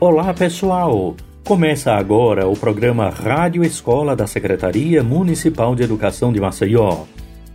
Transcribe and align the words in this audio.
Olá, 0.00 0.32
pessoal! 0.32 1.16
Começa 1.44 1.92
agora 1.92 2.46
o 2.46 2.56
programa 2.56 3.08
Rádio 3.08 3.64
Escola 3.64 4.14
da 4.14 4.28
Secretaria 4.28 5.02
Municipal 5.02 5.74
de 5.74 5.82
Educação 5.82 6.32
de 6.32 6.40
Maceió. 6.40 7.00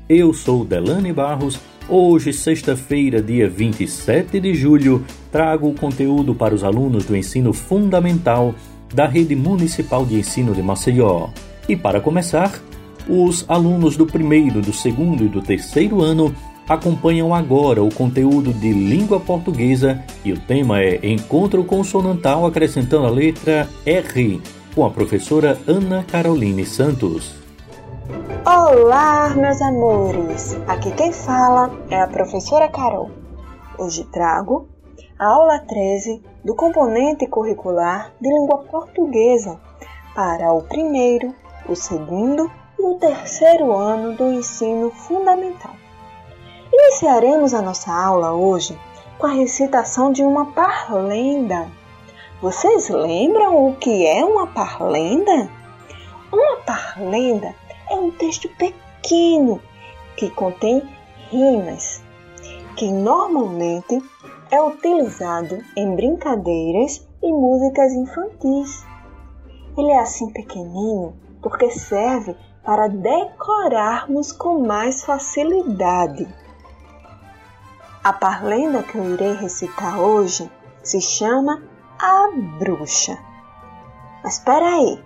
Eu 0.10 0.34
sou 0.34 0.66
Delane 0.66 1.14
Barros. 1.14 1.58
Hoje, 1.88 2.34
sexta-feira, 2.34 3.22
dia 3.22 3.50
27 3.50 4.42
de 4.42 4.54
julho, 4.54 5.06
trago 5.32 5.70
o 5.70 5.74
conteúdo 5.74 6.36
para 6.36 6.54
os 6.54 6.66
alunos 6.66 7.06
do 7.06 7.16
ensino 7.16 7.54
fundamental 7.54 8.54
da 8.94 9.08
Rede 9.08 9.38
Municipal 9.38 10.06
de 10.06 10.16
Ensino 10.16 10.54
de 10.54 10.62
Maceió. 10.62 11.30
E 11.70 11.78
para 11.78 12.02
começar, 12.02 12.62
os 13.08 13.46
alunos 13.48 13.96
do 13.96 14.06
primeiro, 14.06 14.62
do 14.62 14.74
segundo 14.74 15.24
e 15.24 15.30
do 15.30 15.42
terceiro 15.42 16.02
ano 16.02 16.36
acompanham 16.68 17.34
agora 17.34 17.84
o 17.84 17.94
conteúdo 17.94 18.54
de 18.54 18.72
língua 18.72 19.20
portuguesa 19.20 20.04
e 20.24 20.32
o 20.32 20.40
tema 20.40 20.82
é 20.82 21.00
Encontro 21.04 21.64
Consonantal 21.64 22.46
acrescentando 22.46 23.06
a 23.06 23.10
letra 23.10 23.68
R, 23.86 24.42
com 24.74 24.86
a 24.86 24.90
professora 24.90 25.60
Ana 25.68 26.04
Caroline 26.04 26.66
Santos. 26.66 27.36
Olá, 28.46 29.30
meus 29.36 29.62
amores! 29.62 30.58
Aqui 30.68 30.92
quem 30.92 31.12
fala 31.12 31.72
é 31.90 32.02
a 32.02 32.08
professora 32.08 32.68
Carol. 32.70 33.12
Hoje 33.78 34.04
trago 34.12 34.68
a 35.18 35.28
aula 35.28 35.60
13 35.60 36.22
do 36.44 36.56
componente 36.56 37.28
curricular 37.28 38.12
de 38.20 38.30
língua 38.30 38.60
portuguesa 38.60 39.60
para 40.16 40.52
o 40.52 40.62
primeiro, 40.64 41.34
o 41.68 41.76
segundo 41.76 42.52
e 42.78 42.84
o 42.84 42.96
terceiro 42.96 43.72
ano 43.72 44.16
do 44.16 44.32
ensino 44.34 44.92
fundamental. 44.92 45.83
Iniciaremos 46.76 47.54
a 47.54 47.62
nossa 47.62 47.94
aula 47.94 48.34
hoje 48.34 48.76
com 49.20 49.28
a 49.28 49.34
recitação 49.34 50.12
de 50.12 50.24
uma 50.24 50.54
parlenda. 50.54 51.70
Vocês 52.42 52.90
lembram 52.90 53.68
o 53.68 53.76
que 53.76 54.08
é 54.08 54.26
uma 54.26 54.48
parlenda? 54.48 55.52
Uma 56.32 56.58
parlenda 56.66 57.54
é 57.92 57.94
um 57.94 58.10
texto 58.10 58.50
pequeno 58.58 59.62
que 60.18 60.32
contém 60.32 60.82
rimas, 61.30 62.02
que 62.76 62.92
normalmente 62.92 64.02
é 64.50 64.60
utilizado 64.60 65.64
em 65.78 65.96
brincadeiras 65.96 67.08
e 67.22 67.32
músicas 67.32 67.94
infantis. 67.94 68.84
Ele 69.78 69.92
é 69.92 70.00
assim 70.00 70.34
pequenino 70.34 71.14
porque 71.40 71.70
serve 71.70 72.36
para 72.66 72.88
decorarmos 72.88 74.32
com 74.32 74.66
mais 74.66 75.04
facilidade. 75.04 76.28
A 78.04 78.12
parlenda 78.12 78.84
que 78.84 78.98
eu 78.98 79.14
irei 79.14 79.34
recitar 79.34 79.98
hoje 79.98 80.52
se 80.84 81.00
chama 81.00 81.64
A 81.98 82.32
Bruxa. 82.60 83.18
Mas 84.22 84.34
espera 84.34 84.66
aí, 84.66 85.02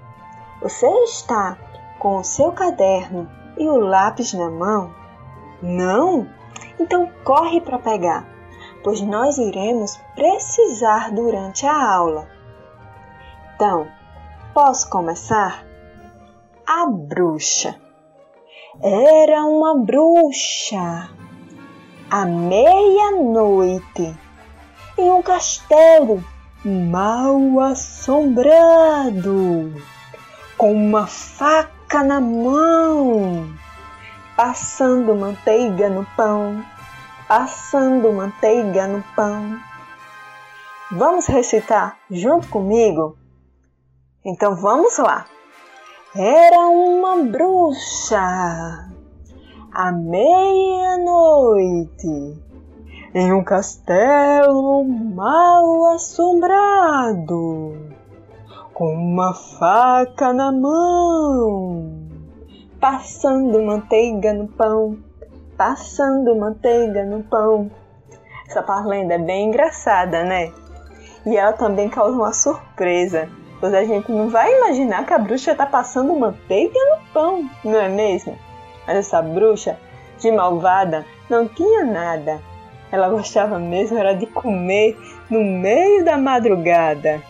você 0.64 0.88
está 1.04 1.56
com 2.00 2.18
o 2.18 2.24
seu 2.24 2.52
caderno 2.54 3.30
e 3.56 3.68
o 3.70 3.78
lápis 3.78 4.34
na 4.34 4.50
mão? 4.50 4.96
Não? 5.62 6.28
Então 6.80 7.12
corre 7.24 7.62
para 7.62 7.78
pegar, 7.78 8.26
pois 8.84 9.00
nós 9.02 9.38
iremos 9.38 9.96
precisar 10.16 11.12
durante 11.12 11.68
a 11.68 11.92
aula. 11.94 12.28
Então, 13.54 13.88
posso 14.56 14.90
começar? 14.90 15.64
A 16.66 16.88
bruxa. 16.88 17.80
Era 18.82 19.46
uma 19.46 19.78
bruxa 19.78 21.16
à 22.10 22.26
meia-noite 22.26 24.18
em 24.98 25.12
um 25.12 25.22
castelo 25.22 26.24
mal 26.64 27.60
assombrado, 27.62 28.64
com 30.58 30.74
uma 30.74 31.06
faca 31.06 32.04
na 32.04 32.20
mão, 32.20 33.54
passando 34.36 35.16
manteiga 35.16 35.90
no 35.90 36.06
pão, 36.16 36.64
passando 37.28 38.12
manteiga 38.12 38.88
no 38.88 39.04
pão. 39.16 39.60
Vamos 40.92 41.28
recitar 41.28 41.98
junto 42.10 42.48
comigo? 42.48 43.18
Então 44.26 44.56
vamos 44.56 44.98
lá. 44.98 45.26
Era 46.16 46.68
uma 46.68 47.18
bruxa 47.18 48.97
à 49.78 49.92
meia-noite, 49.92 50.34
em 53.14 53.32
um 53.32 53.44
castelo 53.44 54.84
mal 54.84 55.94
assombrado, 55.94 57.78
com 58.74 58.92
uma 58.92 59.36
faca 59.36 60.34
na 60.34 60.52
mão, 60.52 62.10
passando 62.80 63.62
manteiga 63.62 64.34
no 64.34 64.48
pão, 64.48 64.98
passando 65.56 66.36
manteiga 66.36 67.06
no 67.06 67.22
pão. 67.22 67.70
Essa 68.50 68.64
parlenda 68.64 69.14
é 69.14 69.20
bem 69.20 69.50
engraçada, 69.50 70.24
né? 70.24 70.52
E 71.24 71.38
ela 71.38 71.54
também 71.54 71.88
causa 71.88 72.18
uma 72.18 72.34
surpresa, 72.34 73.30
pois 73.60 73.76
a 73.76 73.84
gente 73.84 74.12
não 74.12 74.28
vai 74.28 74.58
imaginar 74.58 75.06
que 75.06 75.14
a 75.14 75.20
bruxa 75.20 75.52
está 75.52 75.68
passando 75.68 76.16
manteiga 76.16 76.80
no 76.90 76.98
pão, 77.14 77.48
não 77.64 77.80
é 77.80 77.88
mesmo? 77.88 78.47
Essa 78.88 79.22
bruxa, 79.22 79.78
de 80.18 80.32
malvada, 80.32 81.06
não 81.30 81.48
tinha 81.48 81.84
nada. 81.84 82.42
Ela 82.92 83.10
gostava 83.10 83.60
mesmo 83.60 83.98
era 83.98 84.16
de 84.16 84.26
comer 84.28 84.98
no 85.30 85.44
meio 85.44 86.06
da 86.06 86.18
madrugada. 86.18 87.22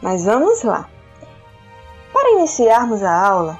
Mas 0.00 0.24
vamos 0.24 0.62
lá. 0.62 0.88
Para 2.12 2.38
iniciarmos 2.38 3.02
a 3.02 3.26
aula, 3.26 3.58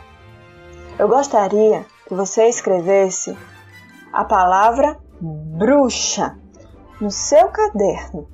eu 0.99 1.09
gostaria 1.09 1.85
que 2.07 2.15
você 2.15 2.49
escrevesse 2.49 3.37
a 4.13 4.25
palavra 4.25 4.99
bruxa 5.21 6.39
no 7.01 7.11
seu 7.11 7.49
caderno. 7.49 8.29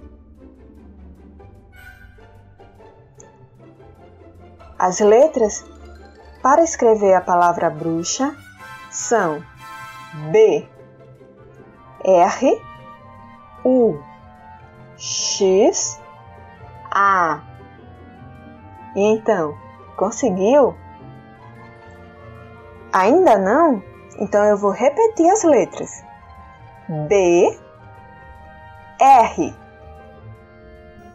As 4.78 5.00
letras 5.00 5.64
para 6.42 6.62
escrever 6.62 7.14
a 7.14 7.20
palavra 7.20 7.70
bruxa 7.70 8.36
são 8.96 9.44
B, 10.30 10.66
R, 12.02 12.62
U, 13.62 14.00
X, 14.96 16.00
A. 16.90 17.42
Então, 18.96 19.54
conseguiu? 19.98 20.74
Ainda 22.90 23.36
não? 23.36 23.82
Então 24.18 24.42
eu 24.44 24.56
vou 24.56 24.70
repetir 24.70 25.28
as 25.28 25.44
letras. 25.44 26.02
B, 27.06 27.58
R, 28.98 29.54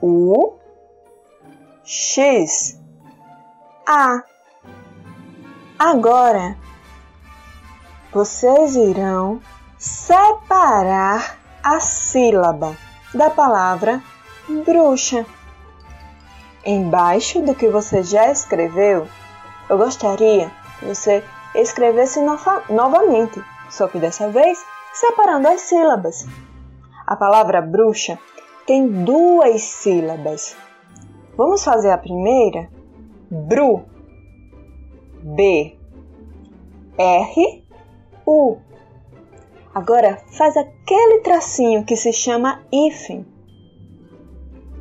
U, 0.03 0.53
X, 1.83 2.79
A. 3.87 4.23
Agora 5.79 6.55
vocês 8.11 8.75
irão 8.75 9.39
separar 9.77 11.39
a 11.63 11.79
sílaba 11.79 12.75
da 13.13 13.29
palavra 13.29 14.01
bruxa. 14.65 15.25
Embaixo 16.65 17.41
do 17.41 17.55
que 17.55 17.67
você 17.69 18.03
já 18.03 18.29
escreveu, 18.29 19.07
eu 19.69 19.77
gostaria 19.77 20.51
que 20.79 20.85
você 20.85 21.23
escrevesse 21.55 22.19
novamente, 22.69 23.41
só 23.69 23.87
que 23.87 23.97
dessa 23.97 24.29
vez 24.29 24.63
separando 24.93 25.47
as 25.47 25.61
sílabas. 25.61 26.27
A 27.07 27.15
palavra 27.15 27.61
bruxa 27.61 28.19
tem 28.67 28.87
duas 28.87 29.61
sílabas. 29.61 30.55
Vamos 31.37 31.63
fazer 31.63 31.91
a 31.91 31.97
primeira? 31.97 32.69
Bru. 33.29 33.85
B. 35.23 35.77
R 36.97 37.60
U. 38.31 38.61
Agora 39.75 40.23
faz 40.27 40.55
aquele 40.55 41.19
tracinho 41.19 41.83
que 41.83 41.97
se 41.97 42.13
chama 42.13 42.61
hífen. 42.71 43.25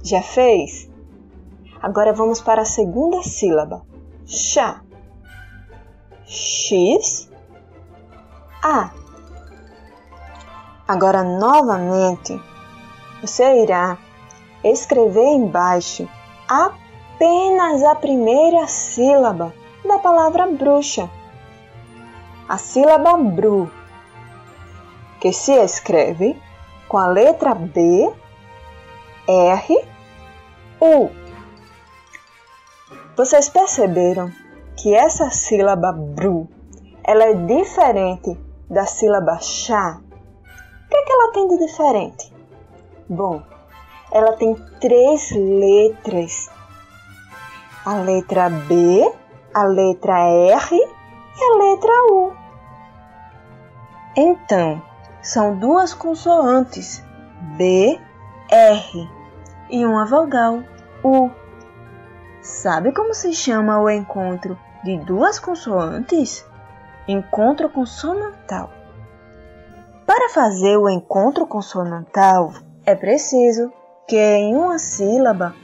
Já 0.04 0.22
fez? 0.22 0.88
Agora 1.82 2.12
vamos 2.12 2.40
para 2.40 2.62
a 2.62 2.64
segunda 2.64 3.24
sílaba. 3.24 3.84
Chá. 4.24 4.82
X. 6.24 7.28
A. 8.62 8.92
Agora 10.86 11.24
novamente 11.24 12.40
você 13.20 13.62
irá 13.64 13.98
escrever 14.62 15.26
embaixo 15.26 16.08
apenas 16.48 17.82
a 17.82 17.96
primeira 17.96 18.68
sílaba 18.68 19.52
da 19.84 19.98
palavra 19.98 20.46
bruxa 20.46 21.10
a 22.50 22.58
sílaba 22.58 23.16
bru, 23.16 23.70
que 25.20 25.32
se 25.32 25.52
escreve 25.52 26.36
com 26.88 26.98
a 26.98 27.06
letra 27.06 27.54
B, 27.54 28.12
R, 29.28 29.88
U. 30.80 31.10
Vocês 33.16 33.48
perceberam 33.48 34.32
que 34.76 34.92
essa 34.92 35.30
sílaba 35.30 35.92
bru 35.92 36.48
ela 37.04 37.22
é 37.22 37.34
diferente 37.34 38.36
da 38.68 38.84
sílaba 38.84 39.38
chá? 39.38 40.00
O 40.02 40.88
que, 40.88 40.96
é 40.96 41.04
que 41.04 41.12
ela 41.12 41.32
tem 41.32 41.46
de 41.46 41.58
diferente? 41.58 42.32
Bom, 43.08 43.42
ela 44.10 44.32
tem 44.32 44.56
três 44.80 45.30
letras: 45.30 46.50
a 47.86 47.94
letra 47.94 48.50
B, 48.50 49.08
a 49.54 49.62
letra 49.62 50.18
R 50.18 50.74
e 50.74 51.44
a 51.44 51.56
letra 51.56 51.92
U. 52.10 52.39
Então, 54.16 54.82
são 55.22 55.56
duas 55.56 55.94
consoantes 55.94 57.02
B, 57.56 58.00
R 58.50 59.08
e 59.70 59.86
uma 59.86 60.04
vogal 60.04 60.62
U. 61.04 61.30
Sabe 62.42 62.92
como 62.92 63.14
se 63.14 63.32
chama 63.32 63.78
o 63.78 63.88
encontro 63.88 64.58
de 64.82 64.98
duas 64.98 65.38
consoantes? 65.38 66.44
Encontro 67.06 67.68
consonantal. 67.68 68.70
Para 70.06 70.28
fazer 70.30 70.76
o 70.76 70.88
encontro 70.88 71.46
consonantal, 71.46 72.52
é 72.84 72.96
preciso 72.96 73.72
que 74.08 74.16
em 74.16 74.56
uma 74.56 74.78
sílaba 74.78 75.54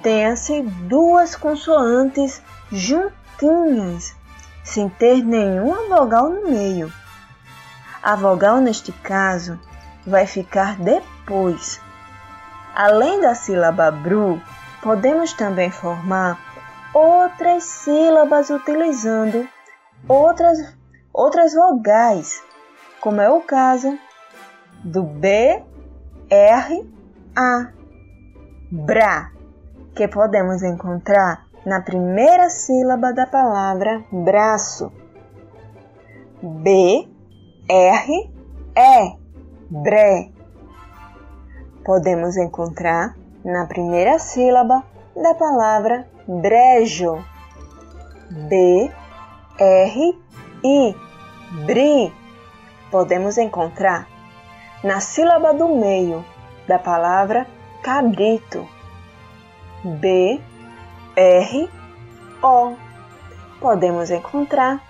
tenha-se 0.00 0.62
duas 0.62 1.34
consoantes 1.34 2.40
juntinhas, 2.70 4.14
sem 4.62 4.88
ter 4.88 5.24
nenhuma 5.24 5.88
vogal 5.88 6.28
no 6.28 6.48
meio. 6.48 6.92
A 8.06 8.14
vogal, 8.14 8.58
neste 8.58 8.92
caso, 8.92 9.58
vai 10.06 10.28
ficar 10.28 10.76
depois. 10.76 11.80
Além 12.72 13.20
da 13.20 13.34
sílaba 13.34 13.90
bru, 13.90 14.40
podemos 14.80 15.32
também 15.32 15.72
formar 15.72 16.38
outras 16.94 17.64
sílabas 17.64 18.48
utilizando 18.48 19.48
outras, 20.08 20.56
outras 21.12 21.52
vogais, 21.52 22.40
como 23.00 23.20
é 23.20 23.28
o 23.28 23.40
caso 23.40 23.98
do 24.84 25.02
B, 25.02 25.64
R, 26.30 26.88
A, 27.34 27.72
bra, 28.70 29.32
que 29.96 30.06
podemos 30.06 30.62
encontrar 30.62 31.44
na 31.66 31.80
primeira 31.80 32.50
sílaba 32.50 33.12
da 33.12 33.26
palavra 33.26 34.04
braço. 34.12 34.92
B, 36.40 37.15
R, 37.68 38.30
E, 38.76 39.16
bre. 39.68 40.30
Podemos 41.84 42.36
encontrar 42.36 43.16
na 43.44 43.66
primeira 43.66 44.20
sílaba 44.20 44.84
da 45.16 45.34
palavra 45.34 46.06
brejo. 46.28 47.24
B, 48.48 48.88
R, 49.58 50.18
I, 50.62 50.96
bri. 51.66 52.14
Podemos 52.88 53.36
encontrar 53.36 54.06
na 54.84 55.00
sílaba 55.00 55.52
do 55.52 55.66
meio 55.74 56.24
da 56.68 56.78
palavra 56.78 57.48
cabrito. 57.82 58.64
B, 59.82 60.40
R, 61.16 61.70
O. 62.42 62.74
Podemos 63.60 64.08
encontrar 64.10 64.80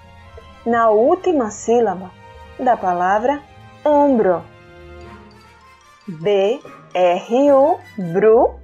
na 0.66 0.90
última 0.90 1.50
sílaba 1.50 2.10
da 2.58 2.76
palavra 2.76 3.40
ombro. 3.84 4.42
B, 6.06 6.60
R, 6.94 7.52
U, 7.52 7.78
bru, 8.12 8.54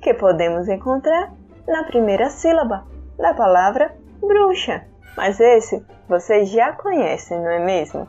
que 0.00 0.14
podemos 0.14 0.68
encontrar 0.68 1.32
na 1.66 1.84
primeira 1.84 2.30
sílaba 2.30 2.86
da 3.18 3.34
palavra 3.34 3.94
bruxa. 4.20 4.84
Mas 5.16 5.38
esse 5.38 5.84
vocês 6.08 6.48
já 6.48 6.72
conhecem, 6.72 7.38
não 7.38 7.50
é 7.50 7.58
mesmo? 7.58 8.08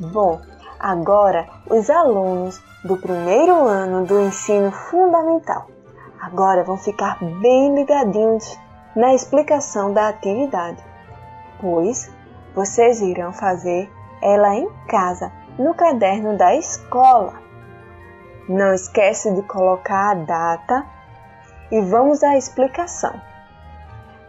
Bom, 0.00 0.40
agora 0.78 1.46
os 1.68 1.90
alunos 1.90 2.62
do 2.84 2.96
primeiro 2.96 3.66
ano 3.66 4.06
do 4.06 4.20
ensino 4.20 4.70
fundamental 4.70 5.66
agora 6.20 6.64
vão 6.64 6.76
ficar 6.76 7.18
bem 7.40 7.74
ligadinhos 7.74 8.58
na 8.94 9.14
explicação 9.14 9.92
da 9.92 10.08
atividade, 10.08 10.82
pois 11.60 12.10
vocês 12.54 13.00
irão 13.00 13.32
fazer 13.32 13.90
ela 14.22 14.54
em 14.54 14.68
casa, 14.88 15.32
no 15.58 15.74
caderno 15.74 16.36
da 16.36 16.54
escola. 16.54 17.34
Não 18.48 18.72
esquece 18.72 19.32
de 19.34 19.42
colocar 19.42 20.10
a 20.10 20.14
data 20.14 20.86
e 21.70 21.80
vamos 21.82 22.22
à 22.22 22.36
explicação. 22.36 23.20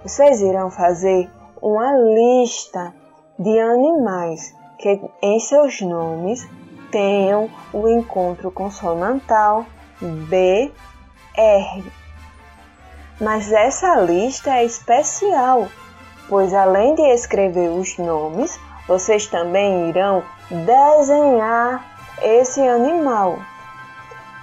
Vocês 0.03 0.41
irão 0.41 0.69
fazer 0.69 1.29
uma 1.61 1.91
lista 1.93 2.93
de 3.37 3.59
animais 3.59 4.53
que 4.77 5.01
em 5.21 5.39
seus 5.39 5.81
nomes 5.81 6.47
tenham 6.91 7.49
o 7.71 7.87
encontro 7.87 8.49
consonantal 8.51 9.65
B, 10.01 10.71
R. 11.35 11.83
Mas 13.19 13.51
essa 13.51 13.95
lista 13.99 14.51
é 14.51 14.65
especial, 14.65 15.67
pois 16.27 16.53
além 16.53 16.95
de 16.95 17.01
escrever 17.13 17.69
os 17.69 17.97
nomes, 17.97 18.59
vocês 18.89 19.27
também 19.27 19.89
irão 19.89 20.23
desenhar 20.49 21.85
esse 22.23 22.59
animal. 22.59 23.37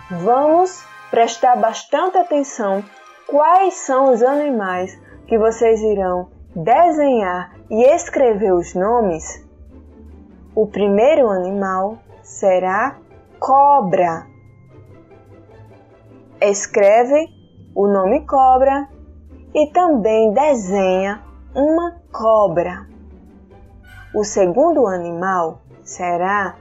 Vamos 0.08 0.86
prestar 1.10 1.56
bastante 1.56 2.16
atenção 2.16 2.84
quais 3.26 3.74
são 3.74 4.12
os 4.12 4.22
animais 4.22 4.96
que 5.26 5.36
vocês 5.36 5.82
irão 5.82 6.28
desenhar 6.54 7.56
e 7.68 7.82
escrever 7.92 8.52
os 8.52 8.72
nomes. 8.72 9.44
O 10.54 10.68
primeiro 10.68 11.28
animal 11.28 11.98
será 12.22 12.98
cobra. 13.40 14.28
Escreve 16.40 17.26
o 17.74 17.88
nome 17.88 18.24
cobra 18.24 18.88
e 19.52 19.66
também 19.72 20.32
desenha 20.32 21.20
uma 21.52 22.00
cobra. 22.12 22.95
O 24.16 24.24
segundo 24.24 24.86
animal 24.86 25.60
será 25.84 26.56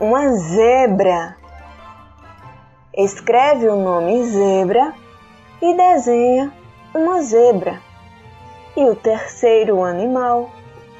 uma 0.00 0.32
zebra. 0.32 1.36
Escreve 2.96 3.68
o 3.68 3.76
nome 3.76 4.24
zebra 4.24 4.94
e 5.60 5.76
desenha 5.76 6.50
uma 6.94 7.20
zebra. 7.20 7.78
E 8.74 8.84
o 8.84 8.96
terceiro 8.96 9.84
animal 9.84 10.48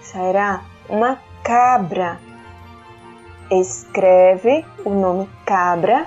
será 0.02 0.60
uma 0.90 1.18
cabra. 1.42 2.20
Escreve 3.50 4.66
o 4.84 4.90
nome 4.90 5.26
cabra 5.46 6.04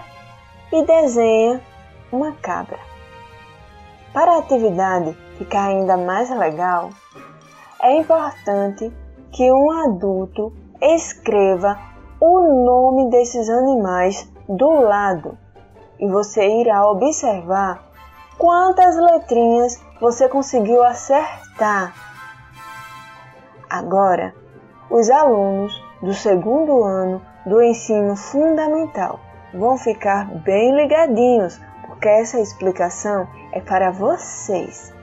e 0.71 0.85
desenha 0.85 1.59
uma 2.11 2.33
cabra. 2.33 2.77
Para 4.13 4.33
a 4.33 4.37
atividade 4.37 5.17
ficar 5.39 5.69
ainda 5.69 5.97
mais 5.97 6.29
legal, 6.29 6.91
é 7.81 7.97
importante 7.97 8.93
que 9.31 9.51
um 9.51 9.71
adulto 9.71 10.53
escreva 10.81 11.77
o 12.19 12.63
nome 12.63 13.09
desses 13.09 13.49
animais 13.49 14.29
do 14.47 14.69
lado 14.81 15.37
e 15.99 16.07
você 16.07 16.45
irá 16.59 16.89
observar 16.89 17.83
quantas 18.37 18.95
letrinhas 18.97 19.79
você 19.99 20.27
conseguiu 20.27 20.83
acertar. 20.83 21.93
Agora, 23.69 24.33
os 24.89 25.09
alunos 25.09 25.81
do 26.01 26.13
segundo 26.13 26.83
ano 26.83 27.21
do 27.45 27.61
ensino 27.61 28.15
fundamental 28.15 29.19
vão 29.53 29.77
ficar 29.77 30.25
bem 30.43 30.75
ligadinhos, 30.75 31.59
porque 31.85 32.09
essa 32.09 32.39
explicação 32.39 33.27
é 33.53 33.61
para 33.61 33.91
vocês. 33.91 34.93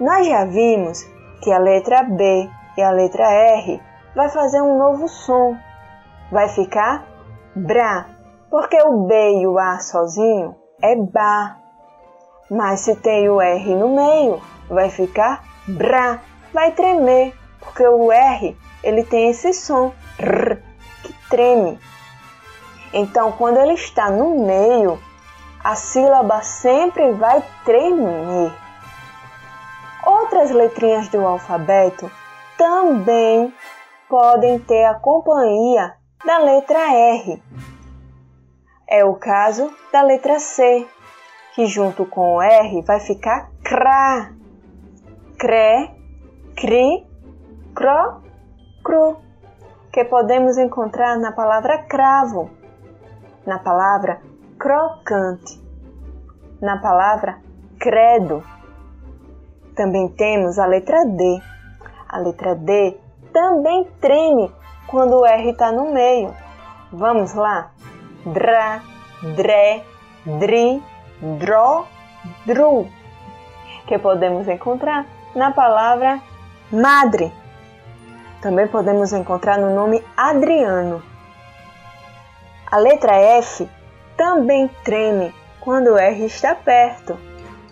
Nós 0.00 0.26
já 0.26 0.44
vimos 0.44 1.04
que 1.42 1.52
a 1.52 1.58
letra 1.58 2.02
B 2.02 2.50
e 2.78 2.82
a 2.82 2.92
letra 2.92 3.24
R 3.24 3.82
vai 4.14 4.28
fazer 4.28 4.62
um 4.62 4.78
novo 4.78 5.08
som. 5.08 5.56
Vai 6.30 6.48
ficar 6.48 7.04
bra, 7.56 8.06
porque 8.48 8.80
o 8.80 9.04
B 9.04 9.40
e 9.40 9.46
o 9.48 9.58
A 9.58 9.80
sozinho 9.80 10.54
é 10.80 10.94
ba. 10.94 11.56
Mas 12.48 12.80
se 12.80 12.94
tem 12.94 13.28
o 13.28 13.40
R 13.40 13.74
no 13.74 13.88
meio, 13.88 14.40
vai 14.70 14.90
ficar 14.90 15.42
bra, 15.66 16.20
vai 16.54 16.70
tremer, 16.70 17.34
porque 17.58 17.84
o 17.84 18.12
R 18.12 18.56
ele 18.84 19.02
tem 19.02 19.30
esse 19.30 19.52
som 19.52 19.92
r, 20.16 20.62
que 21.02 21.12
treme. 21.28 21.80
Então, 22.92 23.32
quando 23.32 23.58
ele 23.58 23.74
está 23.74 24.08
no 24.08 24.46
meio, 24.46 25.00
a 25.64 25.74
sílaba 25.74 26.42
sempre 26.42 27.10
vai 27.10 27.42
tremer. 27.64 28.52
Outras 30.06 30.52
letrinhas 30.52 31.08
do 31.08 31.26
alfabeto 31.26 32.08
também 32.58 33.54
podem 34.08 34.58
ter 34.58 34.84
a 34.84 34.94
companhia 34.94 35.94
da 36.26 36.38
letra 36.38 36.92
R. 36.92 37.42
É 38.86 39.04
o 39.04 39.14
caso 39.14 39.72
da 39.92 40.02
letra 40.02 40.40
C, 40.40 40.86
que 41.54 41.66
junto 41.66 42.04
com 42.04 42.34
o 42.34 42.42
R 42.42 42.82
vai 42.82 42.98
ficar 43.00 43.50
cra. 43.62 44.32
Cre, 45.38 45.90
cri, 46.56 47.06
cro, 47.72 48.22
cru, 48.82 49.18
que 49.92 50.04
podemos 50.04 50.58
encontrar 50.58 51.16
na 51.16 51.30
palavra 51.30 51.78
cravo, 51.84 52.50
na 53.46 53.60
palavra 53.60 54.20
crocante, 54.58 55.62
na 56.60 56.78
palavra 56.78 57.38
credo. 57.78 58.42
Também 59.76 60.08
temos 60.08 60.58
a 60.58 60.66
letra 60.66 61.04
D. 61.04 61.40
A 62.08 62.18
letra 62.18 62.54
D 62.54 62.96
também 63.32 63.84
treme 64.00 64.50
quando 64.86 65.18
o 65.18 65.26
R 65.26 65.50
está 65.50 65.70
no 65.70 65.92
meio. 65.92 66.34
Vamos 66.90 67.34
lá? 67.34 67.70
Dra, 68.24 68.80
dre, 69.36 69.82
dri, 70.24 70.82
dro, 71.38 71.86
dru, 72.46 72.88
que 73.86 73.98
podemos 73.98 74.48
encontrar 74.48 75.06
na 75.34 75.50
palavra 75.50 76.20
madre. 76.72 77.32
Também 78.40 78.66
podemos 78.68 79.12
encontrar 79.12 79.58
no 79.58 79.74
nome 79.74 80.02
Adriano. 80.16 81.02
A 82.70 82.76
letra 82.78 83.16
F 83.16 83.68
também 84.16 84.68
treme 84.84 85.34
quando 85.60 85.88
o 85.88 85.98
R 85.98 86.24
está 86.24 86.54
perto, 86.54 87.18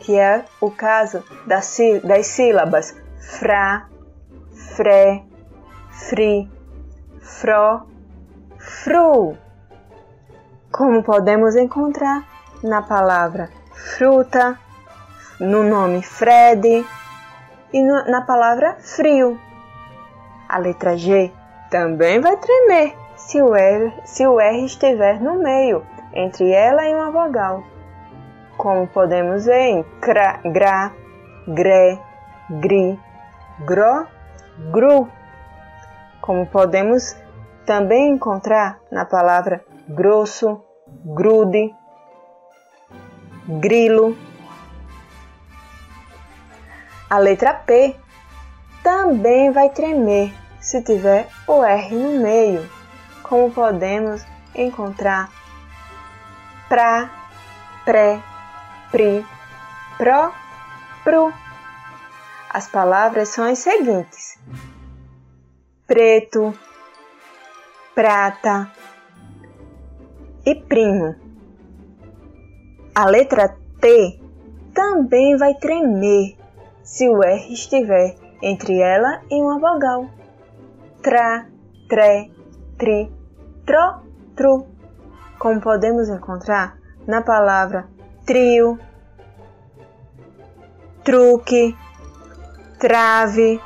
que 0.00 0.18
é 0.18 0.44
o 0.60 0.70
caso 0.70 1.22
das 1.46 2.26
sílabas 2.26 2.96
fra, 3.38 3.86
fre, 4.76 5.24
fri, 5.90 6.50
fro, 7.22 7.86
fru, 8.58 9.34
como 10.70 11.02
podemos 11.02 11.56
encontrar 11.56 12.24
na 12.62 12.82
palavra 12.82 13.48
fruta, 13.72 14.58
no 15.40 15.62
nome 15.62 16.02
Fred 16.02 16.84
e 17.72 17.82
na 17.82 18.20
palavra 18.20 18.76
frio. 18.80 19.40
A 20.46 20.58
letra 20.58 20.94
G 20.94 21.32
também 21.70 22.20
vai 22.20 22.36
tremer 22.36 22.94
se 23.16 23.40
o, 23.40 23.54
R, 23.54 23.94
se 24.04 24.26
o 24.26 24.38
R 24.38 24.62
estiver 24.66 25.22
no 25.22 25.38
meio, 25.42 25.86
entre 26.12 26.52
ela 26.52 26.86
e 26.86 26.94
uma 26.94 27.10
vogal. 27.10 27.64
Como 28.58 28.86
podemos 28.88 29.46
ver 29.46 29.68
em 29.68 29.82
cra, 30.02 30.38
gra, 30.44 30.92
gre, 31.48 31.98
gri, 32.60 33.00
gro, 33.64 34.06
gru 34.72 35.08
como 36.20 36.46
podemos 36.46 37.16
também 37.64 38.10
encontrar 38.10 38.80
na 38.90 39.04
palavra 39.04 39.64
grosso, 39.88 40.62
grude, 41.04 41.72
grilo. 43.46 44.16
A 47.08 47.18
letra 47.18 47.54
P 47.54 47.94
também 48.82 49.52
vai 49.52 49.70
tremer 49.70 50.34
se 50.60 50.82
tiver 50.82 51.28
o 51.46 51.62
R 51.62 51.94
no 51.94 52.20
meio, 52.20 52.68
como 53.22 53.52
podemos 53.52 54.24
encontrar 54.54 55.30
pra, 56.68 57.08
pré, 57.84 58.20
pri, 58.90 59.24
pro, 59.96 60.32
pru. 61.04 61.45
As 62.56 62.66
palavras 62.68 63.28
são 63.28 63.44
as 63.44 63.58
seguintes: 63.58 64.38
preto, 65.86 66.54
prata 67.94 68.72
e 70.42 70.54
primo. 70.54 71.14
A 72.94 73.04
letra 73.10 73.54
T 73.78 74.18
também 74.72 75.36
vai 75.36 75.52
tremer 75.56 76.38
se 76.82 77.06
o 77.06 77.22
R 77.22 77.52
estiver 77.52 78.16
entre 78.40 78.80
ela 78.80 79.20
e 79.30 79.34
uma 79.34 79.58
vogal. 79.58 80.08
Tra, 81.02 81.46
tre, 81.90 82.32
tri, 82.78 83.12
tro, 83.66 84.00
tru, 84.34 84.66
como 85.38 85.60
podemos 85.60 86.08
encontrar 86.08 86.78
na 87.06 87.20
palavra 87.20 87.86
trio, 88.24 88.78
truque, 91.04 91.76
trave. 92.78 93.60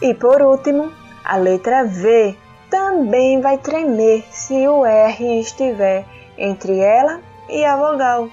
E 0.00 0.14
por 0.14 0.42
último, 0.42 0.92
a 1.24 1.36
letra 1.36 1.84
V 1.84 2.36
também 2.70 3.40
vai 3.40 3.58
tremer 3.58 4.24
se 4.30 4.68
o 4.68 4.84
R 4.84 5.40
estiver 5.40 6.04
entre 6.36 6.78
ela 6.78 7.20
e 7.48 7.64
a 7.64 7.76
vogal, 7.76 8.28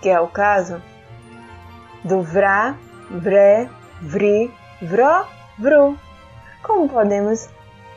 que 0.00 0.08
é 0.08 0.20
o 0.20 0.28
caso 0.28 0.80
do 2.02 2.22
vrá, 2.22 2.76
vré, 3.10 3.68
vri, 4.00 4.52
vró, 4.80 5.26
vru, 5.58 5.98
como 6.62 6.88
podemos 6.88 7.48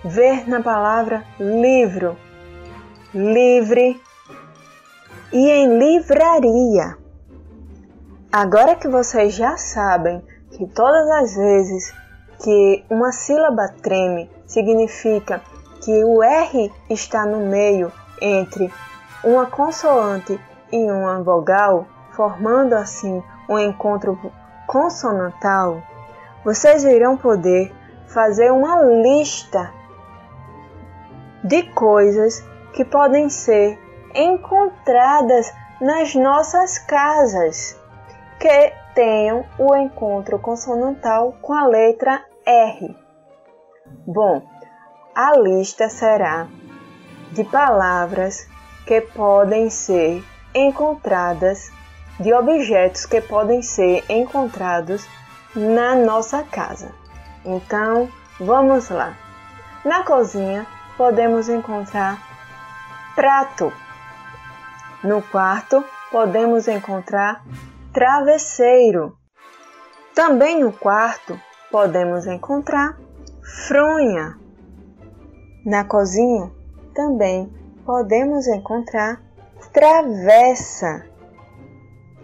ver 0.04 0.48
na 0.48 0.62
palavra 0.62 1.24
livro, 1.40 2.18
livre 3.14 4.02
e 5.32 5.50
em 5.50 5.78
livraria. 5.78 6.98
Agora 8.32 8.76
que 8.76 8.88
vocês 8.88 9.34
já 9.34 9.58
sabem 9.58 10.22
que 10.58 10.66
todas 10.66 11.08
as 11.12 11.36
vezes 11.36 11.94
que 12.44 12.84
uma 12.90 13.12
sílaba 13.12 13.68
treme 13.82 14.30
significa 14.48 15.40
que 15.84 16.04
o 16.04 16.24
R 16.24 16.72
está 16.90 17.26
no 17.28 17.46
meio 17.46 17.92
entre 18.20 18.74
uma 19.24 19.46
consoante 19.46 20.40
e 20.72 20.92
uma 20.92 21.22
vogal, 21.22 21.86
formando 22.12 22.74
assim 22.74 23.24
um 23.48 23.60
encontro 23.60 24.20
consonantal, 24.66 25.82
vocês 26.44 26.84
irão 26.84 27.16
poder 27.16 27.72
fazer 28.08 28.52
uma 28.52 28.82
lista 28.82 29.72
de 31.44 31.64
coisas 31.72 32.44
que 32.74 32.84
podem 32.84 33.30
ser 33.30 33.80
encontradas 34.16 35.54
nas 35.80 36.16
nossas 36.16 36.80
casas 36.80 37.78
que 38.40 38.74
tenham 38.98 39.46
o 39.60 39.76
encontro 39.76 40.40
consonantal 40.40 41.38
com 41.40 41.54
a 41.54 41.68
letra 41.68 42.26
R. 42.44 42.98
Bom, 44.08 44.42
a 45.14 45.38
lista 45.38 45.88
será 45.88 46.48
de 47.32 47.44
palavras 47.44 48.50
que 48.88 49.00
podem 49.00 49.70
ser 49.70 50.24
encontradas, 50.52 51.72
de 52.20 52.34
objetos 52.34 53.06
que 53.06 53.22
podem 53.22 53.62
ser 53.62 54.04
encontrados 54.10 55.08
na 55.56 55.94
nossa 55.94 56.42
casa. 56.42 56.92
Então, 57.46 58.10
vamos 58.40 58.90
lá. 58.90 59.16
Na 59.86 60.02
cozinha 60.02 60.66
podemos 60.98 61.48
encontrar 61.50 62.18
prato. 63.16 63.72
No 65.04 65.22
quarto 65.22 65.86
podemos 66.12 66.68
encontrar 66.68 67.44
travesseiro. 67.98 69.18
Também 70.14 70.64
no 70.64 70.72
quarto 70.72 71.42
podemos 71.72 72.28
encontrar 72.28 72.96
fronha. 73.68 74.38
Na 75.66 75.84
cozinha 75.84 76.52
também 76.94 77.52
podemos 77.84 78.48
encontrar 78.48 79.20
travessa. 79.74 81.08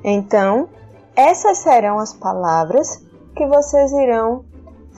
Então, 0.04 0.70
essas 1.16 1.58
serão 1.58 1.98
as 1.98 2.14
palavras 2.14 3.04
que 3.36 3.48
vocês 3.48 3.92
irão 3.94 4.46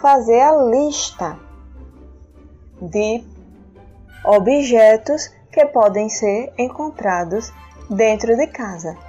fazer 0.02 0.42
a 0.42 0.62
lista 0.62 1.40
de 2.82 3.24
objetos 4.26 5.30
que 5.54 5.66
podem 5.68 6.10
ser 6.10 6.52
encontrados 6.58 7.50
dentro 7.90 8.36
de 8.36 8.48
casa. 8.48 9.05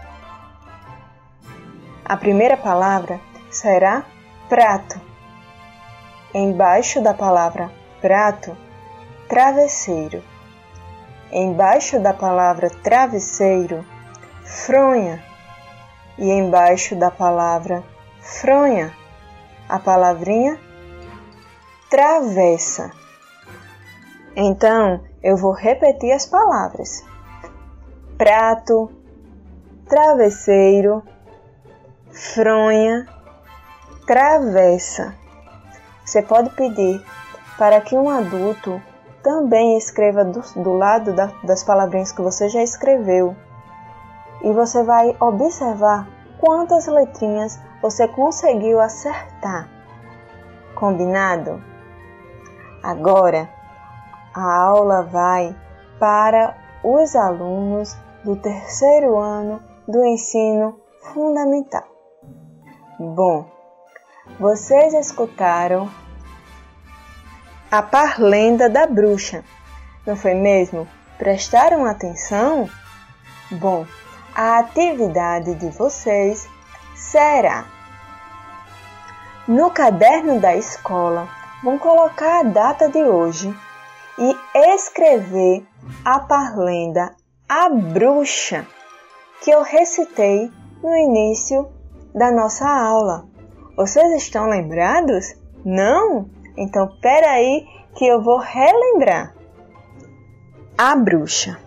A 2.09 2.17
primeira 2.17 2.57
palavra 2.57 3.21
será 3.51 4.05
prato. 4.49 5.01
Embaixo 6.33 7.03
da 7.03 7.13
palavra 7.13 7.69
prato, 8.01 8.57
travesseiro. 9.29 10.23
Embaixo 11.33 11.99
da 11.99 12.15
palavra 12.15 12.71
travesseiro, 12.71 13.85
fronha. 14.45 15.21
E 16.17 16.31
embaixo 16.31 16.95
da 16.95 17.11
palavra 17.11 17.83
fronha, 18.21 18.95
a 19.69 19.81
palavrinha 19.81 20.61
travessa. 21.91 22.93
Então, 24.37 25.03
eu 25.21 25.37
vou 25.37 25.53
repetir 25.53 26.13
as 26.13 26.25
palavras: 26.25 27.05
prato, 28.17 28.93
travesseiro, 29.89 31.03
fronha, 32.17 33.07
travessa. 34.07 35.15
Você 36.05 36.23
pode 36.23 36.51
pedir 36.51 37.05
para 37.59 37.81
que 37.81 37.95
um 37.95 38.09
adulto 38.09 38.81
também 39.23 39.77
escreva 39.77 40.25
do, 40.25 40.41
do 40.63 40.73
lado 40.73 41.13
da, 41.13 41.27
das 41.45 41.63
palavrinhas 41.63 42.13
que 42.13 42.23
você 42.23 42.49
já 42.49 42.63
escreveu 42.63 43.37
e 44.43 44.53
você 44.53 44.83
vai 44.83 45.15
observar 45.21 46.09
quantas 46.39 46.87
letrinhas 46.87 47.61
você 47.83 48.09
conseguiu 48.09 48.81
acertar. 48.81 49.69
Combinado? 50.75 51.63
Agora 52.83 53.49
a 54.35 54.63
aula 54.63 55.03
vai 55.03 55.55
para 55.99 56.57
os 56.83 57.15
alunos 57.15 57.97
do 58.25 58.37
terceiro 58.37 59.19
ano 59.19 59.61
do 59.89 60.05
ensino 60.05 60.79
fundamental. 61.13 61.96
Bom, 62.99 63.51
vocês 64.41 64.95
escutaram 64.95 65.91
a 67.71 67.83
parlenda 67.83 68.71
da 68.71 68.87
bruxa, 68.87 69.45
não 70.07 70.17
foi 70.17 70.35
mesmo? 70.35 70.89
Prestaram 71.19 71.85
atenção? 71.85 72.69
Bom, 73.51 73.87
a 74.35 74.59
atividade 74.59 75.55
de 75.55 75.69
vocês 75.71 76.49
será 76.95 77.67
no 79.47 79.71
caderno 79.71 80.41
da 80.41 80.57
escola 80.57 81.29
vão 81.63 81.79
colocar 81.79 82.41
a 82.41 82.43
data 82.43 82.89
de 82.89 82.99
hoje 82.99 83.57
e 84.19 84.37
escrever 84.75 85.65
a 86.05 86.19
parlenda 86.19 87.15
A 87.49 87.69
Bruxa 87.69 88.67
que 89.41 89.51
eu 89.53 89.63
recitei 89.63 90.51
no 90.83 90.97
início 90.97 91.76
da 92.17 92.33
nossa 92.33 92.67
aula. 92.67 93.27
Vocês 93.77 94.11
estão 94.23 94.49
lembrados? 94.49 95.37
Não? 95.63 96.31
Então 96.57 96.89
peraí 97.03 97.67
que 97.95 98.07
eu 98.07 98.23
vou 98.23 98.39
relembrar. 98.39 99.35
A 100.79 100.97
bruxa. 100.97 101.59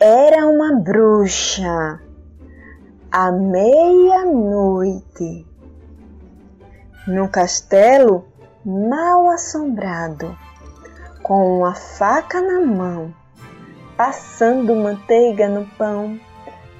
Era 0.00 0.46
uma 0.46 0.76
bruxa. 0.80 2.00
À 3.10 3.32
meia-noite, 3.32 4.64
no 7.06 7.28
castelo 7.28 8.24
mal 8.64 9.28
assombrado, 9.28 10.38
com 11.22 11.58
uma 11.58 11.74
faca 11.74 12.40
na 12.40 12.64
mão, 12.64 13.12
passando 13.96 14.74
manteiga 14.74 15.48
no 15.48 15.66
pão, 15.76 16.18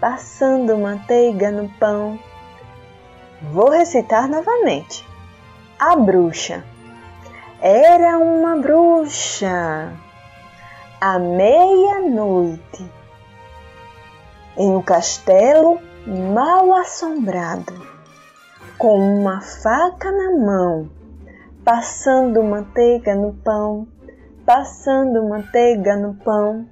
passando 0.00 0.78
manteiga 0.78 1.50
no 1.50 1.68
pão. 1.78 2.18
Vou 3.50 3.70
recitar 3.70 4.28
novamente. 4.28 5.06
A 5.78 5.96
bruxa. 5.96 6.64
Era 7.60 8.18
uma 8.18 8.56
bruxa. 8.56 9.92
À 11.00 11.18
meia-noite, 11.18 12.88
em 14.56 14.70
um 14.70 14.80
castelo 14.80 15.80
mal 16.06 16.72
assombrado, 16.76 17.74
com 18.78 18.98
uma 18.98 19.40
faca 19.40 20.12
na 20.12 20.30
mão, 20.38 20.88
passando 21.64 22.42
manteiga 22.44 23.16
no 23.16 23.32
pão, 23.34 23.88
passando 24.46 25.28
manteiga 25.28 25.96
no 25.96 26.14
pão. 26.14 26.66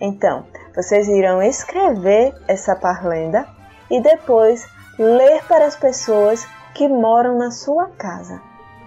Então, 0.00 0.44
vocês 0.74 1.08
irão 1.08 1.42
escrever 1.42 2.32
essa 2.46 2.76
parlenda 2.76 3.46
e 3.90 4.00
depois 4.00 4.66
ler 5.02 5.44
para 5.48 5.66
as 5.66 5.74
pessoas 5.74 6.46
que 6.74 6.88
moram 6.88 7.36
na 7.36 7.50
sua 7.50 7.88
casa. 7.88 8.40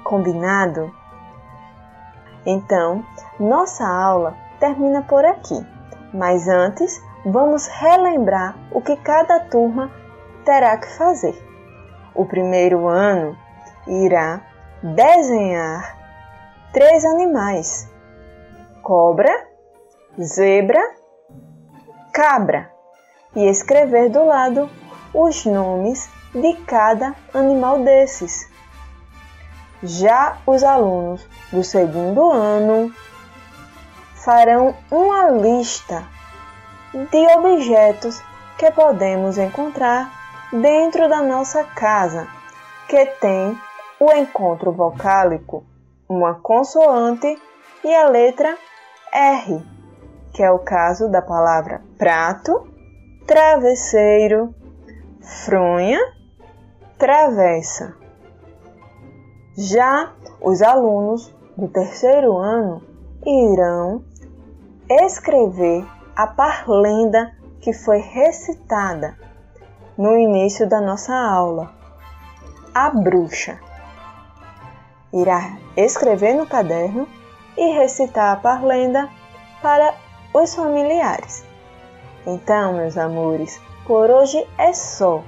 Combinado? 0.03 0.93
Então, 2.45 3.03
nossa 3.39 3.85
aula 3.85 4.35
termina 4.59 5.01
por 5.01 5.25
aqui, 5.25 5.65
mas 6.13 6.47
antes 6.47 7.01
vamos 7.25 7.67
relembrar 7.67 8.55
o 8.71 8.81
que 8.81 8.95
cada 8.95 9.41
turma 9.41 9.91
terá 10.45 10.77
que 10.77 10.87
fazer. 10.95 11.35
O 12.13 12.25
primeiro 12.25 12.87
ano 12.87 13.35
irá 13.87 14.41
desenhar 14.81 15.97
três 16.71 17.03
animais: 17.03 17.91
cobra, 18.81 19.31
zebra, 20.21 20.81
cabra, 22.13 22.71
e 23.35 23.47
escrever 23.47 24.09
do 24.09 24.23
lado 24.23 24.69
os 25.15 25.45
nomes 25.45 26.09
de 26.33 26.53
cada 26.65 27.15
animal 27.33 27.79
desses. 27.79 28.49
Já 29.81 30.37
os 30.45 30.63
alunos 30.63 31.25
do 31.51 31.63
segundo 31.63 32.31
ano 32.31 32.93
farão 34.15 34.75
uma 34.91 35.29
lista 35.29 36.03
de 36.93 37.27
objetos 37.37 38.21
que 38.57 38.69
podemos 38.71 39.37
encontrar 39.37 40.11
dentro 40.51 41.07
da 41.07 41.21
nossa 41.21 41.63
casa, 41.63 42.27
que 42.89 43.05
tem 43.05 43.57
o 43.99 44.11
encontro 44.11 44.71
vocálico, 44.71 45.63
uma 46.09 46.35
consoante 46.35 47.41
e 47.83 47.95
a 47.95 48.09
letra 48.09 48.57
R, 49.13 49.63
que 50.33 50.43
é 50.43 50.51
o 50.51 50.59
caso 50.59 51.09
da 51.09 51.21
palavra 51.21 51.81
prato, 51.97 52.67
travesseiro, 53.25 54.53
fronha, 55.25 55.99
travessa. 56.99 57.95
Já 59.57 60.13
os 60.39 60.61
alunos 60.61 61.33
do 61.57 61.67
terceiro 61.67 62.37
ano 62.37 62.83
irão 63.25 64.03
escrever 64.89 65.85
a 66.15 66.27
parlenda 66.27 67.35
que 67.59 67.73
foi 67.73 67.97
recitada 67.97 69.17
no 69.97 70.15
início 70.15 70.69
da 70.69 70.79
nossa 70.79 71.13
aula. 71.15 71.73
A 72.73 72.89
bruxa 72.91 73.59
irá 75.11 75.57
escrever 75.75 76.35
no 76.35 76.45
caderno 76.45 77.07
e 77.57 77.71
recitar 77.73 78.33
a 78.33 78.39
parlenda 78.39 79.09
para 79.61 79.95
os 80.33 80.53
familiares. 80.53 81.43
Então, 82.27 82.73
meus 82.73 82.97
amores, 82.97 83.59
por 83.85 84.09
hoje 84.09 84.43
é 84.57 84.73
só. 84.73 85.23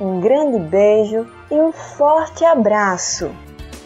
Um 0.00 0.20
grande 0.20 0.58
beijo 0.58 1.26
e 1.50 1.54
um 1.54 1.72
forte 1.72 2.44
abraço. 2.44 3.30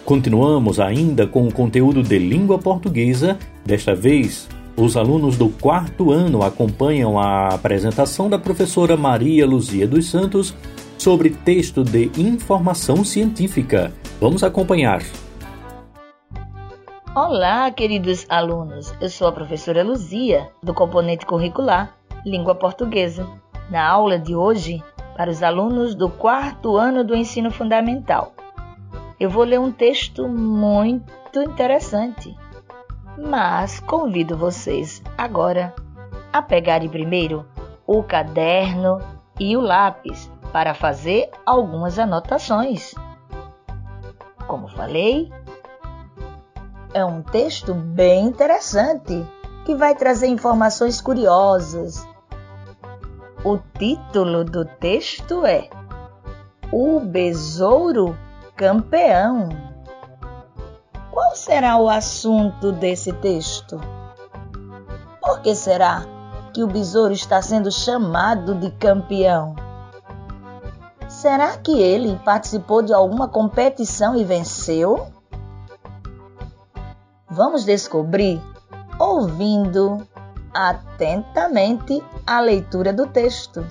Continuamos 0.05 0.81
ainda 0.81 1.27
com 1.27 1.47
o 1.47 1.53
conteúdo 1.53 2.03
de 2.03 2.19
língua 2.19 2.59
portuguesa, 2.59 3.39
desta 3.65 3.95
vez 3.95 4.49
os 4.77 4.97
alunos 4.97 5.37
do 5.37 5.51
quarto 5.51 6.11
ano 6.11 6.43
acompanham 6.43 7.19
a 7.19 7.49
apresentação 7.49 8.31
da 8.31 8.39
professora 8.39 8.97
Maria 8.97 9.47
Luzia 9.47 9.87
dos 9.87 10.09
Santos 10.09 10.55
sobre 10.97 11.29
texto 11.29 11.85
de 11.85 12.11
informação 12.17 13.05
científica. 13.05 13.93
Vamos 14.19 14.43
acompanhar. 14.43 15.03
Olá, 17.15 17.71
queridos 17.71 18.25
alunos. 18.31 18.95
Eu 19.03 19.11
sou 19.11 19.29
a 19.29 19.33
professora 19.33 19.83
Luzia, 19.83 20.49
do 20.63 20.73
componente 20.73 21.27
curricular 21.27 21.95
Língua 22.25 22.55
Portuguesa. 22.55 23.29
Na 23.71 23.89
aula 23.89 24.19
de 24.19 24.35
hoje, 24.35 24.83
para 25.17 25.31
os 25.31 25.43
alunos 25.43 25.95
do 25.95 26.11
quarto 26.11 26.77
ano 26.77 27.05
do 27.05 27.15
ensino 27.15 27.51
fundamental, 27.51 28.33
eu 29.19 29.31
vou 29.31 29.45
ler 29.45 29.61
um 29.61 29.71
texto 29.71 30.27
muito 30.29 31.41
interessante 31.41 32.37
mas 33.17 33.81
convido 33.81 34.37
vocês 34.37 35.03
agora 35.17 35.75
a 36.33 36.41
pegarem 36.41 36.89
primeiro 36.89 37.47
o 37.87 38.03
caderno 38.03 38.99
e 39.39 39.57
o 39.57 39.61
lápis 39.61 40.31
para 40.53 40.75
fazer 40.75 41.31
algumas 41.45 41.99
anotações. 41.99 42.95
Como 44.47 44.69
falei, 44.69 45.31
é 46.95 47.05
um 47.05 47.23
texto 47.23 47.75
bem 47.75 48.27
interessante 48.27 49.25
que 49.65 49.75
vai 49.75 49.95
trazer 49.95 50.29
informações 50.29 51.01
curiosas. 51.01 52.07
O 53.43 53.57
título 53.79 54.45
do 54.45 54.67
texto 54.67 55.47
é 55.47 55.71
O 56.71 57.01
Besouro 57.01 58.15
Campeão. 58.55 59.49
Qual 61.11 61.35
será 61.35 61.79
o 61.79 61.89
assunto 61.89 62.71
desse 62.71 63.15
texto? 63.15 63.81
Por 65.23 65.41
que 65.41 65.55
será 65.55 66.05
que 66.53 66.63
o 66.63 66.67
besouro 66.67 67.15
está 67.15 67.41
sendo 67.41 67.73
chamado 67.73 68.55
de 68.57 68.71
campeão? 68.73 69.57
Será 71.09 71.57
que 71.57 71.81
ele 71.81 72.21
participou 72.23 72.83
de 72.83 72.93
alguma 72.93 73.27
competição 73.27 74.15
e 74.15 74.23
venceu? 74.23 75.07
Vamos 77.31 77.65
descobrir 77.65 78.39
ouvindo 78.99 80.07
atentamente 80.55 82.03
a 82.27 82.41
leitura 82.41 82.93
do 82.93 83.07
texto. 83.07 83.65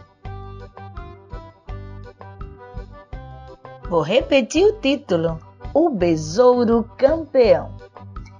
Vou 3.89 4.01
repetir 4.01 4.65
o 4.65 4.79
título 4.79 5.39
o 5.73 5.89
besouro 5.89 6.89
campeão. 6.97 7.71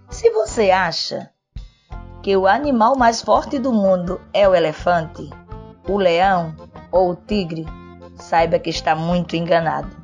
Se 0.10 0.32
você 0.32 0.72
acha 0.72 1.30
que 2.24 2.36
o 2.36 2.48
animal 2.48 2.96
mais 2.96 3.22
forte 3.22 3.60
do 3.60 3.72
mundo 3.72 4.20
é 4.34 4.48
o 4.50 4.56
elefante, 4.56 5.30
o 5.88 5.98
leão 5.98 6.56
ou 6.92 7.16
tigre, 7.16 7.66
saiba 8.16 8.58
que 8.58 8.70
está 8.70 8.96
muito 8.96 9.36
enganado. 9.36 9.96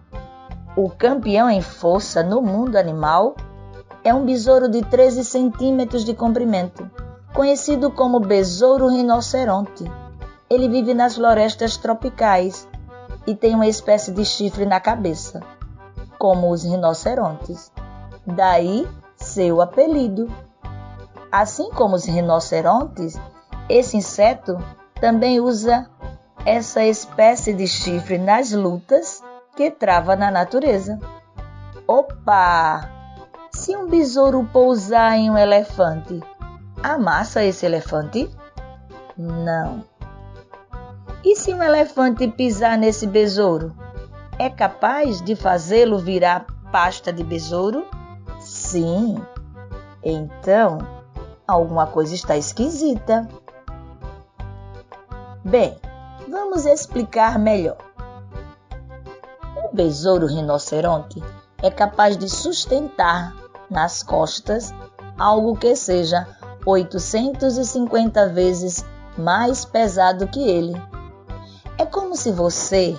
O 0.75 0.89
campeão 0.89 1.49
em 1.49 1.61
força 1.61 2.21
no 2.21 2.41
mundo 2.41 2.75
animal 2.75 3.35
é 4.03 4.13
um 4.13 4.25
besouro 4.25 4.69
de 4.69 4.83
13 4.83 5.25
centímetros 5.25 6.05
de 6.05 6.13
comprimento, 6.13 6.89
conhecido 7.35 7.91
como 7.91 8.21
besouro 8.21 8.87
rinoceronte. 8.87 9.83
Ele 10.49 10.69
vive 10.69 10.93
nas 10.93 11.15
florestas 11.15 11.75
tropicais 11.75 12.65
e 13.27 13.35
tem 13.35 13.53
uma 13.53 13.67
espécie 13.67 14.11
de 14.11 14.23
chifre 14.23 14.65
na 14.65 14.79
cabeça, 14.79 15.41
como 16.17 16.49
os 16.49 16.63
rinocerontes. 16.63 17.71
Daí 18.25 18.87
seu 19.17 19.61
apelido. 19.61 20.31
Assim 21.29 21.69
como 21.71 21.95
os 21.95 22.05
rinocerontes, 22.05 23.19
esse 23.67 23.97
inseto 23.97 24.57
também 25.01 25.41
usa 25.41 25.89
essa 26.45 26.85
espécie 26.85 27.53
de 27.53 27.67
chifre 27.67 28.17
nas 28.17 28.53
lutas 28.53 29.21
que 29.57 29.69
trava 29.69 30.15
na 30.15 30.31
natureza. 30.31 30.97
Opa! 31.85 32.89
Se 33.51 33.75
um 33.75 33.87
besouro 33.87 34.47
pousar 34.53 35.17
em 35.17 35.29
um 35.29 35.37
elefante, 35.37 36.21
amassa 36.93 37.43
esse 37.43 37.65
elefante? 37.65 38.29
Não. 39.17 39.83
E 41.23 41.35
se 41.35 41.53
um 41.53 41.63
elefante 41.63 42.27
pisar 42.27 42.77
nesse 42.77 43.07
besouro, 43.07 43.75
é 44.37 44.49
capaz 44.49 45.21
de 45.21 45.35
fazê-lo 45.35 45.97
virar 45.97 46.45
pasta 46.71 47.11
de 47.11 47.23
besouro? 47.23 47.85
Sim. 48.39 49.19
Então, 50.03 50.77
alguma 51.47 51.87
coisa 51.87 52.13
está 52.13 52.37
esquisita. 52.37 53.27
Bem, 55.43 55.79
vamos 56.27 56.65
explicar 56.65 57.39
melhor 57.39 57.77
besouro 59.75 60.25
rinoceronte 60.25 61.21
é 61.61 61.69
capaz 61.69 62.17
de 62.17 62.29
sustentar 62.29 63.35
nas 63.69 64.01
costas 64.01 64.73
algo 65.17 65.55
que 65.57 65.75
seja 65.75 66.25
850 66.65 68.30
vezes 68.30 68.84
mais 69.17 69.63
pesado 69.63 70.28
que 70.28 70.41
ele. 70.41 70.73
É 71.78 71.86
como 71.86 72.15
se 72.15 72.32
você, 72.32 72.97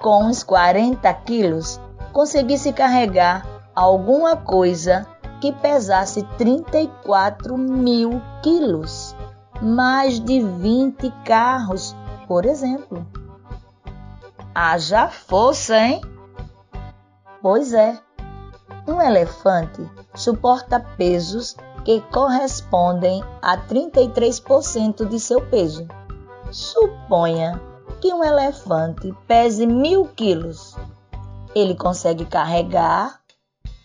com 0.00 0.24
uns 0.24 0.42
40 0.42 1.12
quilos, 1.14 1.80
conseguisse 2.12 2.72
carregar 2.72 3.46
alguma 3.74 4.36
coisa 4.36 5.06
que 5.40 5.52
pesasse 5.52 6.22
34 6.38 7.58
mil 7.58 8.22
quilos, 8.42 9.14
mais 9.60 10.18
de 10.20 10.40
20 10.40 11.10
carros, 11.24 11.94
por 12.26 12.46
exemplo. 12.46 13.06
Haja 14.54 15.08
força, 15.08 15.76
hein? 15.76 16.00
Pois 17.42 17.74
é. 17.74 17.98
Um 18.86 19.00
elefante 19.00 19.86
suporta 20.14 20.78
pesos 20.78 21.56
que 21.84 22.00
correspondem 22.12 23.22
a 23.42 23.58
33% 23.58 25.06
de 25.06 25.20
seu 25.20 25.40
peso. 25.46 25.86
Suponha 26.50 27.60
que 28.00 28.12
um 28.12 28.24
elefante 28.24 29.14
pese 29.26 29.66
mil 29.66 30.06
quilos. 30.06 30.76
Ele 31.54 31.74
consegue 31.74 32.24
carregar 32.24 33.20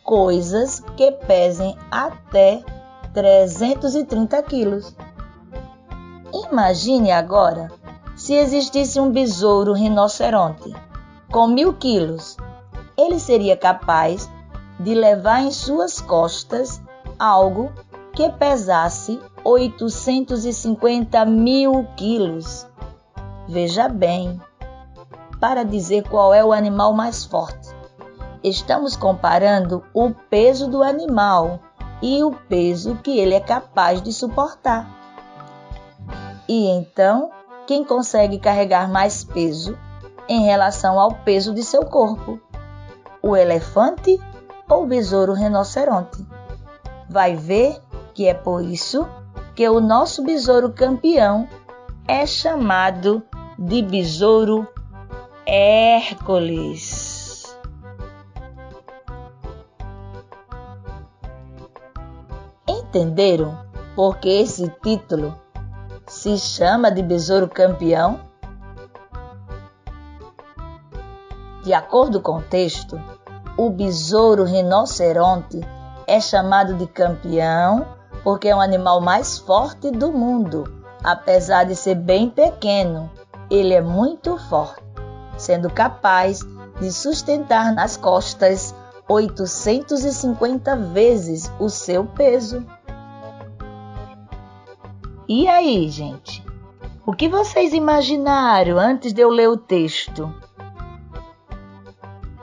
coisas 0.03 0.79
que 0.95 1.11
pesem 1.11 1.77
até 1.91 2.63
330 3.13 4.41
quilos. 4.43 4.95
Imagine 6.51 7.11
agora 7.11 7.71
se 8.15 8.33
existisse 8.33 8.99
um 8.99 9.11
besouro 9.11 9.73
rinoceronte 9.73 10.73
com 11.31 11.47
mil 11.47 11.73
quilos, 11.73 12.37
ele 12.97 13.19
seria 13.19 13.55
capaz 13.55 14.29
de 14.79 14.95
levar 14.95 15.41
em 15.41 15.51
suas 15.51 16.01
costas 16.01 16.81
algo 17.19 17.71
que 18.19 18.29
pesasse 18.31 19.17
850 19.45 21.23
mil 21.23 21.87
quilos. 21.95 22.67
Veja 23.47 23.87
bem, 23.87 24.41
para 25.39 25.63
dizer 25.63 26.03
qual 26.09 26.33
é 26.33 26.43
o 26.43 26.51
animal 26.51 26.91
mais 26.91 27.23
forte, 27.23 27.69
estamos 28.43 28.97
comparando 28.97 29.85
o 29.93 30.11
peso 30.29 30.67
do 30.67 30.83
animal 30.83 31.61
e 32.01 32.21
o 32.21 32.33
peso 32.33 32.95
que 32.97 33.17
ele 33.17 33.35
é 33.35 33.39
capaz 33.39 34.01
de 34.01 34.11
suportar. 34.11 34.85
E 36.45 36.67
então 36.67 37.31
quem 37.65 37.85
consegue 37.85 38.37
carregar 38.37 38.91
mais 38.91 39.23
peso 39.23 39.79
em 40.27 40.43
relação 40.43 40.99
ao 40.99 41.13
peso 41.23 41.53
de 41.53 41.63
seu 41.63 41.85
corpo: 41.85 42.37
o 43.21 43.33
elefante 43.33 44.19
ou 44.69 44.83
o 44.83 44.87
besouro 44.87 45.31
rinoceronte. 45.31 46.27
Vai 47.09 47.33
ver 47.33 47.81
que 48.19 48.27
é 48.27 48.33
por 48.33 48.65
isso 48.65 49.07
que 49.55 49.69
o 49.69 49.79
nosso 49.79 50.21
besouro 50.21 50.73
campeão 50.73 51.47
é 52.05 52.25
chamado 52.25 53.23
de 53.57 53.81
besouro 53.81 54.67
Hércules. 55.45 57.17
Entenderam 62.67 63.57
por 63.95 64.17
que 64.17 64.27
esse 64.27 64.67
título 64.83 65.33
se 66.05 66.37
chama 66.37 66.91
de 66.91 67.01
besouro 67.01 67.47
campeão? 67.47 68.19
De 71.63 71.73
acordo 71.73 72.19
com 72.19 72.39
o 72.39 72.41
texto, 72.41 73.01
o 73.55 73.69
besouro 73.69 74.43
rinoceronte 74.43 75.61
é 76.05 76.19
chamado 76.19 76.73
de 76.73 76.85
campeão 76.85 77.97
porque 78.23 78.47
é 78.47 78.55
o 78.55 78.59
animal 78.59 79.01
mais 79.01 79.37
forte 79.37 79.91
do 79.91 80.11
mundo. 80.11 80.63
Apesar 81.03 81.63
de 81.63 81.75
ser 81.75 81.95
bem 81.95 82.29
pequeno, 82.29 83.09
ele 83.49 83.73
é 83.73 83.81
muito 83.81 84.37
forte, 84.37 84.83
sendo 85.37 85.69
capaz 85.69 86.41
de 86.79 86.91
sustentar 86.91 87.73
nas 87.73 87.97
costas 87.97 88.75
850 89.07 90.75
vezes 90.75 91.51
o 91.59 91.69
seu 91.69 92.05
peso. 92.05 92.65
E 95.27 95.47
aí, 95.47 95.89
gente? 95.89 96.43
O 97.05 97.13
que 97.13 97.27
vocês 97.27 97.73
imaginaram 97.73 98.77
antes 98.77 99.13
de 99.13 99.21
eu 99.21 99.29
ler 99.29 99.49
o 99.49 99.57
texto? 99.57 100.33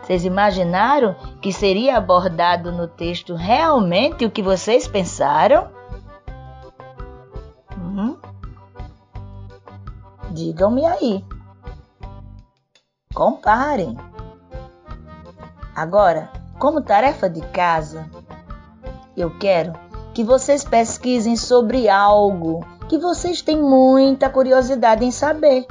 Vocês 0.07 0.25
imaginaram 0.25 1.16
que 1.42 1.53
seria 1.53 1.97
abordado 1.97 2.71
no 2.71 2.87
texto 2.87 3.35
realmente 3.35 4.25
o 4.25 4.31
que 4.31 4.40
vocês 4.40 4.87
pensaram? 4.87 5.69
Hum? 7.77 8.16
Digam-me 10.31 10.87
aí. 10.87 11.25
Comparem. 13.12 13.99
Agora, 15.75 16.31
como 16.57 16.81
tarefa 16.81 17.29
de 17.29 17.40
casa, 17.49 18.09
eu 19.16 19.37
quero 19.40 19.73
que 20.14 20.23
vocês 20.23 20.62
pesquisem 20.62 21.37
sobre 21.37 21.88
algo 21.88 22.64
que 22.88 22.97
vocês 22.97 23.42
têm 23.42 23.61
muita 23.61 24.31
curiosidade 24.31 25.05
em 25.05 25.11
saber. 25.11 25.66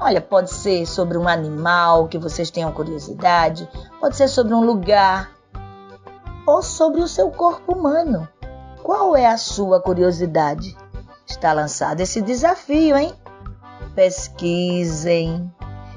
Olha, 0.00 0.20
pode 0.20 0.50
ser 0.50 0.86
sobre 0.86 1.16
um 1.16 1.28
animal 1.28 2.08
que 2.08 2.18
vocês 2.18 2.50
tenham 2.50 2.72
curiosidade, 2.72 3.68
pode 4.00 4.16
ser 4.16 4.28
sobre 4.28 4.54
um 4.54 4.64
lugar 4.64 5.30
ou 6.46 6.62
sobre 6.62 7.00
o 7.00 7.08
seu 7.08 7.30
corpo 7.30 7.72
humano. 7.72 8.28
Qual 8.82 9.16
é 9.16 9.26
a 9.26 9.36
sua 9.36 9.80
curiosidade? 9.80 10.76
Está 11.26 11.52
lançado 11.52 12.00
esse 12.00 12.20
desafio, 12.20 12.96
hein? 12.96 13.12
Pesquisem, 13.94 15.50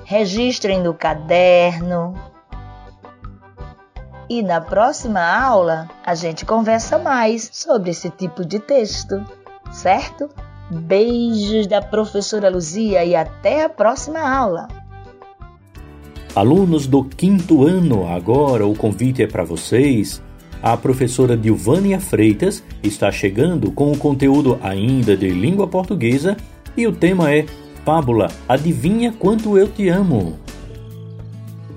registrem 0.06 0.82
no 0.82 0.94
caderno. 0.94 2.14
E 4.30 4.42
na 4.44 4.62
próxima 4.62 5.22
aula 5.22 5.90
a 6.06 6.16
gente 6.16 6.46
conversa 6.46 6.98
mais 6.98 7.50
sobre 7.52 7.92
esse 7.92 8.10
tipo 8.10 8.46
de 8.46 8.60
texto 8.60 9.26
certo? 9.72 10.30
Beijos 10.70 11.66
da 11.66 11.82
professora 11.82 12.50
Luzia 12.50 13.06
e 13.06 13.16
até 13.16 13.64
a 13.64 13.70
próxima 13.70 14.20
aula. 14.20 14.68
Alunos 16.36 16.86
do 16.86 17.06
quinto 17.06 17.66
ano, 17.66 18.06
agora 18.06 18.68
o 18.68 18.76
convite 18.76 19.24
é 19.24 19.28
para 19.28 19.46
vocês. 19.46 20.22
A 20.62 20.76
professora 20.76 21.38
Dilvânia 21.38 22.02
Freitas 22.02 22.62
está 22.84 23.10
chegando 23.10 23.72
com 23.72 23.92
o 23.94 23.98
conteúdo 23.98 24.60
ainda 24.62 25.16
de 25.16 25.30
língua 25.30 25.68
portuguesa 25.68 26.36
e 26.76 26.86
o 26.86 26.92
tema 26.92 27.34
é 27.34 27.46
Fábula, 27.86 28.28
adivinha 28.50 29.14
quanto 29.14 29.58
eu 29.58 29.70
te 29.70 29.88
amo. 29.88 30.38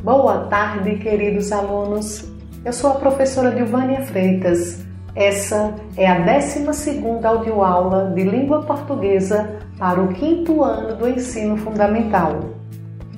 Boa 0.03 0.47
tarde, 0.47 0.97
queridos 0.97 1.53
alunos. 1.53 2.29
Eu 2.65 2.73
sou 2.73 2.91
a 2.91 2.95
professora 2.95 3.55
Dilvânia 3.55 4.03
Freitas 4.03 4.90
essa 5.15 5.75
é 5.97 6.07
a 6.07 6.25
12ª 6.25 7.25
audioaula 7.25 8.13
de 8.15 8.23
língua 8.23 8.63
portuguesa 8.63 9.59
para 9.79 10.01
o 10.01 10.09
quinto 10.09 10.63
ano 10.63 10.97
do 10.97 11.09
ensino 11.09 11.57
fundamental. 11.57 12.41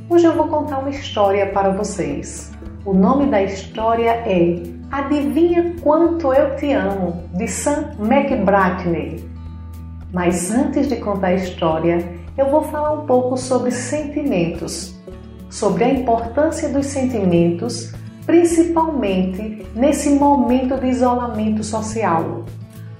Hoje 0.09 0.27
eu 0.27 0.35
vou 0.35 0.49
contar 0.49 0.79
uma 0.79 0.91
história 0.91 1.47
para 1.47 1.71
vocês. 1.71 2.51
O 2.85 2.95
nome 2.95 3.27
da 3.27 3.43
história 3.43 4.11
é 4.11 4.63
Adivinha 4.91 5.77
Quanto 5.83 6.33
Eu 6.33 6.57
Te 6.57 6.73
Amo, 6.73 7.25
de 7.35 7.47
Sam 7.47 7.91
McBratney. 7.99 9.25
Mas 10.13 10.51
antes 10.51 10.89
de 10.89 10.97
contar 10.97 11.29
a 11.29 11.35
história, 11.35 11.99
eu 12.37 12.51
vou 12.51 12.63
falar 12.63 12.93
um 12.93 13.07
pouco 13.07 13.37
sobre 13.37 13.71
sentimentos, 13.71 14.99
sobre 15.51 15.85
a 15.85 15.89
importância 15.89 16.69
dos 16.69 16.87
sentimentos, 16.87 17.93
principalmente 18.27 19.67
nesse 19.75 20.11
momento 20.11 20.79
de 20.79 20.89
isolamento 20.89 21.65
social, 21.65 22.45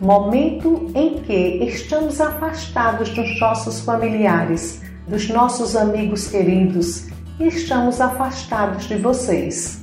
momento 0.01 0.91
em 0.95 1.21
que 1.21 1.65
estamos 1.65 2.21
afastados 2.21 3.11
dos 3.11 3.41
nossos 3.41 3.81
familiares, 3.81 4.83
dos 5.07 5.29
nossos 5.29 5.77
amigos 5.77 6.27
queridos 6.29 7.09
e 7.39 7.47
estamos 7.47 8.01
afastados 8.01 8.85
de 8.89 8.97
vocês. 8.97 9.83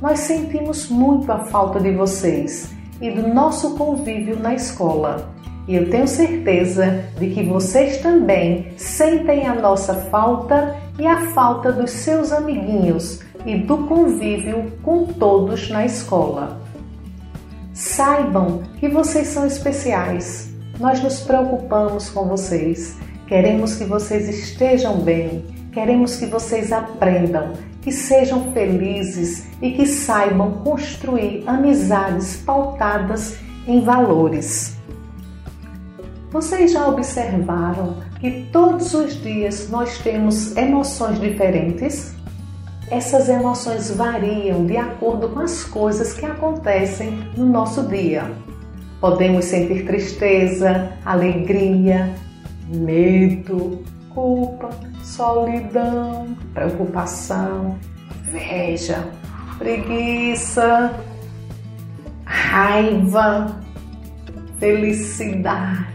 Nós 0.00 0.20
sentimos 0.20 0.88
muito 0.88 1.30
a 1.30 1.44
falta 1.46 1.78
de 1.78 1.92
vocês 1.92 2.70
e 3.00 3.10
do 3.10 3.28
nosso 3.28 3.76
convívio 3.76 4.38
na 4.38 4.54
escola. 4.54 5.30
E 5.68 5.74
eu 5.76 5.90
tenho 5.90 6.08
certeza 6.08 7.04
de 7.18 7.30
que 7.30 7.42
vocês 7.44 7.98
também 7.98 8.72
sentem 8.76 9.46
a 9.46 9.54
nossa 9.54 9.94
falta 9.94 10.76
e 10.98 11.06
a 11.06 11.30
falta 11.32 11.70
dos 11.70 11.90
seus 11.90 12.32
amiguinhos 12.32 13.20
e 13.46 13.56
do 13.56 13.78
convívio 13.86 14.72
com 14.82 15.06
todos 15.06 15.68
na 15.68 15.84
escola. 15.84 16.60
Saibam 17.72 18.62
que 18.78 18.88
vocês 18.88 19.28
são 19.28 19.46
especiais. 19.46 20.52
Nós 20.78 21.02
nos 21.02 21.20
preocupamos 21.20 22.10
com 22.10 22.26
vocês. 22.26 22.96
Queremos 23.26 23.76
que 23.76 23.84
vocês 23.84 24.28
estejam 24.28 25.00
bem. 25.00 25.44
Queremos 25.72 26.16
que 26.16 26.26
vocês 26.26 26.72
aprendam, 26.72 27.52
que 27.80 27.92
sejam 27.92 28.52
felizes 28.52 29.46
e 29.62 29.70
que 29.70 29.86
saibam 29.86 30.52
construir 30.64 31.44
amizades 31.46 32.36
pautadas 32.36 33.36
em 33.66 33.80
valores. 33.80 34.76
Vocês 36.30 36.72
já 36.72 36.86
observaram 36.86 37.96
que 38.20 38.48
todos 38.52 38.94
os 38.94 39.20
dias 39.20 39.68
nós 39.68 39.98
temos 39.98 40.56
emoções 40.56 41.18
diferentes? 41.20 42.14
Essas 42.90 43.28
emoções 43.28 43.90
variam 43.90 44.66
de 44.66 44.76
acordo 44.76 45.28
com 45.28 45.40
as 45.40 45.64
coisas 45.64 46.12
que 46.12 46.26
acontecem 46.26 47.10
no 47.36 47.46
nosso 47.46 47.84
dia. 47.84 48.30
Podemos 49.00 49.44
sentir 49.44 49.86
tristeza, 49.86 50.92
alegria, 51.04 52.12
medo, 52.68 53.82
culpa, 54.12 54.70
solidão, 55.02 56.36
preocupação, 56.52 57.78
inveja, 58.26 59.08
preguiça, 59.58 60.92
raiva, 62.24 63.56
felicidade 64.58 65.90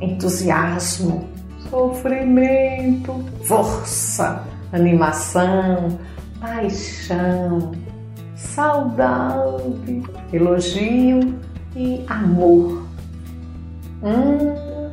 entusiasmo, 0.00 1.28
sofrimento, 1.70 3.24
força, 3.44 4.44
animação, 4.72 5.98
paixão, 6.40 7.72
saudade, 8.34 10.02
elogio 10.32 11.34
e 11.74 12.04
amor. 12.08 12.86
Hum, 14.02 14.90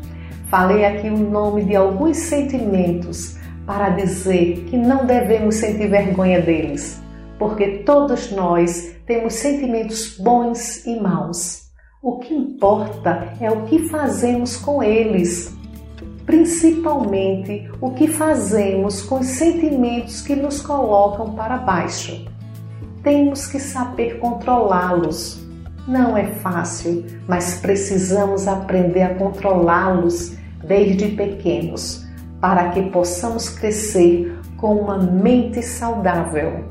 falei 0.49 0.86
aqui 0.86 1.10
o 1.10 1.17
nome 1.17 1.65
de 1.65 1.75
alguns 1.75 2.17
sentimentos 2.17 3.38
para 3.65 3.89
dizer 3.89 4.65
que 4.69 4.77
não 4.77 5.06
devemos 5.06 5.56
sentir 5.56 5.89
vergonha 5.89 6.41
deles, 6.41 7.01
porque 7.38 7.79
todos 7.79 8.32
nós 8.32 8.95
temos 9.06 9.34
sentimentos 9.34 10.17
bons 10.17 10.86
e 10.86 10.99
maus. 10.99 11.63
O 12.01 12.19
que 12.19 12.34
importa 12.34 13.34
é 13.39 13.49
o 13.49 13.63
que 13.63 13.88
fazemos 13.88 14.58
com 14.58 14.84
eles, 14.84 15.56
principalmente 16.26 17.70
o 17.82 17.92
que 17.92 18.08
fazemos 18.08 19.02
com 19.02 19.20
os 19.20 19.28
sentimentos 19.28 20.22
que 20.22 20.36
nos 20.36 20.62
colocam 20.62 21.34
para 21.34 21.58
baixo. 21.58 22.26
Temos 23.04 23.48
que 23.48 23.60
saber 23.60 24.20
controlá-los. 24.20 25.44
Não 25.88 26.16
é 26.16 26.26
fácil, 26.26 27.06
mas 27.28 27.60
precisamos 27.60 28.48
aprender 28.48 29.02
a 29.02 29.16
controlá-los 29.16 30.38
desde 30.64 31.10
pequenos, 31.10 32.06
para 32.40 32.70
que 32.70 32.84
possamos 32.84 33.50
crescer 33.50 34.40
com 34.56 34.76
uma 34.76 34.98
mente 34.98 35.62
saudável. 35.62 36.64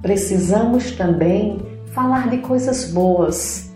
Precisamos 0.00 0.92
também 0.92 1.58
falar 1.92 2.30
de 2.30 2.38
coisas 2.38 2.90
boas 2.90 3.69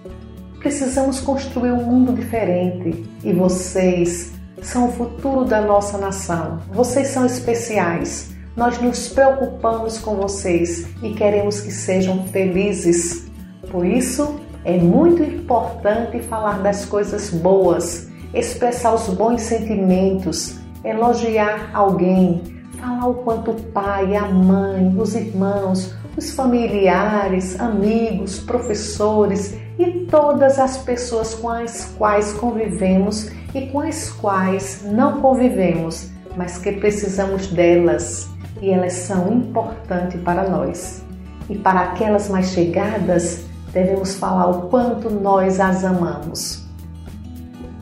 Precisamos 0.64 1.20
construir 1.20 1.72
um 1.72 1.84
mundo 1.84 2.14
diferente 2.14 3.04
e 3.22 3.34
vocês 3.34 4.32
são 4.62 4.88
o 4.88 4.92
futuro 4.92 5.44
da 5.44 5.60
nossa 5.60 5.98
nação. 5.98 6.58
Vocês 6.72 7.08
são 7.08 7.26
especiais. 7.26 8.34
Nós 8.56 8.80
nos 8.80 9.10
preocupamos 9.10 9.98
com 9.98 10.14
vocês 10.16 10.86
e 11.02 11.12
queremos 11.12 11.60
que 11.60 11.70
sejam 11.70 12.26
felizes. 12.28 13.26
Por 13.70 13.84
isso, 13.84 14.40
é 14.64 14.78
muito 14.78 15.22
importante 15.22 16.20
falar 16.20 16.62
das 16.62 16.86
coisas 16.86 17.28
boas, 17.28 18.08
expressar 18.32 18.94
os 18.94 19.06
bons 19.08 19.42
sentimentos, 19.42 20.56
elogiar 20.82 21.72
alguém, 21.74 22.42
falar 22.80 23.06
o 23.06 23.16
quanto 23.16 23.50
o 23.50 23.62
pai, 23.64 24.16
a 24.16 24.24
mãe, 24.28 24.96
os 24.96 25.14
irmãos, 25.14 25.92
os 26.16 26.30
familiares, 26.30 27.58
amigos, 27.58 28.38
professores 28.38 29.56
e 29.78 30.06
todas 30.10 30.58
as 30.58 30.78
pessoas 30.78 31.34
com 31.34 31.48
as 31.48 31.86
quais 31.96 32.32
convivemos 32.34 33.30
e 33.54 33.66
com 33.66 33.80
as 33.80 34.10
quais 34.10 34.82
não 34.84 35.20
convivemos, 35.20 36.10
mas 36.36 36.58
que 36.58 36.72
precisamos 36.72 37.48
delas 37.48 38.28
e 38.62 38.70
elas 38.70 38.92
são 38.92 39.32
importantes 39.32 40.20
para 40.22 40.48
nós. 40.48 41.02
E 41.48 41.56
para 41.56 41.80
aquelas 41.80 42.28
mais 42.28 42.46
chegadas, 42.46 43.44
devemos 43.72 44.14
falar 44.14 44.48
o 44.48 44.62
quanto 44.68 45.10
nós 45.10 45.60
as 45.60 45.84
amamos. 45.84 46.64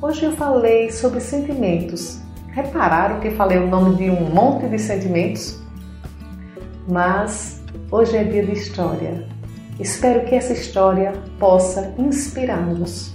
Hoje 0.00 0.24
eu 0.24 0.32
falei 0.32 0.90
sobre 0.90 1.20
sentimentos. 1.20 2.20
Repararam 2.48 3.20
que 3.20 3.30
falei 3.30 3.58
o 3.58 3.68
nome 3.68 3.96
de 3.96 4.10
um 4.10 4.28
monte 4.30 4.66
de 4.68 4.78
sentimentos? 4.78 5.60
Mas 6.88 7.61
hoje 7.92 8.16
é 8.16 8.24
dia 8.24 8.44
de 8.44 8.52
história 8.52 9.32
Espero 9.80 10.24
que 10.26 10.34
essa 10.34 10.52
história 10.52 11.12
possa 11.38 11.94
inspirá-los. 11.98 13.12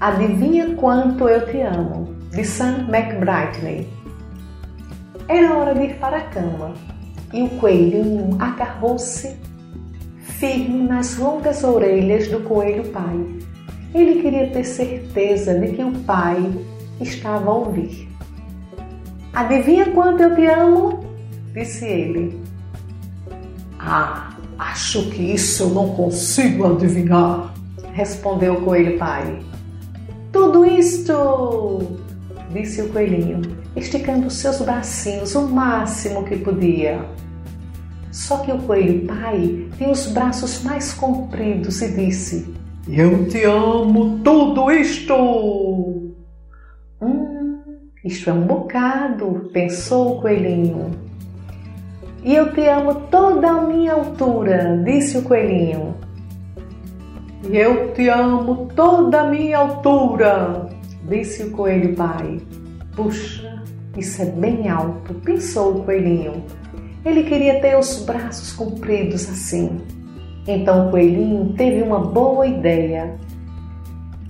Adivinha 0.00 0.74
quanto 0.74 1.28
eu 1.28 1.46
te 1.46 1.60
amo, 1.60 2.16
de 2.30 2.44
Sam 2.44 2.88
McBrightney. 2.88 3.88
Era 5.28 5.54
hora 5.54 5.74
de 5.74 5.84
ir 5.84 5.94
para 5.98 6.16
a 6.16 6.22
cama 6.22 6.74
e 7.32 7.42
o 7.42 7.48
coelhinho 7.50 8.36
agarrou-se 8.40 9.36
firme 10.18 10.88
nas 10.88 11.16
longas 11.16 11.62
orelhas 11.62 12.26
do 12.28 12.40
coelho 12.40 12.88
pai. 12.88 13.24
Ele 13.94 14.20
queria 14.20 14.50
ter 14.50 14.64
certeza 14.64 15.58
de 15.60 15.74
que 15.74 15.84
o 15.84 15.92
pai 16.00 16.50
estava 17.00 17.50
a 17.50 17.54
ouvir. 17.54 18.08
Adivinha 19.34 19.92
quanto 19.92 20.22
eu 20.22 20.34
te 20.34 20.46
amo? 20.46 21.04
disse 21.54 21.86
ele. 21.86 22.41
Ah, 23.84 24.32
Acho 24.58 25.10
que 25.10 25.34
isso 25.34 25.64
eu 25.64 25.70
não 25.70 25.88
consigo 25.90 26.66
adivinhar, 26.66 27.52
respondeu 27.92 28.54
o 28.54 28.62
coelho 28.62 28.96
pai. 28.96 29.42
Tudo 30.30 30.64
isto, 30.64 31.98
disse 32.52 32.80
o 32.80 32.88
coelhinho, 32.90 33.42
esticando 33.74 34.30
seus 34.30 34.60
bracinhos 34.60 35.34
o 35.34 35.48
máximo 35.48 36.24
que 36.24 36.36
podia. 36.36 37.04
Só 38.12 38.38
que 38.38 38.52
o 38.52 38.58
coelho 38.58 39.04
pai 39.06 39.68
tem 39.76 39.90
os 39.90 40.06
braços 40.06 40.62
mais 40.62 40.92
compridos 40.94 41.82
e 41.82 41.88
disse: 41.88 42.54
Eu 42.88 43.26
te 43.28 43.42
amo 43.44 44.20
tudo 44.22 44.70
isto! 44.70 46.14
Hum, 47.00 47.60
isto 48.04 48.30
é 48.30 48.32
um 48.32 48.46
bocado, 48.46 49.50
pensou 49.52 50.18
o 50.18 50.20
coelhinho. 50.20 51.11
E 52.24 52.34
eu 52.34 52.52
te 52.52 52.66
amo 52.68 52.94
toda 53.10 53.50
a 53.50 53.62
minha 53.62 53.94
altura, 53.94 54.80
disse 54.84 55.18
o 55.18 55.22
coelhinho. 55.22 55.94
E 57.50 57.56
eu 57.56 57.92
te 57.94 58.08
amo 58.08 58.68
toda 58.76 59.22
a 59.22 59.28
minha 59.28 59.58
altura, 59.58 60.68
disse 61.08 61.42
o 61.42 61.50
coelho 61.50 61.96
pai. 61.96 62.40
Puxa, 62.94 63.62
isso 63.96 64.22
é 64.22 64.26
bem 64.26 64.68
alto, 64.68 65.14
pensou 65.14 65.78
o 65.78 65.84
coelhinho. 65.84 66.44
Ele 67.04 67.24
queria 67.24 67.60
ter 67.60 67.76
os 67.76 68.04
braços 68.04 68.52
compridos 68.52 69.28
assim. 69.28 69.80
Então 70.46 70.86
o 70.86 70.90
coelhinho 70.92 71.52
teve 71.54 71.82
uma 71.82 71.98
boa 71.98 72.46
ideia. 72.46 73.16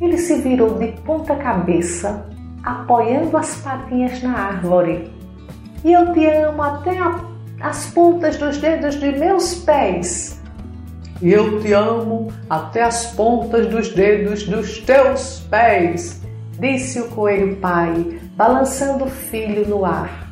Ele 0.00 0.16
se 0.16 0.40
virou 0.40 0.78
de 0.78 0.88
ponta 1.02 1.36
cabeça 1.36 2.26
apoiando 2.64 3.36
as 3.36 3.56
patinhas 3.56 4.22
na 4.22 4.32
árvore. 4.32 5.12
E 5.84 5.92
eu 5.92 6.12
te 6.12 6.24
amo 6.26 6.62
até 6.62 6.96
a, 6.98 7.20
as 7.62 7.86
pontas 7.86 8.36
dos 8.36 8.58
dedos 8.58 8.96
de 8.96 9.12
meus 9.12 9.54
pés. 9.54 10.40
E 11.22 11.32
eu 11.32 11.60
te 11.60 11.72
amo 11.72 12.32
até 12.50 12.82
as 12.82 13.06
pontas 13.14 13.68
dos 13.68 13.90
dedos 13.90 14.42
dos 14.42 14.78
teus 14.78 15.38
pés, 15.48 16.20
disse 16.58 17.00
o 17.00 17.08
coelho 17.10 17.56
pai, 17.56 18.20
balançando 18.34 19.04
o 19.04 19.10
filho 19.10 19.66
no 19.68 19.84
ar. 19.84 20.28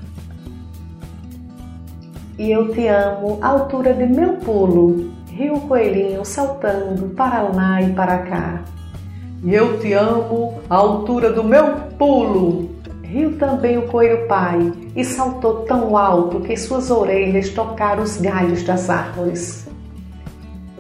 E 2.37 2.51
eu 2.51 2.73
te 2.73 2.89
amo 2.89 3.39
à 3.41 3.49
altura 3.49 3.95
de 3.95 4.07
meu 4.07 4.39
pulo, 4.39 5.13
riu 5.31 5.55
o 5.55 5.61
coelhinho 5.69 6.25
saltando 6.25 7.11
para 7.11 7.43
lá 7.43 7.81
e 7.81 7.93
para 7.93 8.19
cá. 8.19 8.65
E 9.45 9.55
eu 9.55 9.79
te 9.79 9.93
amo 9.93 10.61
à 10.69 10.75
altura 10.75 11.33
do 11.33 11.45
meu 11.45 11.77
pulo, 11.97 12.70
riu 13.11 13.37
também 13.37 13.77
o 13.77 13.89
coelho 13.89 14.29
pai 14.29 14.73
e 14.95 15.05
saltou 15.05 15.63
tão 15.63 15.97
alto 15.97 16.41
que 16.41 16.57
suas 16.57 16.93
orelhas 16.93 17.49
tocaram 17.51 18.05
os 18.05 18.17
galhos 18.19 18.63
das 18.63 18.89
árvores. 18.89 19.69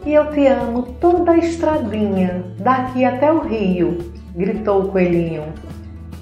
E 0.07 0.14
eu 0.14 0.31
te 0.31 0.47
amo 0.47 0.95
toda 1.01 1.33
a 1.33 1.38
estradinha, 1.38 2.45
daqui 2.57 3.05
até 3.05 3.33
o 3.33 3.40
rio, 3.40 3.99
gritou 4.35 4.85
o 4.85 4.88
coelhinho. 4.88 5.43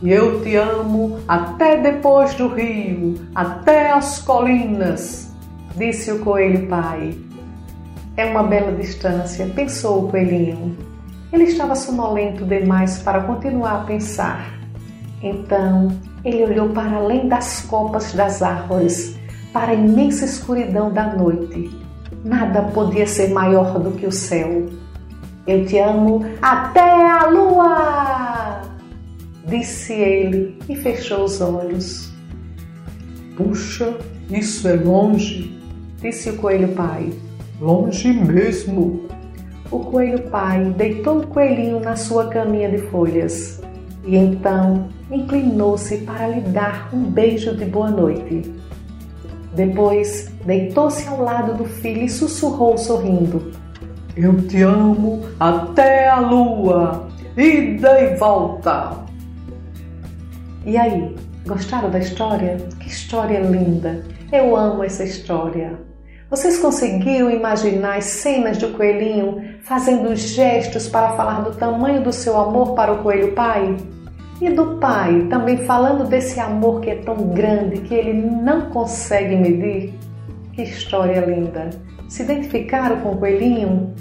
E 0.03 0.11
eu 0.11 0.43
te 0.43 0.57
amo 0.57 1.19
até 1.29 1.77
depois 1.77 2.35
do 2.35 2.49
rio, 2.49 3.17
até 3.35 3.91
as 3.91 4.19
colinas, 4.21 5.31
disse 5.77 6.11
o 6.11 6.21
coelho 6.21 6.67
pai. 6.69 7.15
É 8.17 8.25
uma 8.25 8.45
bela 8.45 8.73
distância, 8.73 9.47
pensou 9.55 10.07
o 10.07 10.11
coelhinho. 10.11 10.75
Ele 11.31 11.45
estava 11.45 11.77
sonolento 11.77 12.47
demais 12.47 12.99
para 12.99 13.21
continuar 13.25 13.83
a 13.83 13.85
pensar. 13.85 14.58
Então 15.23 15.89
ele 16.25 16.45
olhou 16.45 16.69
para 16.71 16.97
além 16.97 17.29
das 17.29 17.63
copas 17.63 18.13
das 18.13 18.43
árvores, 18.43 19.17
para 19.53 19.73
a 19.73 19.75
imensa 19.75 20.25
escuridão 20.25 20.93
da 20.93 21.15
noite 21.15 21.71
Nada 22.25 22.63
podia 22.63 23.07
ser 23.07 23.31
maior 23.31 23.79
do 23.79 23.93
que 23.93 24.07
o 24.07 24.13
céu. 24.13 24.67
Eu 25.47 25.65
te 25.65 25.79
amo 25.79 26.25
até 26.43 26.81
a 27.11 27.27
lua! 27.27 28.63
Disse 29.47 29.93
ele 29.93 30.59
e 30.69 30.77
fechou 30.77 31.25
os 31.25 31.41
olhos. 31.41 32.13
Puxa, 33.37 33.97
isso 34.31 34.69
é 34.69 34.75
longe, 34.75 35.59
disse 36.01 36.31
o 36.31 36.37
coelho 36.37 36.69
pai. 36.75 37.13
Longe 37.61 38.13
mesmo. 38.13 39.09
O 39.71 39.79
coelho 39.81 40.23
pai 40.25 40.65
deitou 40.77 41.21
o 41.21 41.27
coelhinho 41.27 41.81
na 41.81 41.97
sua 41.97 42.29
caminha 42.29 42.69
de 42.69 42.79
folhas 42.79 43.61
e 44.09 44.17
então 44.17 44.89
inclinou-se 45.11 45.99
para 45.99 46.29
lhe 46.29 46.41
dar 46.41 46.89
um 46.95 47.03
beijo 47.03 47.55
de 47.55 47.67
boa 47.67 47.91
noite. 47.91 48.55
Depois 49.55 50.33
deitou-se 50.47 51.07
ao 51.07 51.21
lado 51.21 51.53
do 51.53 51.67
filho 51.67 52.05
e 52.05 52.09
sussurrou 52.09 52.79
sorrindo: 52.79 53.53
Eu 54.17 54.35
te 54.49 54.63
amo 54.63 55.25
até 55.39 56.09
a 56.09 56.21
lua, 56.21 57.07
ida 57.37 58.01
e 58.01 58.17
volta. 58.17 58.93
E 60.65 60.79
aí, 60.79 61.15
gostaram 61.47 61.91
da 61.91 61.99
história? 61.99 62.57
Que 62.81 62.89
história 62.89 63.41
linda! 63.41 64.03
Eu 64.33 64.57
amo 64.57 64.85
essa 64.85 65.05
história. 65.05 65.79
Vocês 66.31 66.59
conseguiram 66.59 67.31
imaginar 67.31 67.97
as 67.97 68.05
cenas 68.05 68.57
do 68.57 68.71
coelhinho 68.71 69.59
fazendo 69.63 70.15
gestos 70.15 70.89
para 70.89 71.13
falar 71.13 71.41
do 71.43 71.55
tamanho 71.55 72.03
do 72.03 72.13
seu 72.13 72.39
amor 72.39 72.75
para 72.75 72.93
o 72.93 73.03
coelho 73.03 73.33
pai? 73.33 73.77
E 74.41 74.49
do 74.51 74.77
pai, 74.77 75.27
também 75.29 75.57
falando 75.59 76.09
desse 76.09 76.39
amor 76.39 76.81
que 76.81 76.91
é 76.91 76.95
tão 76.97 77.17
grande 77.31 77.81
que 77.81 77.93
ele 77.93 78.13
não 78.13 78.71
consegue 78.71 79.35
medir? 79.35 79.95
Que 80.53 80.63
história 80.63 81.21
linda! 81.21 81.71
Se 82.09 82.23
identificaram 82.23 83.01
com 83.01 83.13
o 83.13 83.17
coelhinho? 83.19 83.93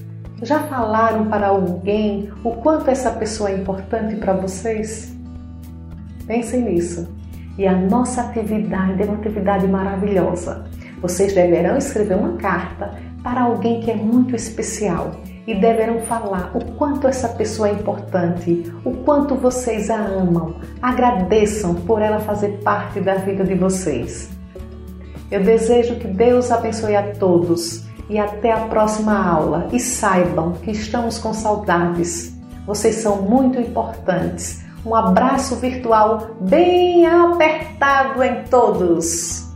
Já 0.43 0.59
falaram 0.67 1.25
para 1.25 1.47
alguém 1.47 2.29
o 2.43 2.51
quanto 2.51 2.91
essa 2.91 3.09
pessoa 3.11 3.49
é 3.49 3.55
importante 3.55 4.15
para 4.17 4.33
vocês? 4.33 5.11
Pensem 6.27 6.61
nisso. 6.61 7.07
E 7.57 7.65
a 7.65 7.75
nossa 7.75 8.21
atividade 8.21 9.01
é 9.01 9.05
uma 9.05 9.15
atividade 9.15 9.67
maravilhosa. 9.67 10.65
Vocês 11.01 11.33
deverão 11.33 11.77
escrever 11.77 12.15
uma 12.15 12.37
carta 12.37 12.93
para 13.23 13.41
alguém 13.41 13.81
que 13.81 13.89
é 13.89 13.95
muito 13.95 14.35
especial 14.35 15.15
e 15.47 15.55
deverão 15.55 16.01
falar 16.01 16.51
o 16.53 16.73
quanto 16.73 17.07
essa 17.07 17.29
pessoa 17.29 17.69
é 17.69 17.71
importante, 17.71 18.69
o 18.83 18.91
quanto 18.91 19.33
vocês 19.33 19.89
a 19.89 19.95
amam. 19.95 20.55
Agradeçam 20.81 21.73
por 21.73 22.01
ela 22.01 22.19
fazer 22.19 22.59
parte 22.63 22.99
da 22.99 23.15
vida 23.15 23.45
de 23.45 23.55
vocês. 23.55 24.29
Eu 25.31 25.41
desejo 25.41 25.95
que 25.95 26.07
Deus 26.07 26.51
abençoe 26.51 26.97
a 26.97 27.15
todos 27.15 27.85
e 28.09 28.19
até 28.19 28.51
a 28.51 28.65
próxima 28.67 29.17
aula. 29.17 29.69
E 29.71 29.79
saibam 29.79 30.51
que 30.53 30.71
estamos 30.71 31.17
com 31.17 31.33
saudades. 31.33 32.35
Vocês 32.65 32.95
são 32.95 33.21
muito 33.21 33.59
importantes. 33.59 34.65
Um 34.85 34.93
abraço 34.93 35.55
virtual 35.55 36.35
bem 36.41 37.05
apertado 37.05 38.21
em 38.21 38.43
todos. 38.49 39.47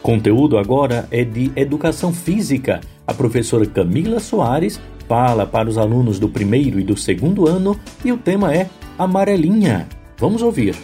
Conteúdo 0.00 0.56
agora 0.58 1.08
é 1.10 1.24
de 1.24 1.50
Educação 1.56 2.12
Física 2.12 2.80
a 3.06 3.14
professora 3.14 3.64
Camila 3.66 4.18
Soares 4.18 4.80
fala 5.06 5.46
para 5.46 5.68
os 5.68 5.78
alunos 5.78 6.18
do 6.18 6.28
primeiro 6.28 6.80
e 6.80 6.82
do 6.82 6.96
segundo 6.96 7.46
ano 7.46 7.78
e 8.04 8.10
o 8.10 8.18
tema 8.18 8.52
é 8.52 8.68
Amarelinha. 8.98 9.88
Vamos 10.18 10.42
ouvir. 10.42 10.74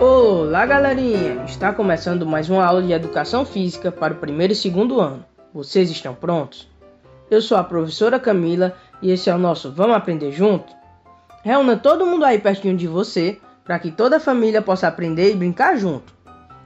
Olá, 0.00 0.64
galerinha! 0.64 1.44
Está 1.44 1.72
começando 1.72 2.24
mais 2.24 2.48
uma 2.48 2.64
aula 2.64 2.82
de 2.82 2.92
educação 2.92 3.44
física 3.44 3.92
para 3.92 4.14
o 4.14 4.16
primeiro 4.16 4.54
e 4.54 4.56
segundo 4.56 5.00
ano. 5.00 5.24
Vocês 5.52 5.90
estão 5.90 6.14
prontos? 6.14 6.68
Eu 7.30 7.42
sou 7.42 7.58
a 7.58 7.64
professora 7.64 8.18
Camila 8.18 8.74
e 9.02 9.10
esse 9.10 9.28
é 9.28 9.34
o 9.34 9.38
nosso 9.38 9.70
Vamos 9.70 9.96
Aprender 9.96 10.32
Junto? 10.32 10.72
Reúna 11.42 11.76
todo 11.76 12.06
mundo 12.06 12.24
aí 12.24 12.38
pertinho 12.38 12.76
de 12.76 12.86
você 12.86 13.38
para 13.68 13.78
que 13.78 13.90
toda 13.90 14.16
a 14.16 14.20
família 14.20 14.62
possa 14.62 14.88
aprender 14.88 15.30
e 15.30 15.36
brincar 15.36 15.76
junto. 15.76 16.14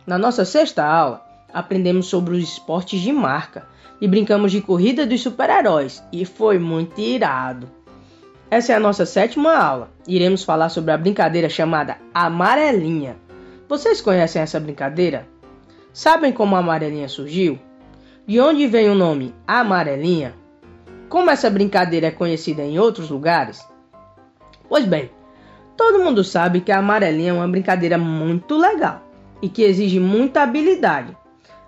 Na 0.06 0.16
nossa 0.16 0.44
sexta 0.44 0.84
aula, 0.84 1.26
aprendemos 1.52 2.06
sobre 2.06 2.36
os 2.36 2.44
esportes 2.44 3.00
de 3.00 3.12
marca 3.12 3.66
e 4.00 4.06
brincamos 4.06 4.52
de 4.52 4.60
corrida 4.60 5.04
dos 5.04 5.20
super-heróis 5.20 6.00
e 6.12 6.24
foi 6.24 6.60
muito 6.60 7.00
irado. 7.00 7.68
Essa 8.48 8.72
é 8.72 8.76
a 8.76 8.80
nossa 8.80 9.04
sétima 9.04 9.52
aula. 9.52 9.90
Iremos 10.06 10.44
falar 10.44 10.68
sobre 10.68 10.92
a 10.92 10.96
brincadeira 10.96 11.48
chamada 11.48 11.98
Amarelinha. 12.14 13.16
Vocês 13.68 14.00
conhecem 14.00 14.40
essa 14.40 14.60
brincadeira? 14.60 15.26
Sabem 15.92 16.32
como 16.32 16.54
a 16.54 16.60
amarelinha 16.60 17.08
surgiu? 17.08 17.58
De 18.24 18.38
onde 18.38 18.68
vem 18.68 18.88
o 18.88 18.94
nome 18.94 19.34
Amarelinha? 19.44 20.34
Como 21.08 21.30
essa 21.30 21.50
brincadeira 21.50 22.06
é 22.06 22.10
conhecida 22.12 22.62
em 22.62 22.78
outros 22.78 23.10
lugares? 23.10 23.66
Pois 24.68 24.84
bem, 24.84 25.10
Todo 25.82 25.98
mundo 25.98 26.22
sabe 26.22 26.60
que 26.60 26.70
a 26.70 26.78
amarelinha 26.78 27.30
é 27.30 27.32
uma 27.32 27.48
brincadeira 27.48 27.98
muito 27.98 28.56
legal 28.56 29.02
e 29.42 29.48
que 29.48 29.64
exige 29.64 29.98
muita 29.98 30.40
habilidade. 30.40 31.14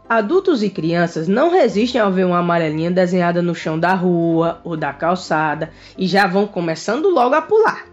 Adultos 0.09 0.63
e 0.63 0.71
crianças 0.71 1.27
não 1.27 1.51
resistem 1.51 2.01
ao 2.01 2.13
ver 2.13 2.25
uma 2.25 2.39
amarelinha 2.39 2.93
desenhada 2.93 3.43
no 3.43 3.57
chão 3.57 3.77
da 3.77 3.93
rua 3.93 4.61
ou 4.63 4.77
da 4.77 4.93
calçada 4.93 5.73
e 5.99 6.07
já 6.07 6.29
vão 6.29 6.47
começando 6.47 7.11
logo 7.11 7.35
a 7.35 7.43
pular. 7.43 7.87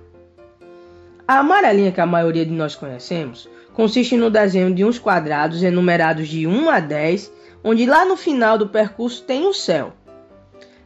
A 1.28 1.40
amarelinha 1.40 1.92
que 1.92 2.00
a 2.00 2.06
maioria 2.06 2.46
de 2.46 2.52
nós 2.52 2.76
conhecemos 2.76 3.50
consiste 3.74 4.16
no 4.16 4.30
desenho 4.30 4.72
de 4.76 4.86
uns 4.86 5.00
quadrados 5.00 5.64
enumerados 5.64 6.28
de 6.28 6.46
1 6.46 6.70
a 6.70 6.80
10, 6.80 7.34
onde 7.64 7.88
lá 7.88 8.06
no 8.06 8.16
final 8.16 8.60
do 8.60 8.68
percurso 8.68 9.24
tem 9.24 9.48
o 9.48 9.56
céu. 9.56 9.92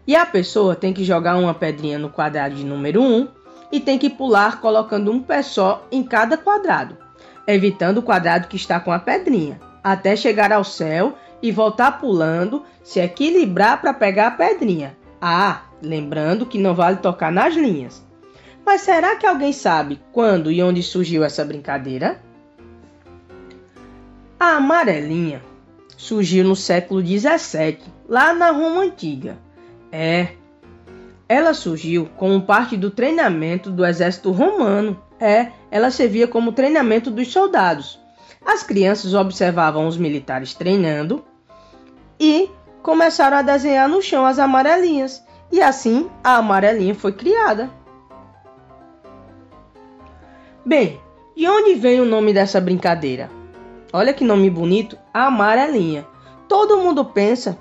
E 0.07 0.15
a 0.15 0.25
pessoa 0.25 0.77
tem 0.77 0.93
que 0.93 1.03
jogar 1.03 1.35
uma 1.35 1.53
pedrinha 1.53 1.99
no 1.99 2.09
quadrado 2.09 2.55
de 2.55 2.63
número 2.63 3.01
1 3.01 3.34
e 3.71 3.79
tem 3.79 3.97
que 3.97 4.09
pular 4.09 4.61
colocando 4.61 5.11
um 5.11 5.21
pé 5.21 5.41
só 5.41 5.85
em 5.91 6.03
cada 6.03 6.37
quadrado, 6.37 6.97
evitando 7.47 7.99
o 7.99 8.03
quadrado 8.03 8.47
que 8.47 8.55
está 8.55 8.79
com 8.79 8.91
a 8.91 8.99
pedrinha, 8.99 9.59
até 9.83 10.15
chegar 10.15 10.51
ao 10.51 10.63
céu 10.63 11.17
e 11.41 11.51
voltar 11.51 11.99
pulando, 11.99 12.63
se 12.83 12.99
equilibrar 12.99 13.81
para 13.81 13.93
pegar 13.93 14.27
a 14.27 14.31
pedrinha. 14.31 14.97
Ah, 15.21 15.63
lembrando 15.81 16.45
que 16.45 16.57
não 16.57 16.73
vale 16.73 16.97
tocar 16.97 17.31
nas 17.31 17.55
linhas. 17.55 18.05
Mas 18.65 18.81
será 18.81 19.15
que 19.15 19.27
alguém 19.27 19.53
sabe 19.53 20.01
quando 20.11 20.51
e 20.51 20.61
onde 20.63 20.81
surgiu 20.81 21.23
essa 21.23 21.45
brincadeira? 21.45 22.19
A 24.39 24.57
amarelinha 24.57 25.41
surgiu 25.95 26.43
no 26.43 26.55
século 26.55 26.99
XVII, 26.99 27.79
lá 28.07 28.33
na 28.33 28.51
Roma 28.51 28.81
Antiga. 28.81 29.37
É, 29.91 30.29
ela 31.27 31.53
surgiu 31.53 32.07
como 32.17 32.41
parte 32.43 32.77
do 32.77 32.91
treinamento 32.91 33.71
do 33.71 33.85
exército 33.85 34.31
romano. 34.31 35.01
É, 35.19 35.51
ela 35.71 35.89
servia 35.89 36.27
como 36.27 36.51
treinamento 36.51 37.09
dos 37.09 37.31
soldados. 37.31 37.99
As 38.45 38.61
crianças 38.61 39.13
observavam 39.13 39.87
os 39.87 39.97
militares 39.97 40.53
treinando 40.53 41.23
e 42.19 42.49
começaram 42.83 43.37
a 43.37 43.41
desenhar 43.41 43.89
no 43.89 44.01
chão 44.01 44.25
as 44.25 44.37
amarelinhas 44.37 45.23
E 45.51 45.61
assim 45.61 46.09
a 46.23 46.35
amarelinha 46.35 46.93
foi 46.93 47.11
criada. 47.11 47.69
Bem, 50.63 50.99
de 51.35 51.47
onde 51.47 51.75
vem 51.75 51.99
o 51.99 52.05
nome 52.05 52.33
dessa 52.33 52.61
brincadeira? 52.61 53.29
Olha 53.91 54.13
que 54.13 54.23
nome 54.23 54.49
bonito, 54.49 54.97
amarelinha. 55.13 56.05
Todo 56.47 56.77
mundo 56.77 57.05
pensa 57.05 57.57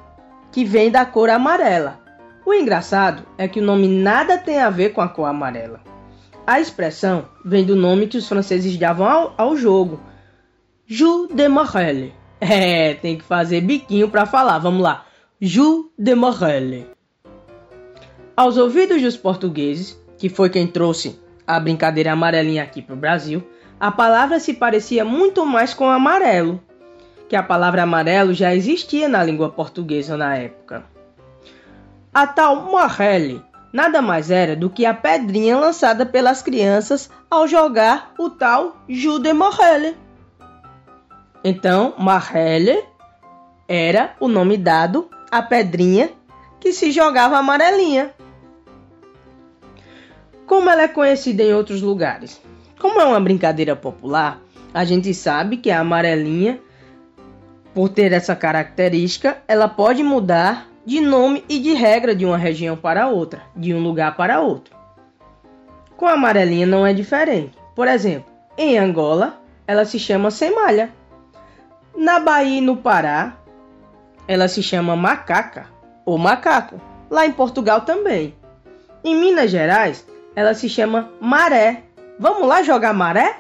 que 0.53 0.65
vem 0.65 0.91
da 0.91 1.07
cor 1.07 1.31
amarela. 1.31 2.04
O 2.45 2.53
engraçado 2.53 3.25
é 3.39 3.49
que 3.49 3.61
o 3.61 3.65
nome 3.65 3.89
nada 3.89 4.37
tem 4.37 4.61
a 4.61 4.69
ver 4.69 4.91
com 4.93 5.01
a 5.01 5.09
cor 5.09 5.25
amarela. 5.25 5.81
A 6.47 6.61
expressão 6.61 7.25
vem 7.43 7.65
do 7.65 7.75
nome 7.75 8.07
que 8.07 8.19
os 8.19 8.29
franceses 8.29 8.77
davam 8.77 9.07
ao, 9.07 9.35
ao 9.37 9.57
jogo, 9.57 10.01
Jus 10.87 11.29
de 11.35 11.49
Morelle. 11.49 12.13
É, 12.47 12.93
tem 12.93 13.17
que 13.17 13.25
fazer 13.25 13.63
biquinho 13.63 14.11
para 14.11 14.27
falar. 14.27 14.59
Vamos 14.59 14.83
lá. 14.83 15.07
Jus 15.41 15.87
de 15.99 16.15
Morelle. 16.15 16.87
Aos 18.37 18.59
ouvidos 18.59 19.01
dos 19.01 19.17
portugueses, 19.17 19.99
que 20.19 20.29
foi 20.29 20.51
quem 20.51 20.67
trouxe 20.67 21.19
a 21.47 21.59
brincadeira 21.59 22.13
amarelinha 22.13 22.63
aqui 22.63 22.83
para 22.83 22.95
o 22.95 22.99
Brasil, 22.99 23.43
a 23.81 23.91
palavra 23.91 24.39
se 24.41 24.53
parecia 24.53 25.07
muito 25.07 25.47
mais 25.47 25.73
com 25.73 25.89
amarelo, 25.89 26.61
que 27.31 27.37
a 27.37 27.43
palavra 27.43 27.85
amarelo 27.85 28.35
já 28.35 28.55
existia 28.55 29.09
na 29.09 29.25
língua 29.25 29.49
portuguesa 29.49 30.15
na 30.15 30.37
época. 30.37 30.85
A 32.15 32.27
tal 32.29 32.71
morrele 32.71 33.43
nada 33.75 34.01
mais 34.01 34.31
era 34.31 34.55
do 34.55 34.71
que 34.71 34.87
a 34.87 34.95
pedrinha 34.95 35.59
lançada 35.59 36.07
pelas 36.07 36.41
crianças 36.41 37.11
ao 37.29 37.49
jogar 37.49 38.15
o 38.17 38.31
tal 38.31 38.77
Jus 38.89 39.19
de 39.19 39.33
Morrele. 39.33 39.97
Então, 41.43 41.93
Marrele 41.99 42.85
era 43.67 44.15
o 44.21 44.29
nome 44.29 44.57
dado 44.57 45.11
à 45.29 45.43
pedrinha 45.43 46.09
que 46.61 46.73
se 46.73 46.93
jogava 46.93 47.37
amarelinha. 47.37 48.15
Como 50.47 50.71
ela 50.71 50.83
é 50.83 50.89
conhecida 50.89 51.43
em 51.43 51.53
outros 51.53 51.83
lugares? 51.83 52.41
Como 52.79 53.01
é 53.01 53.05
uma 53.05 53.21
brincadeira 53.21 53.75
popular, 53.75 54.41
a 54.73 54.85
gente 54.85 55.13
sabe 55.13 55.57
que 55.57 55.71
a 55.71 55.81
amarelinha, 55.81 56.61
por 57.75 57.89
ter 57.89 58.13
essa 58.13 58.37
característica, 58.37 59.39
ela 59.49 59.69
pode 59.69 60.05
mudar 60.05 60.69
de 60.85 61.01
nome 61.01 61.45
e 61.49 61.59
de 61.59 61.73
regra 61.73 62.15
de 62.15 62.25
uma 62.25 62.37
região 62.37 62.77
para 62.77 63.09
outra, 63.09 63.43
de 63.57 63.73
um 63.73 63.83
lugar 63.83 64.17
para 64.17 64.41
outro. 64.41 64.75
Com 65.97 66.07
a 66.07 66.13
amarelinha 66.13 66.67
não 66.67 66.87
é 66.87 66.93
diferente. 66.93 67.57
Por 67.75 67.89
exemplo, 67.89 68.31
em 68.59 68.79
Angola, 68.79 69.41
ela 69.67 69.85
se 69.85 69.99
chama 69.99 70.31
semalha. 70.31 70.93
Na 71.97 72.19
Bahia 72.21 72.59
e 72.59 72.61
no 72.61 72.77
Pará, 72.77 73.37
ela 74.27 74.49
se 74.49 74.63
chama 74.63 74.97
macaca 74.97 75.67
ou 76.05 76.19
macaco. 76.19 76.81
Lá 77.11 77.25
em 77.25 77.33
Portugal 77.33 77.83
também. 77.83 78.35
Em 79.05 79.15
Minas 79.15 79.51
Gerais, 79.51 80.07
ela 80.35 80.55
se 80.55 80.69
chama 80.69 81.11
maré. 81.21 81.85
Vamos 82.19 82.47
lá 82.47 82.63
jogar 82.63 82.93
maré? 82.93 83.39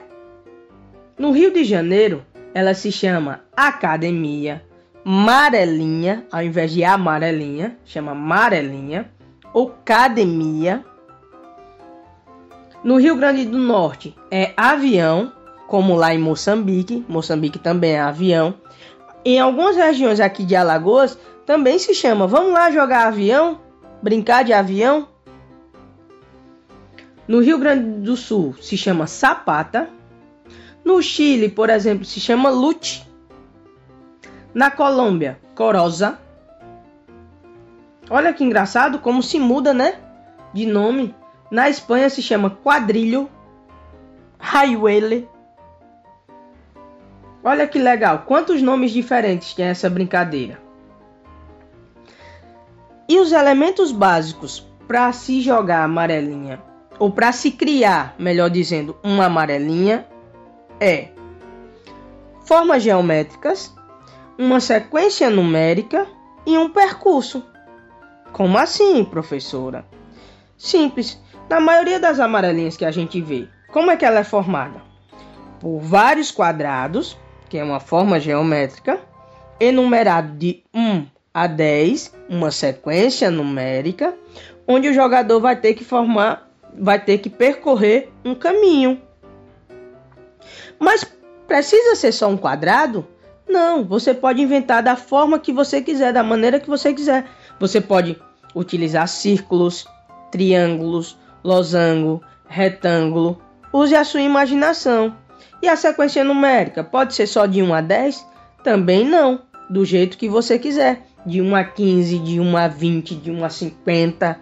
No 1.18 1.30
Rio 1.30 1.52
de 1.52 1.64
Janeiro, 1.64 2.24
ela 2.54 2.74
se 2.74 2.90
chama 2.90 3.40
academia, 3.56 4.64
marelinha, 5.04 6.26
ao 6.32 6.42
invés 6.42 6.72
de 6.72 6.82
amarelinha, 6.82 7.76
chama 7.84 8.14
marelinha, 8.14 9.10
academia. 9.54 10.84
No 12.82 12.96
Rio 12.96 13.16
Grande 13.16 13.44
do 13.44 13.58
Norte 13.58 14.16
é 14.30 14.52
avião, 14.56 15.32
como 15.66 15.94
lá 15.94 16.14
em 16.14 16.18
Moçambique, 16.18 17.04
Moçambique 17.08 17.58
também 17.58 17.92
é 17.92 18.00
avião. 18.00 18.54
Em 19.24 19.38
algumas 19.38 19.76
regiões 19.76 20.20
aqui 20.20 20.44
de 20.44 20.56
Alagoas 20.56 21.18
também 21.46 21.78
se 21.78 21.94
chama, 21.94 22.26
vamos 22.26 22.52
lá 22.52 22.70
jogar 22.70 23.06
avião, 23.06 23.60
brincar 24.02 24.44
de 24.44 24.52
avião. 24.52 25.08
No 27.26 27.40
Rio 27.40 27.58
Grande 27.58 28.00
do 28.00 28.16
Sul 28.16 28.54
se 28.60 28.76
chama 28.76 29.06
sapata. 29.06 29.88
No 30.84 31.02
Chile, 31.02 31.48
por 31.48 31.70
exemplo, 31.70 32.04
se 32.04 32.20
chama 32.20 32.50
lute. 32.50 33.06
Na 34.54 34.70
Colômbia, 34.70 35.40
corosa. 35.56 36.16
Olha 38.08 38.32
que 38.32 38.44
engraçado 38.44 39.00
como 39.00 39.20
se 39.20 39.40
muda, 39.40 39.74
né? 39.74 39.96
De 40.52 40.64
nome. 40.64 41.12
Na 41.50 41.68
Espanha 41.68 42.08
se 42.08 42.22
chama 42.22 42.50
quadrilho, 42.50 43.28
raiuele. 44.38 45.28
Olha 47.42 47.66
que 47.66 47.78
legal, 47.78 48.22
quantos 48.26 48.62
nomes 48.62 48.92
diferentes 48.92 49.52
tem 49.54 49.66
essa 49.66 49.90
brincadeira. 49.90 50.58
E 53.08 53.18
os 53.18 53.32
elementos 53.32 53.92
básicos 53.92 54.66
para 54.86 55.12
se 55.12 55.40
jogar 55.40 55.84
amarelinha, 55.84 56.62
ou 56.98 57.10
para 57.10 57.32
se 57.32 57.50
criar, 57.50 58.14
melhor 58.18 58.48
dizendo, 58.48 58.96
uma 59.02 59.26
amarelinha, 59.26 60.06
é 60.80 61.08
formas 62.44 62.82
geométricas, 62.82 63.74
uma 64.38 64.60
sequência 64.60 65.30
numérica 65.30 66.06
e 66.46 66.56
um 66.58 66.68
percurso. 66.68 67.44
Como 68.32 68.58
assim, 68.58 69.04
professora? 69.04 69.84
Simples. 70.56 71.20
Na 71.48 71.60
maioria 71.60 72.00
das 72.00 72.18
amarelinhas 72.18 72.76
que 72.76 72.84
a 72.84 72.90
gente 72.90 73.20
vê, 73.20 73.48
como 73.72 73.90
é 73.90 73.96
que 73.96 74.04
ela 74.04 74.20
é 74.20 74.24
formada? 74.24 74.82
Por 75.60 75.78
vários 75.78 76.30
quadrados 76.30 77.16
que 77.48 77.58
é 77.58 77.62
uma 77.62 77.78
forma 77.78 78.18
geométrica, 78.18 78.98
enumerado 79.60 80.32
de 80.36 80.64
1 80.74 81.06
a 81.32 81.46
10, 81.46 82.12
uma 82.28 82.50
sequência 82.50 83.30
numérica, 83.30 84.14
onde 84.66 84.88
o 84.88 84.92
jogador 84.92 85.40
vai 85.40 85.54
ter 85.54 85.74
que 85.74 85.84
formar, 85.84 86.50
vai 86.76 86.98
ter 86.98 87.18
que 87.18 87.30
percorrer 87.30 88.10
um 88.24 88.34
caminho. 88.34 89.00
Mas 90.80 91.04
precisa 91.46 91.94
ser 91.94 92.10
só 92.10 92.28
um 92.28 92.36
quadrado? 92.36 93.06
Não, 93.48 93.84
você 93.84 94.14
pode 94.14 94.40
inventar 94.40 94.82
da 94.82 94.96
forma 94.96 95.38
que 95.38 95.52
você 95.52 95.82
quiser, 95.82 96.12
da 96.12 96.22
maneira 96.22 96.58
que 96.58 96.68
você 96.68 96.92
quiser. 96.92 97.26
Você 97.60 97.80
pode 97.80 98.20
utilizar 98.54 99.06
círculos, 99.06 99.86
triângulos, 100.30 101.18
losango, 101.42 102.22
retângulo. 102.46 103.40
Use 103.72 103.94
a 103.94 104.04
sua 104.04 104.22
imaginação. 104.22 105.16
E 105.62 105.68
a 105.68 105.76
sequência 105.76 106.24
numérica 106.24 106.82
pode 106.82 107.14
ser 107.14 107.26
só 107.26 107.46
de 107.46 107.62
1 107.62 107.74
a 107.74 107.80
10? 107.80 108.26
Também 108.62 109.06
não, 109.06 109.42
do 109.68 109.84
jeito 109.84 110.16
que 110.16 110.28
você 110.28 110.58
quiser, 110.58 111.06
de 111.24 111.40
1 111.40 111.54
a 111.54 111.64
15, 111.64 112.18
de 112.18 112.40
1 112.40 112.56
a 112.56 112.68
20, 112.68 113.14
de 113.16 113.30
1 113.30 113.44
a 113.44 113.48
50, 113.48 114.40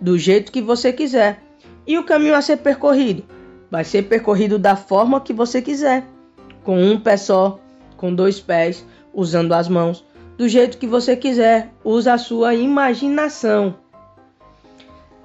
do 0.00 0.18
jeito 0.18 0.52
que 0.52 0.60
você 0.60 0.92
quiser. 0.92 1.42
E 1.86 1.98
o 1.98 2.04
caminho 2.04 2.34
a 2.34 2.42
ser 2.42 2.58
percorrido 2.58 3.24
vai 3.70 3.84
ser 3.84 4.02
percorrido 4.02 4.58
da 4.58 4.76
forma 4.76 5.20
que 5.20 5.32
você 5.32 5.62
quiser, 5.62 6.04
com 6.62 6.78
um 6.78 7.00
pé 7.00 7.16
só, 7.16 7.58
com 8.02 8.12
dois 8.12 8.40
pés, 8.40 8.84
usando 9.14 9.52
as 9.52 9.68
mãos, 9.68 10.04
do 10.36 10.48
jeito 10.48 10.76
que 10.76 10.88
você 10.88 11.14
quiser. 11.14 11.68
Usa 11.84 12.14
a 12.14 12.18
sua 12.18 12.52
imaginação. 12.52 13.76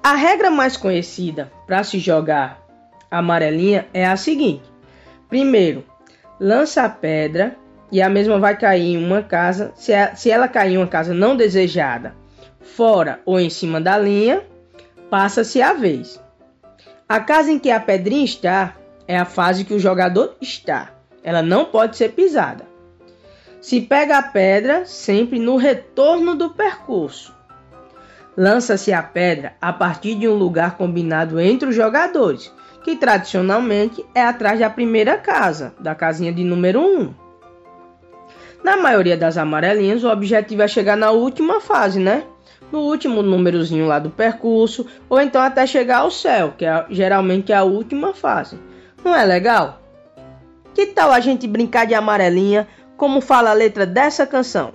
A 0.03 0.13
regra 0.13 0.51
mais 0.51 0.77
conhecida 0.77 1.51
para 1.65 1.83
se 1.83 1.97
jogar 1.97 2.61
amarelinha 3.09 3.87
é 3.91 4.05
a 4.05 4.15
seguinte: 4.15 4.61
Primeiro, 5.27 5.83
lança 6.39 6.83
a 6.83 6.89
pedra 6.89 7.57
e 7.91 7.99
a 7.99 8.09
mesma 8.09 8.37
vai 8.37 8.55
cair 8.55 8.93
em 8.93 9.03
uma 9.03 9.23
casa. 9.23 9.71
Se, 9.75 9.93
se 10.15 10.29
ela 10.29 10.47
cair 10.47 10.75
em 10.75 10.77
uma 10.77 10.85
casa 10.85 11.15
não 11.15 11.35
desejada, 11.35 12.13
fora 12.61 13.19
ou 13.25 13.39
em 13.39 13.49
cima 13.49 13.81
da 13.81 13.97
linha, 13.97 14.43
passa-se 15.09 15.63
a 15.63 15.73
vez. 15.73 16.21
A 17.09 17.19
casa 17.19 17.51
em 17.51 17.57
que 17.57 17.71
a 17.71 17.79
pedrinha 17.79 18.23
está 18.23 18.75
é 19.07 19.17
a 19.17 19.25
fase 19.25 19.65
que 19.65 19.73
o 19.73 19.79
jogador 19.79 20.35
está. 20.39 20.96
Ela 21.27 21.41
não 21.41 21.65
pode 21.65 21.97
ser 21.97 22.13
pisada. 22.13 22.63
Se 23.59 23.81
pega 23.81 24.17
a 24.17 24.21
pedra 24.21 24.85
sempre 24.85 25.37
no 25.37 25.57
retorno 25.57 26.35
do 26.35 26.51
percurso. 26.51 27.35
Lança-se 28.37 28.93
a 28.93 29.03
pedra 29.03 29.53
a 29.59 29.73
partir 29.73 30.15
de 30.15 30.25
um 30.25 30.35
lugar 30.35 30.77
combinado 30.77 31.37
entre 31.37 31.67
os 31.67 31.75
jogadores, 31.75 32.49
que 32.81 32.95
tradicionalmente 32.95 34.05
é 34.15 34.23
atrás 34.23 34.57
da 34.57 34.69
primeira 34.69 35.17
casa, 35.17 35.75
da 35.77 35.93
casinha 35.93 36.31
de 36.31 36.45
número 36.45 36.79
1. 36.79 37.13
Na 38.63 38.77
maioria 38.77 39.17
das 39.17 39.37
amarelinhas, 39.37 40.05
o 40.05 40.09
objetivo 40.09 40.61
é 40.61 40.67
chegar 40.69 40.95
na 40.95 41.11
última 41.11 41.59
fase, 41.59 41.99
né? 41.99 42.23
No 42.71 42.79
último 42.79 43.21
númerozinho 43.21 43.85
lá 43.85 43.99
do 43.99 44.09
percurso, 44.09 44.87
ou 45.09 45.19
então 45.19 45.41
até 45.41 45.67
chegar 45.67 45.97
ao 45.97 46.11
céu, 46.11 46.53
que 46.57 46.63
é 46.63 46.85
geralmente 46.89 47.51
é 47.51 47.55
a 47.57 47.63
última 47.63 48.13
fase. 48.13 48.57
Não 49.03 49.13
é 49.13 49.25
legal? 49.25 49.81
Que 50.77 50.85
tal 50.85 51.11
a 51.11 51.19
gente 51.19 51.47
brincar 51.47 51.87
de 51.87 51.95
amarelinha, 51.95 52.67
como 52.97 53.19
fala 53.19 53.49
a 53.49 53.53
letra 53.53 53.83
dessa 53.83 54.27
canção? 54.27 54.73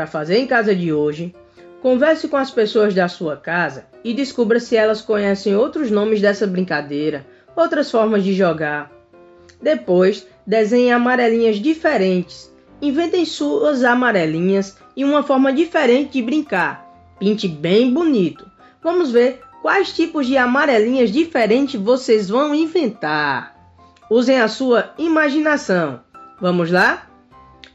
Para 0.00 0.06
fazer 0.06 0.38
em 0.38 0.46
casa 0.46 0.74
de 0.74 0.94
hoje, 0.94 1.34
converse 1.82 2.26
com 2.26 2.38
as 2.38 2.50
pessoas 2.50 2.94
da 2.94 3.06
sua 3.06 3.36
casa 3.36 3.84
e 4.02 4.14
descubra 4.14 4.58
se 4.58 4.74
elas 4.74 5.02
conhecem 5.02 5.54
outros 5.54 5.90
nomes 5.90 6.22
dessa 6.22 6.46
brincadeira, 6.46 7.26
outras 7.54 7.90
formas 7.90 8.24
de 8.24 8.32
jogar. 8.32 8.90
Depois, 9.60 10.26
desenhe 10.46 10.90
amarelinhas 10.90 11.56
diferentes. 11.56 12.50
Inventem 12.80 13.26
suas 13.26 13.84
amarelinhas 13.84 14.78
e 14.96 15.04
uma 15.04 15.22
forma 15.22 15.52
diferente 15.52 16.12
de 16.12 16.22
brincar. 16.22 16.90
Pinte 17.18 17.46
bem 17.46 17.92
bonito. 17.92 18.50
Vamos 18.82 19.10
ver 19.10 19.42
quais 19.60 19.92
tipos 19.92 20.26
de 20.26 20.38
amarelinhas 20.38 21.10
diferentes 21.10 21.78
vocês 21.78 22.30
vão 22.30 22.54
inventar. 22.54 23.54
Usem 24.08 24.40
a 24.40 24.48
sua 24.48 24.94
imaginação. 24.96 26.00
Vamos 26.40 26.70
lá? 26.70 27.06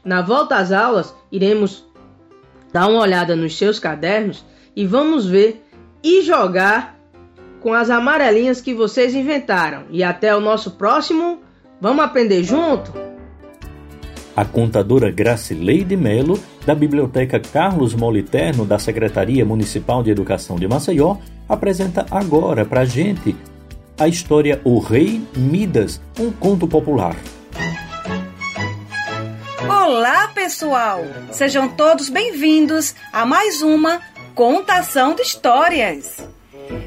Na 0.04 0.22
volta 0.22 0.56
às 0.56 0.72
aulas, 0.72 1.14
iremos 1.30 1.85
dar 2.72 2.88
uma 2.88 3.00
olhada 3.00 3.34
nos 3.34 3.56
seus 3.56 3.78
cadernos 3.78 4.44
e 4.74 4.86
vamos 4.86 5.26
ver 5.26 5.64
e 6.02 6.22
jogar 6.22 6.96
com 7.60 7.72
as 7.72 7.90
amarelinhas 7.90 8.60
que 8.60 8.74
vocês 8.74 9.14
inventaram. 9.14 9.84
E 9.90 10.04
até 10.04 10.34
o 10.36 10.40
nosso 10.40 10.72
próximo. 10.72 11.40
Vamos 11.80 12.04
aprender 12.04 12.42
junto? 12.42 12.92
A 14.36 14.44
contadora 14.44 15.10
Gracileide 15.10 15.96
Melo, 15.96 16.38
da 16.64 16.74
Biblioteca 16.74 17.40
Carlos 17.40 17.94
Moliterno 17.94 18.64
da 18.64 18.78
Secretaria 18.78 19.44
Municipal 19.44 20.02
de 20.02 20.10
Educação 20.10 20.56
de 20.56 20.68
Maceió, 20.68 21.16
apresenta 21.48 22.06
agora 22.10 22.64
para 22.64 22.82
a 22.82 22.84
gente 22.84 23.34
a 23.98 24.06
história 24.06 24.60
O 24.62 24.78
Rei 24.78 25.22
Midas, 25.34 26.00
um 26.20 26.30
conto 26.30 26.68
popular. 26.68 27.16
Olá, 29.68 30.28
pessoal! 30.28 31.04
Sejam 31.32 31.68
todos 31.68 32.08
bem-vindos 32.08 32.94
a 33.12 33.26
mais 33.26 33.62
uma 33.62 34.00
contação 34.34 35.14
de 35.14 35.22
histórias. 35.22 36.26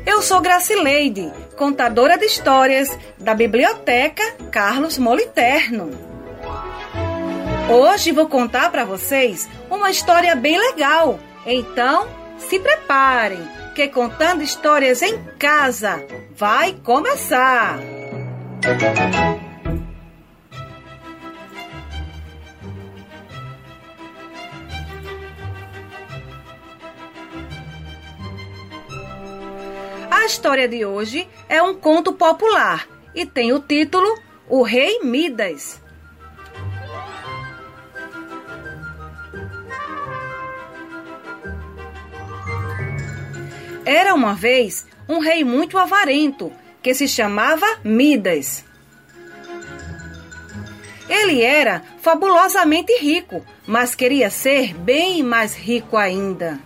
Eu 0.05 0.21
sou 0.21 0.39
Gracileide, 0.39 1.31
contadora 1.57 2.17
de 2.17 2.25
histórias 2.25 2.89
da 3.17 3.33
Biblioteca 3.33 4.23
Carlos 4.51 4.97
Moliterno. 4.97 5.91
Hoje 7.69 8.11
vou 8.11 8.27
contar 8.27 8.71
para 8.71 8.85
vocês 8.85 9.47
uma 9.69 9.91
história 9.91 10.35
bem 10.35 10.57
legal. 10.57 11.19
Então, 11.45 12.07
se 12.37 12.59
preparem, 12.59 13.41
que 13.75 13.87
contando 13.87 14.41
histórias 14.41 15.01
em 15.01 15.21
casa 15.37 16.03
vai 16.35 16.73
começar. 16.83 17.77
Música 17.77 19.28
A 30.19 30.25
história 30.25 30.67
de 30.67 30.85
hoje 30.85 31.25
é 31.47 31.63
um 31.63 31.73
conto 31.73 32.11
popular 32.11 32.85
e 33.15 33.25
tem 33.25 33.53
o 33.53 33.59
título 33.59 34.19
O 34.49 34.63
Rei 34.63 34.99
Midas. 35.01 35.81
Era 43.85 44.13
uma 44.13 44.35
vez 44.35 44.85
um 45.07 45.19
rei 45.19 45.45
muito 45.45 45.77
avarento 45.77 46.51
que 46.83 46.93
se 46.93 47.07
chamava 47.07 47.65
Midas. 47.81 48.65
Ele 51.07 51.41
era 51.41 51.81
fabulosamente 52.01 52.91
rico, 52.99 53.41
mas 53.65 53.95
queria 53.95 54.29
ser 54.29 54.73
bem 54.75 55.23
mais 55.23 55.55
rico 55.55 55.95
ainda. 55.95 56.59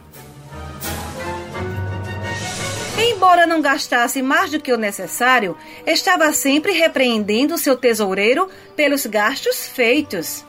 Embora 2.98 3.48
não 3.48 3.62
gastasse 3.62 4.22
mais 4.22 4.52
do 4.52 4.60
que 4.60 4.72
o 4.72 4.78
necessário, 4.78 5.58
estava 5.86 6.32
sempre 6.32 6.74
repreendendo 6.74 7.58
seu 7.58 7.76
tesoureiro 7.76 8.50
pelos 8.76 9.06
gastos 9.06 9.68
feitos. 9.68 10.46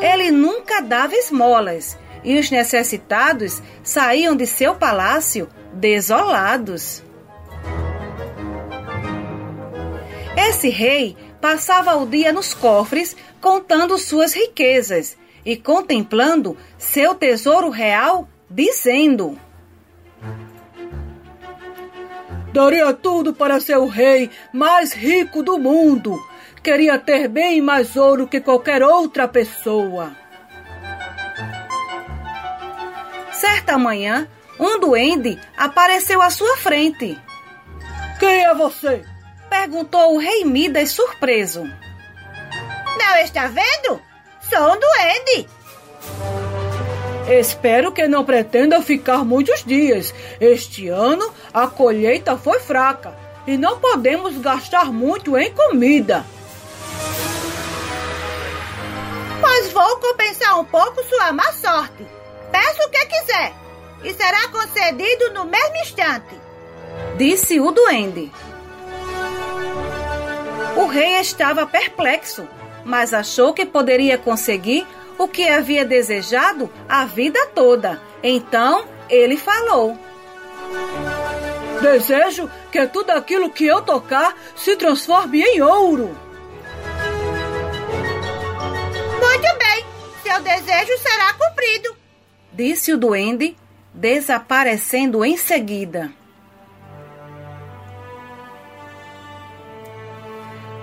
Ele 0.00 0.30
nunca 0.30 0.80
dava 0.80 1.14
esmolas 1.14 1.98
e 2.24 2.38
os 2.38 2.50
necessitados 2.50 3.62
saíam 3.82 4.36
de 4.36 4.46
seu 4.46 4.74
palácio 4.74 5.48
desolados. 5.72 7.02
Esse 10.36 10.68
rei 10.68 11.16
passava 11.40 11.96
o 11.96 12.06
dia 12.06 12.32
nos 12.32 12.54
cofres 12.54 13.16
contando 13.40 13.98
suas 13.98 14.32
riquezas 14.32 15.16
e 15.44 15.56
contemplando 15.56 16.56
seu 16.78 17.14
tesouro 17.14 17.68
real, 17.68 18.28
dizendo: 18.48 19.38
Daria 22.52 22.92
tudo 22.92 23.32
para 23.32 23.60
ser 23.60 23.78
o 23.78 23.86
rei 23.86 24.30
mais 24.52 24.92
rico 24.92 25.42
do 25.42 25.58
mundo. 25.58 26.18
Queria 26.62 26.98
ter 26.98 27.26
bem 27.26 27.60
mais 27.60 27.96
ouro 27.96 28.28
que 28.28 28.40
qualquer 28.40 28.82
outra 28.82 29.26
pessoa. 29.26 30.14
Certa 33.32 33.78
manhã, 33.78 34.28
um 34.60 34.78
duende 34.78 35.40
apareceu 35.56 36.20
à 36.20 36.30
sua 36.30 36.56
frente. 36.58 37.18
Quem 38.20 38.44
é 38.44 38.54
você? 38.54 39.04
Perguntou 39.48 40.14
o 40.14 40.18
rei 40.18 40.44
Midas 40.44 40.92
surpreso. 40.92 41.64
Não 41.64 43.16
está 43.18 43.48
vendo? 43.48 44.00
Sou 44.48 44.74
um 44.74 44.78
duende. 44.78 45.48
Espero 47.28 47.92
que 47.92 48.08
não 48.08 48.24
pretenda 48.24 48.82
ficar 48.82 49.24
muitos 49.24 49.64
dias. 49.64 50.12
Este 50.40 50.88
ano 50.88 51.32
a 51.52 51.66
colheita 51.66 52.36
foi 52.36 52.58
fraca 52.60 53.14
e 53.46 53.56
não 53.56 53.78
podemos 53.78 54.36
gastar 54.38 54.86
muito 54.86 55.36
em 55.36 55.52
comida. 55.52 56.24
Pois 59.40 59.72
vou 59.72 59.96
compensar 59.98 60.58
um 60.58 60.64
pouco 60.64 61.02
sua 61.04 61.32
má 61.32 61.52
sorte. 61.52 62.06
Peça 62.50 62.86
o 62.86 62.90
que 62.90 63.06
quiser 63.06 63.52
e 64.04 64.12
será 64.12 64.48
concedido 64.48 65.32
no 65.32 65.44
mesmo 65.44 65.76
instante. 65.76 66.40
Disse 67.16 67.60
o 67.60 67.70
duende. 67.70 68.30
O 70.76 70.86
rei 70.86 71.20
estava 71.20 71.66
perplexo, 71.66 72.46
mas 72.84 73.14
achou 73.14 73.52
que 73.52 73.64
poderia 73.64 74.18
conseguir 74.18 74.86
o 75.18 75.28
que 75.28 75.48
havia 75.48 75.84
desejado 75.84 76.70
a 76.88 77.04
vida 77.04 77.46
toda. 77.54 78.00
Então 78.22 78.84
ele 79.08 79.36
falou: 79.36 79.98
Desejo 81.80 82.50
que 82.70 82.86
tudo 82.86 83.10
aquilo 83.10 83.50
que 83.50 83.66
eu 83.66 83.82
tocar 83.82 84.36
se 84.56 84.76
transforme 84.76 85.42
em 85.42 85.60
ouro. 85.60 86.16
Muito 89.20 89.58
bem, 89.58 89.84
seu 90.22 90.40
desejo 90.42 90.98
será 90.98 91.34
cumprido, 91.34 91.96
disse 92.52 92.92
o 92.92 92.98
duende, 92.98 93.56
desaparecendo 93.92 95.24
em 95.24 95.36
seguida. 95.36 96.12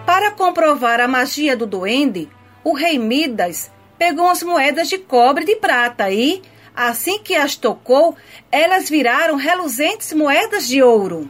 Para 0.05 0.31
comprovar 0.31 0.99
a 0.99 1.07
magia 1.07 1.55
do 1.55 1.67
duende, 1.67 2.29
o 2.63 2.73
rei 2.73 2.97
Midas 2.97 3.71
pegou 3.99 4.27
as 4.27 4.41
moedas 4.41 4.87
de 4.87 4.97
cobre 4.97 5.43
e 5.43 5.47
de 5.47 5.55
prata 5.57 6.09
e, 6.09 6.41
assim 6.73 7.19
que 7.19 7.35
as 7.35 7.57
tocou, 7.57 8.15
elas 8.49 8.89
viraram 8.89 9.35
reluzentes 9.35 10.13
moedas 10.13 10.67
de 10.67 10.81
ouro. 10.81 11.29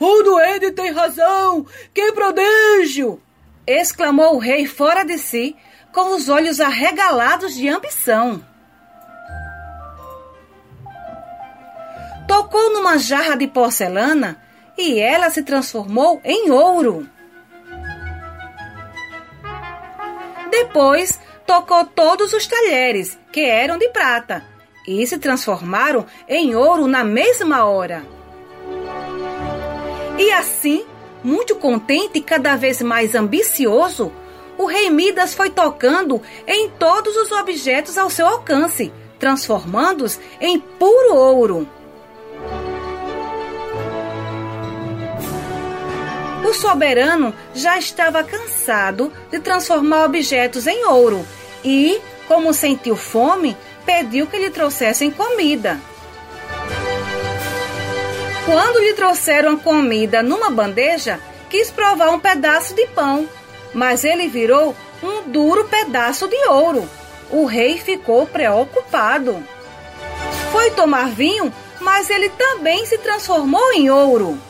O 0.00 0.22
duende 0.22 0.72
tem 0.72 0.90
razão! 0.90 1.66
Que 1.92 2.12
prodígio! 2.12 3.20
exclamou 3.66 4.36
o 4.36 4.38
rei 4.38 4.66
fora 4.66 5.04
de 5.04 5.18
si, 5.18 5.54
com 5.92 6.16
os 6.16 6.30
olhos 6.30 6.60
arregalados 6.60 7.54
de 7.54 7.68
ambição. 7.68 8.42
Tocou 12.26 12.72
numa 12.72 12.96
jarra 12.96 13.36
de 13.36 13.46
porcelana 13.46 14.40
e 14.76 14.98
ela 14.98 15.28
se 15.28 15.42
transformou 15.42 16.20
em 16.24 16.50
ouro. 16.50 17.08
Depois 20.50 21.18
tocou 21.46 21.84
todos 21.84 22.32
os 22.32 22.46
talheres, 22.46 23.18
que 23.32 23.40
eram 23.40 23.78
de 23.78 23.88
prata, 23.88 24.44
e 24.86 25.06
se 25.06 25.18
transformaram 25.18 26.06
em 26.28 26.54
ouro 26.54 26.86
na 26.86 27.04
mesma 27.04 27.64
hora. 27.64 28.04
E 30.18 30.30
assim, 30.32 30.84
muito 31.22 31.54
contente 31.56 32.18
e 32.18 32.22
cada 32.22 32.56
vez 32.56 32.82
mais 32.82 33.14
ambicioso, 33.14 34.12
o 34.56 34.66
rei 34.66 34.90
Midas 34.90 35.34
foi 35.34 35.50
tocando 35.50 36.20
em 36.46 36.68
todos 36.70 37.16
os 37.16 37.30
objetos 37.30 37.96
ao 37.96 38.10
seu 38.10 38.26
alcance, 38.26 38.92
transformando-os 39.18 40.18
em 40.40 40.58
puro 40.58 41.14
ouro. 41.14 41.68
O 46.48 46.54
soberano 46.54 47.34
já 47.54 47.76
estava 47.76 48.24
cansado 48.24 49.12
de 49.30 49.38
transformar 49.38 50.06
objetos 50.06 50.66
em 50.66 50.86
ouro 50.86 51.22
e, 51.62 52.00
como 52.26 52.54
sentiu 52.54 52.96
fome, 52.96 53.54
pediu 53.84 54.26
que 54.26 54.38
lhe 54.38 54.48
trouxessem 54.48 55.10
comida. 55.10 55.78
Quando 58.46 58.78
lhe 58.78 58.94
trouxeram 58.94 59.58
comida 59.58 60.22
numa 60.22 60.48
bandeja, 60.48 61.20
quis 61.50 61.70
provar 61.70 62.08
um 62.08 62.18
pedaço 62.18 62.74
de 62.74 62.86
pão, 62.86 63.28
mas 63.74 64.02
ele 64.02 64.26
virou 64.26 64.74
um 65.02 65.30
duro 65.30 65.66
pedaço 65.66 66.26
de 66.28 66.48
ouro. 66.48 66.88
O 67.30 67.44
rei 67.44 67.76
ficou 67.76 68.26
preocupado. 68.26 69.44
Foi 70.50 70.70
tomar 70.70 71.10
vinho, 71.10 71.52
mas 71.78 72.08
ele 72.08 72.30
também 72.30 72.86
se 72.86 72.96
transformou 72.96 73.70
em 73.74 73.90
ouro. 73.90 74.47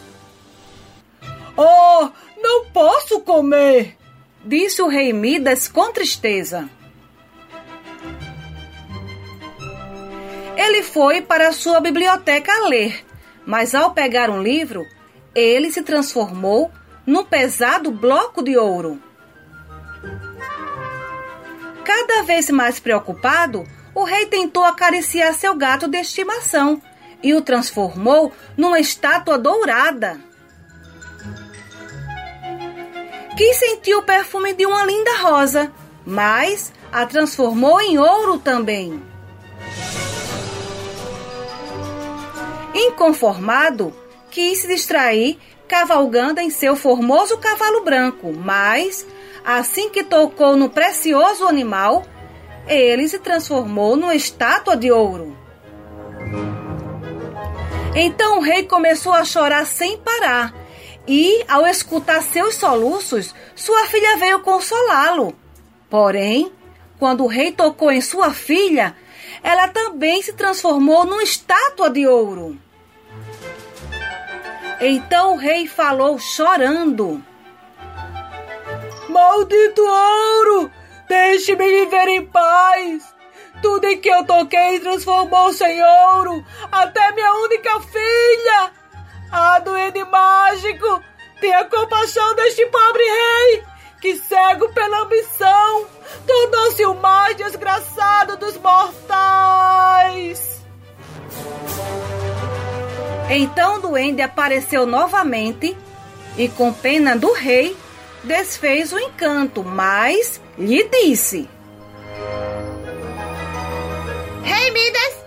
Oh, 1.60 2.08
não 2.40 2.66
posso 2.66 3.20
comer! 3.22 3.96
Disse 4.44 4.80
o 4.80 4.86
rei 4.86 5.12
Midas 5.12 5.66
com 5.66 5.92
tristeza. 5.92 6.70
Ele 10.56 10.84
foi 10.84 11.20
para 11.20 11.52
sua 11.52 11.80
biblioteca 11.80 12.52
a 12.52 12.68
ler, 12.68 13.04
mas 13.44 13.74
ao 13.74 13.92
pegar 13.92 14.30
um 14.30 14.40
livro, 14.40 14.86
ele 15.34 15.72
se 15.72 15.82
transformou 15.82 16.70
num 17.04 17.24
pesado 17.24 17.90
bloco 17.90 18.40
de 18.40 18.56
ouro. 18.56 19.02
Cada 21.84 22.22
vez 22.22 22.48
mais 22.50 22.78
preocupado, 22.78 23.64
o 23.96 24.04
rei 24.04 24.26
tentou 24.26 24.62
acariciar 24.62 25.34
seu 25.34 25.56
gato 25.56 25.88
de 25.88 25.98
estimação 25.98 26.80
e 27.20 27.34
o 27.34 27.42
transformou 27.42 28.32
numa 28.56 28.78
estátua 28.78 29.36
dourada. 29.36 30.27
Quis 33.38 33.56
sentir 33.56 33.94
o 33.94 34.02
perfume 34.02 34.52
de 34.52 34.66
uma 34.66 34.84
linda 34.84 35.16
rosa, 35.18 35.70
mas 36.04 36.72
a 36.90 37.06
transformou 37.06 37.80
em 37.80 37.96
ouro 37.96 38.36
também. 38.36 39.00
Inconformado, 42.74 43.94
quis 44.28 44.58
se 44.58 44.66
distrair 44.66 45.38
cavalgando 45.68 46.40
em 46.40 46.50
seu 46.50 46.74
formoso 46.74 47.38
cavalo 47.38 47.84
branco, 47.84 48.32
mas 48.32 49.06
assim 49.44 49.88
que 49.88 50.02
tocou 50.02 50.56
no 50.56 50.68
precioso 50.68 51.46
animal, 51.46 52.04
ele 52.66 53.06
se 53.06 53.20
transformou 53.20 53.94
numa 53.94 54.16
estátua 54.16 54.76
de 54.76 54.90
ouro. 54.90 55.38
Então 57.94 58.38
o 58.38 58.42
rei 58.42 58.64
começou 58.64 59.14
a 59.14 59.24
chorar 59.24 59.64
sem 59.64 59.96
parar 59.96 60.52
e, 61.08 61.42
ao 61.48 61.66
escutar 61.66 62.22
seus 62.22 62.56
soluços, 62.56 63.34
sua 63.56 63.86
filha 63.86 64.18
veio 64.18 64.40
consolá-lo. 64.40 65.34
Porém, 65.88 66.52
quando 66.98 67.24
o 67.24 67.26
rei 67.26 67.50
tocou 67.50 67.90
em 67.90 68.02
sua 68.02 68.30
filha, 68.30 68.94
ela 69.42 69.68
também 69.68 70.20
se 70.20 70.34
transformou 70.34 71.06
numa 71.06 71.22
estátua 71.22 71.88
de 71.88 72.06
ouro. 72.06 72.58
Então 74.80 75.32
o 75.32 75.36
rei 75.36 75.66
falou 75.66 76.18
chorando: 76.18 77.24
Maldito 79.08 79.82
ouro! 79.82 80.70
Deixe-me 81.08 81.84
viver 81.84 82.08
em 82.08 82.26
paz! 82.26 83.14
Tudo 83.62 83.86
em 83.86 83.98
que 83.98 84.10
eu 84.10 84.24
toquei 84.26 84.78
transformou-se 84.78 85.64
em 85.64 85.82
ouro, 85.82 86.44
até 86.70 87.12
minha 87.12 87.32
única 87.32 87.80
filha! 87.80 88.77
Ah, 89.30 89.58
duende 89.58 90.02
mágico, 90.04 91.02
tenha 91.40 91.64
compaixão 91.66 92.34
deste 92.34 92.64
pobre 92.66 93.02
rei, 93.02 93.62
que 94.00 94.16
cego 94.16 94.72
pela 94.72 95.02
ambição, 95.02 95.86
tornou-se 96.26 96.86
o 96.86 96.94
mais 96.94 97.36
desgraçado 97.36 98.38
dos 98.38 98.56
mortais. 98.56 98.98
Então 103.28 103.76
o 103.76 103.80
duende 103.80 104.22
apareceu 104.22 104.86
novamente 104.86 105.76
e, 106.38 106.48
com 106.48 106.72
pena 106.72 107.14
do 107.14 107.30
rei, 107.32 107.76
desfez 108.24 108.94
o 108.94 108.98
encanto, 108.98 109.62
mas 109.62 110.40
lhe 110.56 110.88
disse: 110.88 111.46
Rei 114.42 114.70
Midas, 114.70 115.24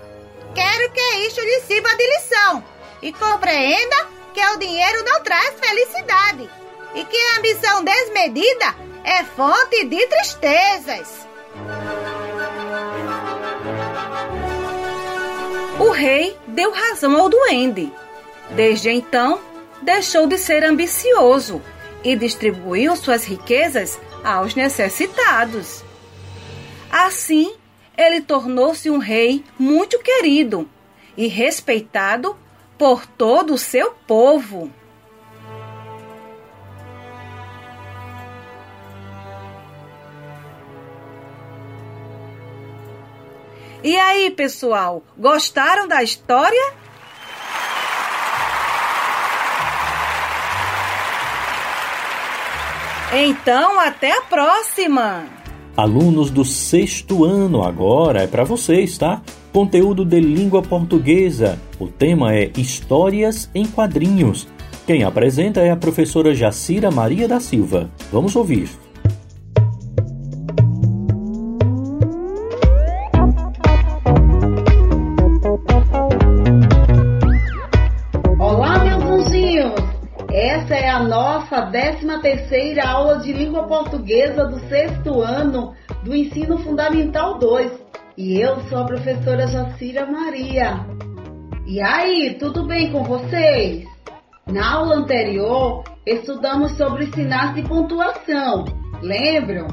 quero 0.56 0.92
que 0.92 1.02
isto 1.28 1.42
lhe 1.42 1.62
sirva 1.62 1.96
de 1.96 2.08
lição 2.08 2.71
e 3.02 3.12
compreenda 3.12 4.10
que 4.34 4.46
o 4.46 4.58
dinheiro 4.58 5.04
não 5.04 5.22
traz 5.24 5.56
felicidade 5.60 6.50
e 6.96 7.04
que 7.04 7.18
a 7.18 7.38
ambição 7.38 7.84
desmedida 7.84 8.76
é 9.04 9.24
fonte 9.24 9.86
de 9.86 10.08
tristezas. 10.08 11.28
O 15.80 15.90
rei 15.90 16.38
deu 16.48 16.72
razão 16.72 17.20
ao 17.20 17.28
duende. 17.28 17.92
Desde 18.52 18.90
então, 18.90 19.40
deixou 19.82 20.28
de 20.28 20.38
ser 20.38 20.64
ambicioso 20.64 21.62
e 22.04 22.16
distribuiu 22.16 22.96
suas 22.96 23.26
riquezas 23.26 24.00
aos 24.24 24.54
necessitados. 24.54 25.84
Assim, 26.92 27.56
ele 27.98 28.22
tornou-se 28.22 28.90
um 28.90 28.98
rei 28.98 29.44
muito 29.58 29.98
querido 30.00 30.70
e 31.16 31.28
respeitado 31.28 32.38
por 32.82 33.06
todo 33.06 33.54
o 33.54 33.58
seu 33.60 33.92
povo. 34.08 34.72
E 43.84 43.96
aí, 43.96 44.32
pessoal, 44.32 45.04
gostaram 45.16 45.88
da 45.88 46.02
história? 46.02 46.74
Então, 53.14 53.80
até 53.80 54.18
a 54.18 54.22
próxima! 54.24 55.26
Alunos 55.78 56.32
do 56.32 56.44
sexto 56.44 57.24
ano, 57.26 57.64
agora 57.64 58.24
é 58.24 58.28
para 58.28 58.44
vocês, 58.44 58.98
tá? 58.98 59.22
Conteúdo 59.54 60.06
de 60.06 60.22
língua 60.22 60.62
portuguesa. 60.62 61.60
O 61.78 61.86
tema 61.86 62.34
é 62.34 62.50
Histórias 62.56 63.50
em 63.54 63.66
Quadrinhos. 63.66 64.48
Quem 64.88 65.04
apresenta 65.04 65.60
é 65.60 65.70
a 65.70 65.76
professora 65.76 66.34
Jacira 66.34 66.90
Maria 66.90 67.28
da 67.28 67.38
Silva. 67.42 67.90
Vamos 68.14 68.34
ouvir. 68.34 68.70
Olá, 78.40 78.80
meus 78.86 79.04
anjinhos! 79.04 79.74
Essa 80.32 80.76
é 80.76 80.88
a 80.88 81.04
nossa 81.04 81.64
13 81.64 82.22
terceira 82.22 82.88
aula 82.88 83.20
de 83.20 83.34
língua 83.34 83.64
portuguesa 83.64 84.46
do 84.46 84.60
sexto 84.70 85.20
ano 85.22 85.74
do 86.06 86.16
Ensino 86.16 86.58
Fundamental 86.60 87.38
2. 87.38 87.81
E 88.22 88.40
eu 88.40 88.62
sou 88.70 88.78
a 88.78 88.86
professora 88.86 89.48
Jacira 89.48 90.06
Maria. 90.06 90.86
E 91.66 91.82
aí, 91.82 92.38
tudo 92.40 92.68
bem 92.68 92.92
com 92.92 93.04
vocês? 93.04 93.84
Na 94.46 94.76
aula 94.76 94.98
anterior, 94.98 95.84
estudamos 96.06 96.78
sobre 96.78 97.08
sinais 97.14 97.56
de 97.56 97.64
pontuação. 97.64 98.66
Lembram? 99.02 99.66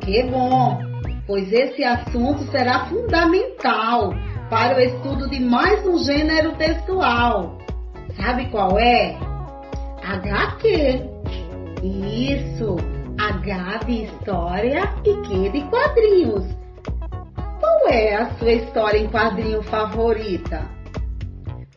Que 0.00 0.22
bom, 0.30 0.78
pois 1.26 1.52
esse 1.52 1.84
assunto 1.84 2.42
será 2.50 2.86
fundamental 2.86 4.14
para 4.48 4.78
o 4.78 4.80
estudo 4.80 5.28
de 5.28 5.38
mais 5.38 5.86
um 5.86 5.98
gênero 5.98 6.52
textual. 6.52 7.58
Sabe 8.16 8.48
qual 8.48 8.78
é? 8.78 9.14
HQ. 10.02 11.02
Isso, 11.82 12.76
H 13.18 13.80
de 13.84 14.04
história 14.04 14.90
e 15.04 15.12
Q 15.28 15.50
de 15.50 15.60
quadrinhos. 15.68 16.61
Qual 17.62 17.86
é 17.86 18.16
a 18.16 18.28
sua 18.34 18.50
história 18.50 18.98
em 18.98 19.06
quadrinho 19.06 19.62
favorita? 19.62 20.68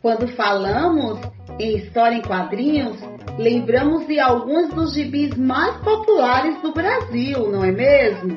Quando 0.02 0.26
falamos 0.34 1.20
em 1.60 1.76
história 1.76 2.16
em 2.16 2.22
quadrinhos, 2.22 2.96
lembramos 3.38 4.04
de 4.08 4.18
alguns 4.18 4.74
dos 4.74 4.94
gibis 4.94 5.36
mais 5.36 5.76
populares 5.84 6.60
do 6.60 6.72
Brasil, 6.72 7.52
não 7.52 7.64
é 7.64 7.70
mesmo? 7.70 8.36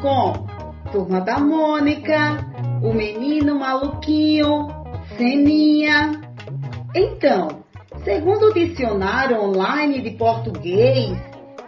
Com 0.00 0.46
Turma 0.90 1.20
da 1.20 1.38
Mônica, 1.38 2.38
O 2.82 2.94
Menino 2.94 3.58
Maluquinho, 3.58 4.68
Seninha. 5.18 6.12
Então, 6.96 7.62
segundo 8.04 8.46
o 8.46 8.54
dicionário 8.54 9.38
online 9.38 10.00
de 10.00 10.12
português, 10.12 11.14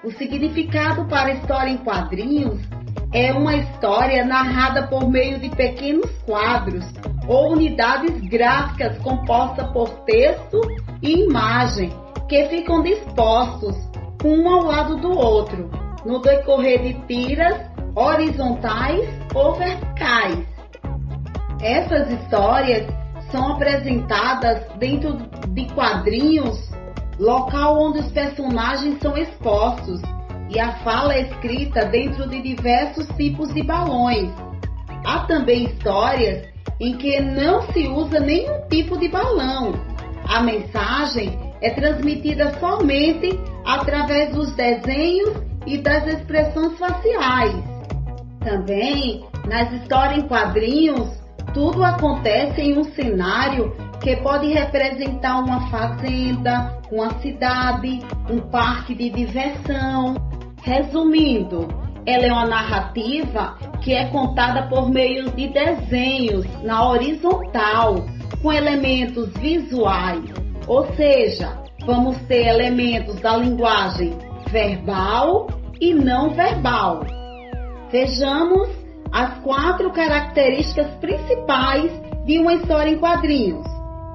o 0.02 0.10
significado 0.12 1.06
para 1.06 1.34
história 1.34 1.68
em 1.68 1.76
quadrinhos 1.76 2.71
é 3.12 3.32
uma 3.32 3.54
história 3.56 4.24
narrada 4.24 4.86
por 4.86 5.08
meio 5.08 5.38
de 5.38 5.50
pequenos 5.50 6.10
quadros 6.24 6.84
ou 7.28 7.52
unidades 7.52 8.18
gráficas 8.22 8.96
compostas 8.98 9.70
por 9.72 9.88
texto 10.06 10.60
e 11.02 11.24
imagem 11.24 11.92
que 12.28 12.46
ficam 12.48 12.82
dispostos 12.82 13.76
um 14.24 14.48
ao 14.48 14.62
lado 14.62 14.96
do 14.96 15.10
outro, 15.10 15.70
no 16.06 16.20
decorrer 16.20 16.82
de 16.82 16.94
tiras 17.06 17.60
horizontais 17.94 19.06
ou 19.34 19.54
verticais. 19.54 20.46
Essas 21.60 22.10
histórias 22.10 22.86
são 23.30 23.52
apresentadas 23.52 24.64
dentro 24.78 25.18
de 25.48 25.66
quadrinhos, 25.74 26.70
local 27.18 27.78
onde 27.78 28.00
os 28.00 28.10
personagens 28.12 28.98
são 29.00 29.16
expostos, 29.16 30.00
e 30.54 30.60
a 30.60 30.72
fala 30.84 31.14
é 31.14 31.22
escrita 31.22 31.86
dentro 31.86 32.28
de 32.28 32.42
diversos 32.42 33.06
tipos 33.16 33.52
de 33.54 33.62
balões. 33.62 34.30
Há 35.04 35.20
também 35.20 35.64
histórias 35.64 36.46
em 36.78 36.96
que 36.98 37.20
não 37.20 37.62
se 37.72 37.88
usa 37.88 38.20
nenhum 38.20 38.60
tipo 38.68 38.98
de 38.98 39.08
balão. 39.08 39.72
A 40.28 40.42
mensagem 40.42 41.38
é 41.62 41.70
transmitida 41.70 42.52
somente 42.58 43.38
através 43.64 44.34
dos 44.34 44.52
desenhos 44.52 45.42
e 45.66 45.78
das 45.78 46.06
expressões 46.06 46.78
faciais. 46.78 47.56
Também, 48.40 49.24
nas 49.48 49.72
histórias 49.72 50.22
em 50.22 50.28
quadrinhos, 50.28 51.08
tudo 51.54 51.82
acontece 51.82 52.60
em 52.60 52.78
um 52.78 52.84
cenário 52.84 53.74
que 54.00 54.16
pode 54.16 54.48
representar 54.48 55.38
uma 55.40 55.70
fazenda, 55.70 56.78
uma 56.90 57.10
cidade, 57.20 58.00
um 58.28 58.40
parque 58.50 58.94
de 58.94 59.10
diversão. 59.10 60.31
Resumindo, 60.62 61.66
ela 62.06 62.24
é 62.24 62.32
uma 62.32 62.46
narrativa 62.46 63.58
que 63.82 63.92
é 63.92 64.06
contada 64.06 64.68
por 64.68 64.88
meio 64.88 65.28
de 65.32 65.48
desenhos 65.48 66.46
na 66.62 66.88
horizontal, 66.88 67.96
com 68.40 68.52
elementos 68.52 69.28
visuais, 69.38 70.24
ou 70.68 70.86
seja, 70.94 71.58
vamos 71.84 72.16
ter 72.28 72.46
elementos 72.46 73.20
da 73.20 73.36
linguagem 73.36 74.16
verbal 74.50 75.48
e 75.80 75.92
não 75.92 76.30
verbal. 76.30 77.04
Vejamos 77.90 78.68
as 79.10 79.38
quatro 79.40 79.90
características 79.90 80.86
principais 81.00 81.90
de 82.24 82.38
uma 82.38 82.54
história 82.54 82.90
em 82.90 82.98
quadrinhos. 82.98 83.66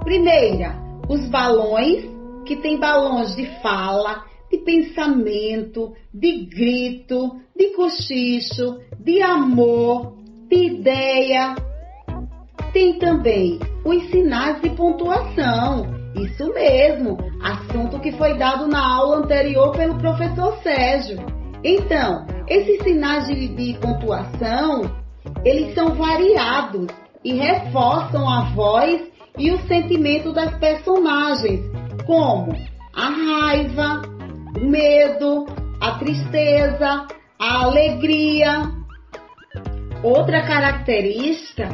Primeira, 0.02 0.76
os 1.10 1.28
balões, 1.28 2.06
que 2.46 2.56
tem 2.56 2.80
balões 2.80 3.36
de 3.36 3.46
fala, 3.62 4.24
de 4.52 4.58
pensamento, 4.60 5.94
de 6.14 6.46
grito, 6.46 7.40
de 7.56 7.76
cochicho, 7.76 8.80
de 9.00 9.22
amor, 9.22 10.18
de 10.50 10.68
ideia. 10.68 11.56
Tem 12.74 12.98
também 13.00 13.60
os 13.84 14.10
sinais 14.10 14.62
de 14.62 14.70
pontuação. 14.72 15.96
Isso 16.16 16.52
mesmo, 16.54 17.18
assunto 17.44 18.00
que 18.00 18.12
foi 18.14 18.38
dado 18.38 18.68
na 18.68 18.96
aula 18.96 19.18
anterior 19.18 19.72
pelo 19.72 19.98
professor 20.00 20.58
Sérgio. 20.64 21.18
Então, 21.64 22.26
esses 22.48 22.82
sinais 22.84 23.28
de, 23.28 23.48
de 23.50 23.78
pontuação, 23.80 24.90
eles 25.44 25.76
são 25.76 25.94
variados 25.94 26.88
e 27.24 27.34
reforçam 27.34 28.28
a 28.28 28.54
voz 28.54 29.02
e 29.38 29.52
o 29.52 29.68
sentimento 29.68 30.32
das 30.32 30.58
personagens, 30.58 31.62
como 32.06 32.54
a 32.94 33.10
raiva, 33.10 34.02
o 34.58 34.66
medo, 34.66 35.46
a 35.80 35.92
tristeza, 36.00 37.06
a 37.40 37.64
alegria. 37.64 38.64
Outra 40.04 40.42
característica 40.46 41.70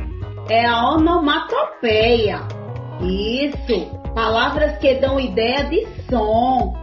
é 0.49 0.65
a 0.65 0.89
onomatopeia. 0.91 2.39
Isso, 3.01 3.89
palavras 4.13 4.77
que 4.79 4.95
dão 4.95 5.19
ideia 5.19 5.63
de 5.65 5.87
som. 6.09 6.73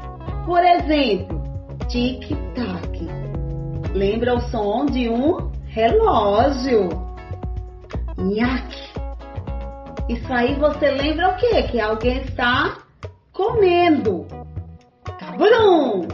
Por 0.46 0.64
exemplo, 0.64 1.42
tic-tac. 1.88 3.08
Lembra 3.94 4.36
o 4.36 4.40
som 4.40 4.86
de 4.86 5.08
um 5.08 5.50
relógio. 5.66 6.88
Nhaque. 8.16 8.90
Isso 10.08 10.32
aí 10.32 10.54
você 10.54 10.90
lembra 10.90 11.28
o 11.30 11.36
quê? 11.36 11.62
Que 11.64 11.80
alguém 11.80 12.18
está 12.22 12.78
comendo. 13.32 14.39
Cabrum! 15.04 16.06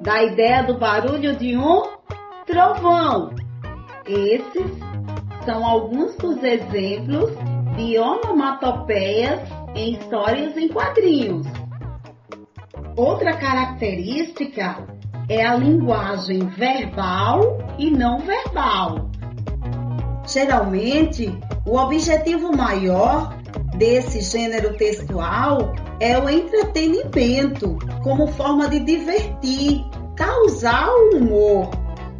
Dá 0.00 0.14
a 0.14 0.24
ideia 0.24 0.62
do 0.62 0.78
barulho 0.78 1.36
de 1.36 1.56
um 1.56 1.82
trovão. 2.46 3.30
Esses 4.06 4.70
são 5.44 5.64
alguns 5.64 6.16
dos 6.16 6.42
exemplos 6.42 7.30
de 7.76 7.98
onomatopeias 7.98 9.40
em 9.74 9.94
histórias 9.94 10.56
em 10.56 10.68
quadrinhos. 10.68 11.46
Outra 12.96 13.36
característica 13.36 14.86
é 15.28 15.44
a 15.44 15.54
linguagem 15.54 16.46
verbal 16.48 17.58
e 17.78 17.90
não 17.90 18.18
verbal. 18.18 19.10
Geralmente, 20.26 21.32
o 21.66 21.76
objetivo 21.76 22.56
maior 22.56 23.34
desse 23.76 24.20
gênero 24.20 24.76
textual 24.76 25.74
é 26.00 26.18
o 26.18 26.28
entretenimento, 26.28 27.78
como 28.02 28.26
forma 28.28 28.68
de 28.68 28.80
divertir, 28.80 29.84
causar 30.16 30.88
humor, 31.12 31.70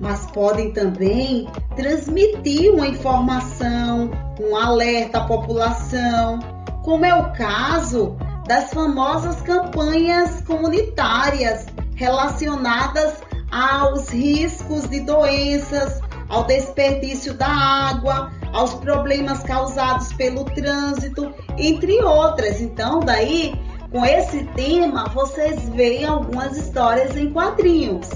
mas 0.01 0.27
podem 0.27 0.73
também 0.73 1.49
transmitir 1.77 2.73
uma 2.73 2.87
informação, 2.87 4.11
um 4.41 4.57
alerta 4.57 5.19
à 5.19 5.25
população, 5.25 6.41
como 6.83 7.05
é 7.05 7.15
o 7.15 7.33
caso 7.33 8.17
das 8.47 8.71
famosas 8.71 9.41
campanhas 9.43 10.41
comunitárias 10.43 11.67
relacionadas 11.95 13.15
aos 13.51 14.09
riscos 14.09 14.89
de 14.89 15.01
doenças, 15.01 16.01
ao 16.29 16.45
desperdício 16.45 17.35
da 17.35 17.47
água, 17.47 18.33
aos 18.55 18.73
problemas 18.75 19.43
causados 19.43 20.13
pelo 20.15 20.45
trânsito, 20.45 21.35
entre 21.59 22.03
outras. 22.03 22.61
Então, 22.61 23.01
daí, 23.01 23.53
com 23.91 24.05
esse 24.05 24.45
tema, 24.55 25.09
vocês 25.09 25.69
veem 25.69 26.07
algumas 26.07 26.57
histórias 26.57 27.17
em 27.17 27.31
quadrinhos. 27.33 28.09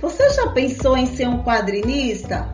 Você 0.00 0.30
já 0.30 0.46
pensou 0.50 0.96
em 0.96 1.06
ser 1.06 1.28
um 1.28 1.42
quadrinista? 1.42 2.48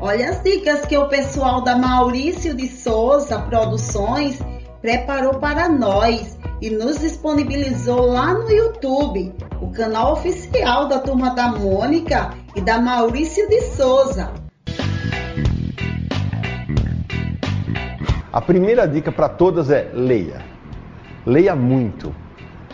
Olha 0.00 0.30
as 0.30 0.42
dicas 0.42 0.86
que 0.86 0.96
o 0.96 1.08
pessoal 1.08 1.62
da 1.62 1.76
Maurício 1.76 2.54
de 2.54 2.68
Souza 2.68 3.38
Produções 3.40 4.38
preparou 4.80 5.40
para 5.40 5.68
nós 5.68 6.38
e 6.60 6.70
nos 6.70 7.00
disponibilizou 7.00 8.06
lá 8.06 8.34
no 8.34 8.50
YouTube, 8.50 9.34
o 9.60 9.70
canal 9.70 10.12
oficial 10.12 10.88
da 10.88 10.98
Turma 10.98 11.34
da 11.34 11.48
Mônica 11.48 12.32
e 12.54 12.60
da 12.60 12.78
Maurício 12.78 13.48
de 13.48 13.60
Souza. 13.62 14.43
A 18.34 18.40
primeira 18.40 18.84
dica 18.84 19.12
para 19.12 19.28
todas 19.28 19.70
é 19.70 19.92
leia. 19.94 20.40
Leia 21.24 21.54
muito. 21.54 22.12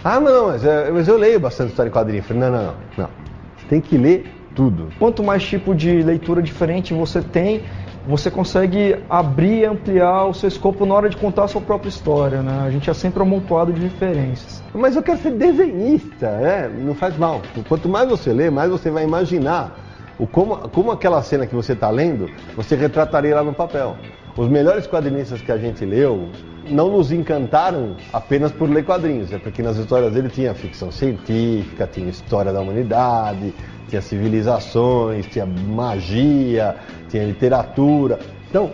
Ah, 0.02 0.18
não, 0.18 0.46
mas, 0.46 0.62
mas 0.90 1.06
eu 1.06 1.18
leio 1.18 1.38
bastante 1.38 1.68
história 1.68 1.90
em 1.90 1.92
quadrinhos. 1.92 2.26
Não, 2.30 2.50
não, 2.50 2.50
não, 2.50 2.74
não. 2.96 3.10
Você 3.58 3.66
tem 3.68 3.78
que 3.78 3.98
ler 3.98 4.24
tudo. 4.54 4.88
Quanto 4.98 5.22
mais 5.22 5.42
tipo 5.42 5.74
de 5.74 6.02
leitura 6.02 6.40
diferente 6.40 6.94
você 6.94 7.20
tem, 7.20 7.62
você 8.08 8.30
consegue 8.30 9.04
abrir 9.10 9.58
e 9.58 9.66
ampliar 9.66 10.24
o 10.24 10.32
seu 10.32 10.48
escopo 10.48 10.86
na 10.86 10.94
hora 10.94 11.10
de 11.10 11.18
contar 11.18 11.44
a 11.44 11.48
sua 11.48 11.60
própria 11.60 11.90
história, 11.90 12.40
né? 12.40 12.62
A 12.64 12.70
gente 12.70 12.88
é 12.88 12.94
sempre 12.94 13.20
amontoado 13.20 13.70
de 13.70 13.82
referências. 13.82 14.62
Mas 14.72 14.96
eu 14.96 15.02
quero 15.02 15.18
ser 15.18 15.32
desenhista, 15.32 16.38
né? 16.38 16.70
Não 16.74 16.94
faz 16.94 17.18
mal. 17.18 17.42
Quanto 17.68 17.86
mais 17.86 18.08
você 18.08 18.32
lê, 18.32 18.48
mais 18.48 18.70
você 18.70 18.90
vai 18.90 19.04
imaginar 19.04 19.78
o 20.18 20.26
como, 20.26 20.56
como 20.70 20.90
aquela 20.90 21.22
cena 21.22 21.46
que 21.46 21.54
você 21.54 21.74
está 21.74 21.90
lendo, 21.90 22.30
você 22.56 22.74
retrataria 22.76 23.34
lá 23.34 23.44
no 23.44 23.52
papel. 23.52 23.98
Os 24.36 24.48
melhores 24.48 24.86
quadrinistas 24.86 25.42
que 25.42 25.50
a 25.50 25.58
gente 25.58 25.84
leu 25.84 26.28
não 26.70 26.88
nos 26.88 27.10
encantaram 27.10 27.96
apenas 28.12 28.52
por 28.52 28.70
ler 28.70 28.84
quadrinhos, 28.84 29.32
é 29.32 29.38
porque 29.38 29.62
nas 29.62 29.76
histórias 29.76 30.12
dele 30.12 30.28
tinha 30.28 30.54
ficção 30.54 30.90
científica, 30.92 31.86
tinha 31.86 32.08
história 32.08 32.52
da 32.52 32.60
humanidade, 32.60 33.52
tinha 33.88 34.00
civilizações, 34.00 35.26
tinha 35.26 35.44
magia, 35.44 36.76
tinha 37.08 37.24
literatura. 37.24 38.20
Então, 38.48 38.70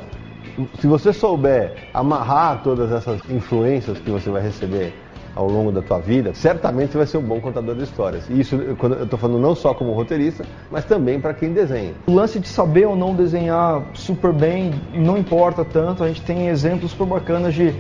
se 0.79 0.87
você 0.87 1.13
souber 1.13 1.75
amarrar 1.95 2.63
todas 2.63 2.93
essas 2.93 3.21
influências 3.31 3.99
que 3.99 4.11
você 4.11 4.31
vai 4.31 4.43
receber 4.43 4.93
ao 5.37 5.47
longo 5.47 5.71
da 5.71 5.83
tua 5.83 5.99
vida, 5.99 6.33
certamente 6.35 6.93
você 6.93 6.99
vai 6.99 7.07
ser 7.07 7.19
um 7.19 7.23
bom 7.23 7.39
contador 7.41 7.75
de 7.77 7.85
histórias. 7.85 8.29
E 8.31 8.41
isso 8.41 8.57
eu 8.57 8.73
estou 9.05 9.19
falando 9.19 9.39
não 9.39 9.55
só 9.55 9.75
como 9.75 9.93
roteirista, 9.93 10.45
mas 10.71 10.87
também 10.87 11.21
para 11.21 11.35
quem 11.35 11.53
desenha. 11.53 11.93
O 12.07 12.15
lance 12.15 12.41
de 12.41 12.49
saber 12.49 12.87
ou 12.87 12.97
não 12.97 13.15
desenhar 13.15 13.83
super 13.93 14.33
bem 14.33 14.73
não 14.95 15.19
importa 15.19 15.63
tanto. 15.63 16.03
A 16.03 16.09
gente 16.09 16.23
tem 16.23 16.49
exemplos 16.49 16.93
super 16.93 17.07
bacanas 17.07 17.55
de, 17.55 17.75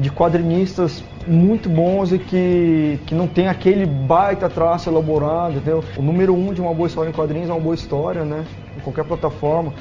de 0.00 0.10
quadrinistas 0.10 1.04
muito 1.28 1.68
bons 1.68 2.12
e 2.12 2.18
que, 2.18 2.98
que 3.06 3.14
não 3.14 3.28
tem 3.28 3.46
aquele 3.46 3.86
baita 3.86 4.48
traço 4.48 4.90
elaborado, 4.90 5.56
entendeu? 5.56 5.84
O 5.96 6.02
número 6.02 6.34
um 6.34 6.52
de 6.52 6.60
uma 6.60 6.74
boa 6.74 6.88
história 6.88 7.08
em 7.08 7.12
quadrinhos 7.12 7.48
é 7.48 7.52
uma 7.52 7.60
boa 7.60 7.74
história, 7.74 8.24
né? 8.24 8.44
Em 8.76 8.80
qualquer 8.80 9.04
plataforma, 9.04 9.72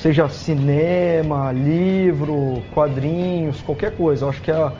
seja 0.00 0.28
cinema, 0.28 1.50
livro, 1.50 2.62
quadrinhos, 2.72 3.60
qualquer 3.62 3.96
coisa. 3.96 4.24
Eu 4.24 4.28
acho 4.28 4.40
que 4.40 4.52
a, 4.52 4.72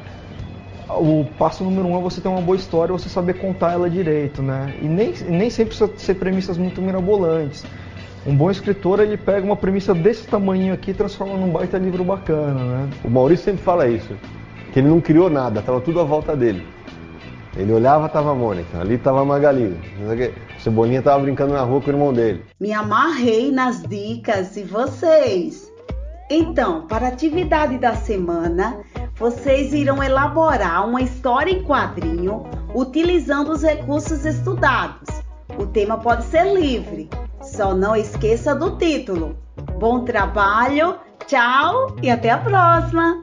o 0.89 1.25
passo 1.39 1.63
número 1.63 1.87
um 1.87 1.99
é 1.99 2.01
você 2.01 2.21
ter 2.21 2.29
uma 2.29 2.41
boa 2.41 2.57
história, 2.57 2.93
você 2.93 3.09
saber 3.09 3.35
contar 3.35 3.73
ela 3.73 3.91
direito, 3.91 4.43
né? 4.43 4.75
E 4.81 4.87
nem, 4.87 5.13
nem 5.29 5.51
sempre 5.51 5.77
precisa 5.77 5.91
ser 5.97 6.15
premissas 6.15 6.57
muito 6.57 6.81
mirabolantes. 6.81 7.65
Um 8.27 8.35
bom 8.35 8.51
escritor, 8.51 9.01
ele 9.01 9.17
pega 9.17 9.45
uma 9.45 9.57
premissa 9.57 9.95
desse 9.95 10.27
tamanho 10.27 10.75
aqui 10.75 10.91
e 10.91 10.95
transforma 10.95 11.35
num 11.35 11.51
baita 11.51 11.79
livro 11.79 12.05
bacana, 12.05 12.65
né? 12.65 12.91
O 13.05 13.11
Maurício 13.11 13.45
sempre 13.45 13.63
fala 13.63 13.89
isso, 13.89 14.15
que 14.73 14.81
ele 14.81 14.89
não 14.89 15.01
criou 15.01 15.31
nada, 15.31 15.61
estava 15.61 15.81
tudo 15.81 16.01
à 16.01 16.05
volta 16.05 16.37
dele. 16.37 16.67
Ele 17.57 17.73
olhava, 17.73 18.09
tava 18.09 18.31
a 18.31 18.35
Mônica, 18.35 18.79
ali 18.79 18.99
tava 18.99 19.23
a 19.23 19.25
Magali, 19.25 19.77
o 20.57 20.61
Cebolinha 20.61 21.03
tava 21.03 21.23
brincando 21.23 21.55
na 21.55 21.63
rua 21.63 21.81
com 21.81 21.89
o 21.89 21.93
irmão 21.93 22.13
dele. 22.13 22.43
Me 22.61 22.73
amarrei 22.73 23.51
nas 23.51 23.83
dicas 23.83 24.57
e 24.57 24.63
vocês? 24.63 25.73
Então, 26.31 26.87
para 26.87 27.07
a 27.07 27.09
atividade 27.09 27.79
da 27.79 27.95
semana, 27.95 28.81
vocês 29.17 29.73
irão 29.73 30.03
elaborar 30.03 30.87
uma 30.87 31.01
história 31.01 31.51
em 31.51 31.65
quadrinho 31.65 32.45
utilizando 32.75 33.53
os 33.53 33.63
recursos 33.63 34.27
estudados. 34.27 35.09
O 35.59 35.67
tema 35.67 35.99
pode 35.99 36.25
ser 36.25 36.53
livre, 36.53 37.09
só 37.41 37.75
não 37.75 37.97
esqueça 37.97 38.55
do 38.55 38.77
título. 38.77 39.39
Bom 39.79 40.05
trabalho, 40.05 40.97
tchau 41.27 41.97
e 42.03 42.11
até 42.11 42.31
a 42.31 42.39
próxima! 42.39 43.23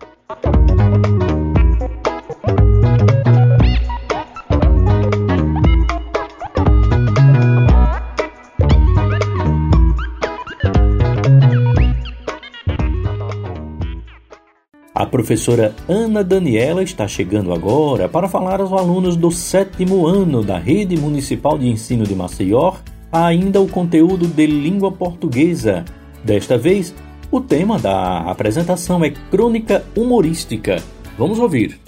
Professora 15.16 15.74
Ana 15.88 16.22
Daniela 16.26 16.84
está 16.84 17.08
chegando 17.08 17.54
agora 17.54 18.10
para 18.10 18.28
falar 18.28 18.60
aos 18.60 18.74
alunos 18.74 19.16
do 19.16 19.32
sétimo 19.32 20.06
ano 20.06 20.44
da 20.44 20.58
Rede 20.58 20.98
Municipal 20.98 21.58
de 21.58 21.70
Ensino 21.70 22.04
de 22.04 22.14
Maceió 22.14 22.74
ainda 23.10 23.62
o 23.62 23.68
conteúdo 23.70 24.28
de 24.28 24.46
língua 24.46 24.92
portuguesa. 24.92 25.86
Desta 26.22 26.58
vez, 26.58 26.94
o 27.32 27.40
tema 27.40 27.80
da 27.80 28.30
apresentação 28.30 29.06
é 29.06 29.10
crônica 29.10 29.86
humorística. 29.96 30.84
Vamos 31.18 31.40
ouvir. 31.40 31.80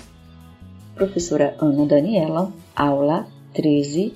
Professora 0.96 1.54
Ana 1.60 1.86
Daniela, 1.86 2.54
aula 2.74 3.28
13, 3.54 4.14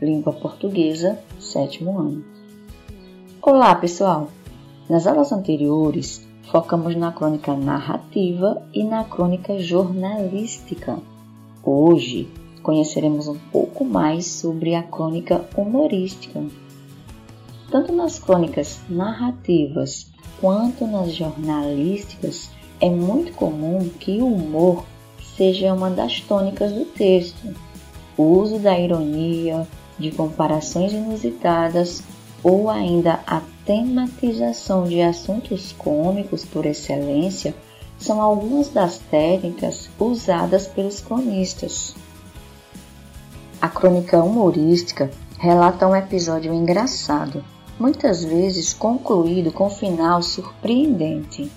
língua 0.00 0.32
portuguesa, 0.32 1.18
sétimo 1.38 1.98
ano. 1.98 2.24
Olá, 3.42 3.74
pessoal! 3.74 4.30
Nas 4.88 5.06
aulas 5.06 5.32
anteriores, 5.32 6.23
focamos 6.50 6.94
na 6.96 7.12
crônica 7.12 7.54
narrativa 7.54 8.62
e 8.72 8.84
na 8.84 9.04
crônica 9.04 9.58
jornalística. 9.58 10.98
Hoje 11.62 12.28
conheceremos 12.62 13.28
um 13.28 13.38
pouco 13.52 13.84
mais 13.84 14.26
sobre 14.26 14.74
a 14.74 14.82
crônica 14.82 15.44
humorística. 15.56 16.42
Tanto 17.70 17.92
nas 17.92 18.18
crônicas 18.18 18.80
narrativas 18.88 20.10
quanto 20.40 20.86
nas 20.86 21.14
jornalísticas, 21.14 22.50
é 22.80 22.88
muito 22.90 23.32
comum 23.32 23.88
que 23.98 24.20
o 24.20 24.26
humor 24.26 24.84
seja 25.36 25.72
uma 25.72 25.90
das 25.90 26.20
tônicas 26.20 26.72
do 26.72 26.84
texto. 26.84 27.54
O 28.16 28.22
uso 28.22 28.58
da 28.58 28.78
ironia, 28.78 29.66
de 29.98 30.10
comparações 30.10 30.92
inusitadas 30.92 32.02
ou 32.44 32.68
ainda 32.68 33.20
a 33.26 33.40
tematização 33.64 34.84
de 34.84 35.00
assuntos 35.00 35.72
cômicos 35.72 36.44
por 36.44 36.66
excelência 36.66 37.54
são 37.98 38.20
algumas 38.20 38.68
das 38.68 38.98
técnicas 38.98 39.88
usadas 39.98 40.66
pelos 40.66 41.00
cronistas. 41.00 41.96
A 43.60 43.68
crônica 43.68 44.22
humorística 44.22 45.10
relata 45.38 45.88
um 45.88 45.96
episódio 45.96 46.52
engraçado, 46.52 47.42
muitas 47.80 48.22
vezes 48.22 48.74
concluído 48.74 49.50
com 49.50 49.68
um 49.68 49.70
final 49.70 50.22
surpreendente. 50.22 51.50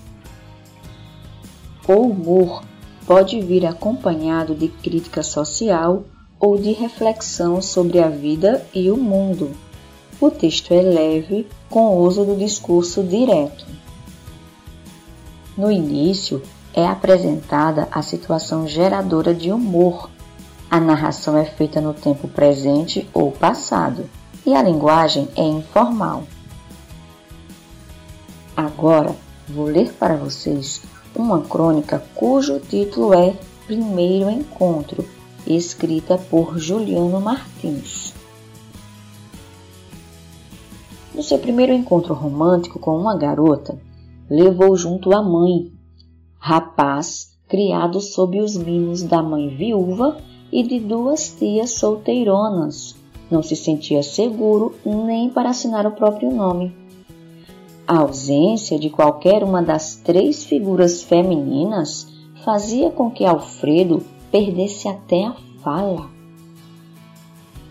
O 1.86 1.94
humor 1.94 2.64
pode 3.06 3.42
vir 3.42 3.66
acompanhado 3.66 4.56
de 4.56 4.70
crítica 4.70 5.22
social 5.22 6.04
ou 6.40 6.58
de 6.58 6.72
reflexão 6.72 7.62
sobre 7.62 8.00
a 8.00 8.08
vida 8.08 8.66
e 8.74 8.90
o 8.90 8.96
mundo. 8.96 9.67
O 10.20 10.32
texto 10.32 10.74
é 10.74 10.82
leve, 10.82 11.48
com 11.70 11.98
uso 11.98 12.26
do 12.26 12.36
discurso 12.36 13.04
direto. 13.04 13.66
No 15.56 15.72
início, 15.72 16.42
é 16.74 16.86
apresentada 16.88 17.88
a 17.92 18.02
situação 18.02 18.68
geradora 18.68 19.34
de 19.34 19.52
humor. 19.52 20.10
A 20.70 20.80
narração 20.80 21.38
é 21.38 21.46
feita 21.46 21.80
no 21.80 21.94
tempo 21.94 22.28
presente 22.28 23.08
ou 23.14 23.32
passado 23.32 24.10
e 24.46 24.56
a 24.56 24.62
linguagem 24.62 25.28
é 25.36 25.44
informal. 25.44 26.24
Agora, 28.56 29.16
vou 29.48 29.66
ler 29.66 29.94
para 29.94 30.16
vocês 30.16 30.82
uma 31.16 31.42
crônica 31.42 32.04
cujo 32.16 32.60
título 32.60 33.14
é 33.14 33.36
Primeiro 33.66 34.30
Encontro, 34.30 35.04
escrita 35.46 36.18
por 36.18 36.58
Juliano 36.58 37.20
Martins. 37.22 38.17
No 41.18 41.24
seu 41.24 41.40
primeiro 41.40 41.74
encontro 41.74 42.14
romântico 42.14 42.78
com 42.78 42.96
uma 42.96 43.18
garota, 43.18 43.76
levou 44.30 44.78
junto 44.78 45.16
a 45.16 45.24
mãe, 45.24 45.72
rapaz 46.38 47.36
criado 47.48 48.00
sob 48.00 48.40
os 48.40 48.56
mimos 48.56 49.02
da 49.02 49.24
mãe 49.24 49.48
viúva 49.48 50.18
e 50.52 50.62
de 50.62 50.80
duas 50.80 51.30
tias 51.30 51.72
solteironas. 51.72 52.96
Não 53.32 53.42
se 53.42 53.56
sentia 53.56 54.04
seguro 54.04 54.76
nem 54.86 55.28
para 55.28 55.50
assinar 55.50 55.88
o 55.88 55.92
próprio 55.96 56.32
nome. 56.32 56.72
A 57.88 58.02
ausência 58.02 58.78
de 58.78 58.92
qualquer 58.92 59.44
uma 59.44 59.64
das 59.64 59.96
três 59.96 60.44
figuras 60.44 61.02
femininas 61.02 62.08
fazia 62.46 62.92
com 62.92 63.10
que 63.10 63.26
Alfredo 63.26 64.04
perdesse 64.32 64.88
até 64.88 65.26
a 65.26 65.36
fala. 65.64 66.12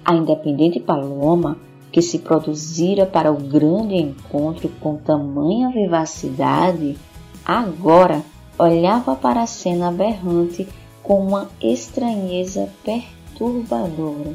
A 0.05 0.17
independente 0.17 0.81
Paloma 0.81 1.65
que 1.97 2.03
se 2.03 2.19
produzira 2.19 3.07
para 3.07 3.33
o 3.33 3.37
grande 3.37 3.95
encontro 3.95 4.69
com 4.83 4.99
tamanha 4.99 5.71
vivacidade, 5.71 6.95
agora 7.43 8.23
olhava 8.59 9.17
para 9.17 9.41
a 9.41 9.47
cena 9.47 9.89
aberrante 9.89 10.69
com 11.03 11.27
uma 11.27 11.49
estranheza 11.59 12.69
perturbadora. 12.85 14.35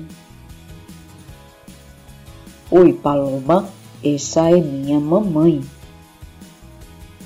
Oi, 2.72 2.94
Paloma, 2.94 3.70
essa 4.04 4.50
é 4.50 4.60
minha 4.60 5.00
mamãe. 5.00 5.62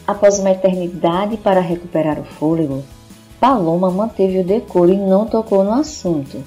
Após 0.06 0.38
uma 0.40 0.52
eternidade 0.52 1.38
para 1.38 1.62
recuperar 1.62 2.20
o 2.20 2.26
fôlego, 2.26 2.84
Paloma 3.40 3.90
manteve 3.90 4.40
o 4.40 4.44
decoro 4.44 4.92
e 4.92 4.98
não 4.98 5.26
tocou 5.26 5.64
no 5.64 5.72
assunto 5.72 6.44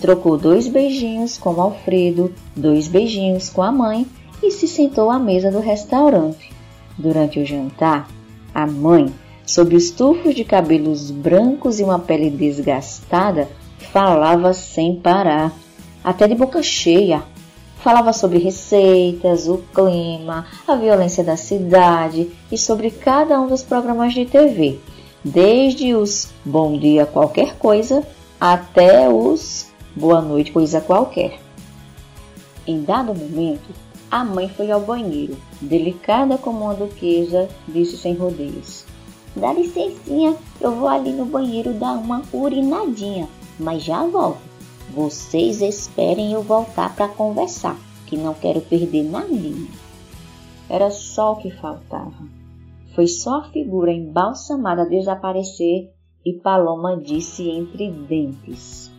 trocou 0.00 0.36
dois 0.36 0.66
beijinhos 0.66 1.36
com 1.36 1.60
Alfredo, 1.60 2.32
dois 2.56 2.88
beijinhos 2.88 3.50
com 3.50 3.62
a 3.62 3.70
mãe 3.70 4.06
e 4.42 4.50
se 4.50 4.66
sentou 4.66 5.10
à 5.10 5.18
mesa 5.18 5.50
do 5.50 5.60
restaurante. 5.60 6.50
Durante 6.96 7.38
o 7.38 7.44
jantar, 7.46 8.08
a 8.54 8.66
mãe, 8.66 9.12
sob 9.46 9.76
os 9.76 9.90
tufos 9.90 10.34
de 10.34 10.44
cabelos 10.44 11.10
brancos 11.10 11.78
e 11.78 11.84
uma 11.84 11.98
pele 11.98 12.30
desgastada, 12.30 13.48
falava 13.92 14.52
sem 14.52 14.96
parar, 14.96 15.52
até 16.02 16.26
de 16.26 16.34
boca 16.34 16.62
cheia. 16.62 17.22
Falava 17.82 18.12
sobre 18.12 18.38
receitas, 18.38 19.48
o 19.48 19.58
clima, 19.74 20.46
a 20.68 20.74
violência 20.74 21.24
da 21.24 21.36
cidade 21.36 22.30
e 22.52 22.58
sobre 22.58 22.90
cada 22.90 23.40
um 23.40 23.46
dos 23.46 23.62
programas 23.62 24.12
de 24.12 24.26
TV, 24.26 24.78
desde 25.24 25.94
os 25.94 26.28
Bom 26.44 26.78
Dia 26.78 27.06
Qualquer 27.06 27.56
Coisa 27.56 28.06
até 28.38 29.08
os 29.08 29.69
boa 29.96 30.20
noite, 30.20 30.52
coisa 30.52 30.80
qualquer. 30.80 31.40
Em 32.66 32.82
dado 32.82 33.14
momento, 33.14 33.74
a 34.10 34.24
mãe 34.24 34.48
foi 34.48 34.70
ao 34.70 34.80
banheiro, 34.80 35.36
delicada 35.60 36.36
como 36.36 36.64
uma 36.64 36.74
duquesa, 36.74 37.48
disse 37.68 37.96
sem 37.96 38.14
rodeios. 38.14 38.84
Dá 39.36 39.52
licencinha, 39.52 40.36
eu 40.60 40.74
vou 40.74 40.88
ali 40.88 41.12
no 41.12 41.24
banheiro 41.24 41.72
dar 41.72 41.92
uma 41.92 42.22
urinadinha, 42.32 43.28
mas 43.58 43.82
já 43.84 44.04
volto. 44.04 44.40
Vocês 44.92 45.62
esperem 45.62 46.32
eu 46.32 46.42
voltar 46.42 46.94
para 46.96 47.06
conversar, 47.06 47.78
que 48.06 48.16
não 48.16 48.34
quero 48.34 48.60
perder 48.60 49.04
nadinha. 49.04 49.68
Era 50.68 50.90
só 50.90 51.32
o 51.32 51.36
que 51.36 51.50
faltava. 51.50 52.28
Foi 52.94 53.06
só 53.06 53.38
a 53.38 53.44
figura 53.50 53.92
embalsamada 53.92 54.84
desaparecer 54.84 55.92
e 56.24 56.32
Paloma 56.32 56.96
disse 56.96 57.48
entre 57.48 57.88
dentes: 57.88 58.89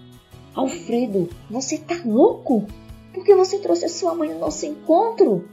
Alfredo, 0.55 1.29
você 1.49 1.77
tá 1.77 1.99
louco? 2.05 2.65
Por 3.13 3.23
que 3.23 3.35
você 3.35 3.59
trouxe 3.59 3.85
a 3.85 3.89
sua 3.89 4.13
mãe 4.13 4.29
no 4.29 4.39
nosso 4.39 4.65
encontro? 4.65 5.45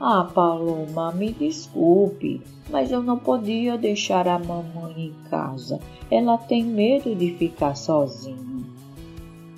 Ah, 0.00 0.24
Paloma, 0.24 1.12
me 1.12 1.32
desculpe, 1.32 2.42
mas 2.68 2.90
eu 2.90 3.02
não 3.02 3.18
podia 3.18 3.78
deixar 3.78 4.28
a 4.28 4.38
mamãe 4.38 5.06
em 5.06 5.28
casa. 5.30 5.80
Ela 6.10 6.36
tem 6.36 6.64
medo 6.64 7.14
de 7.14 7.34
ficar 7.34 7.74
sozinha. 7.74 8.36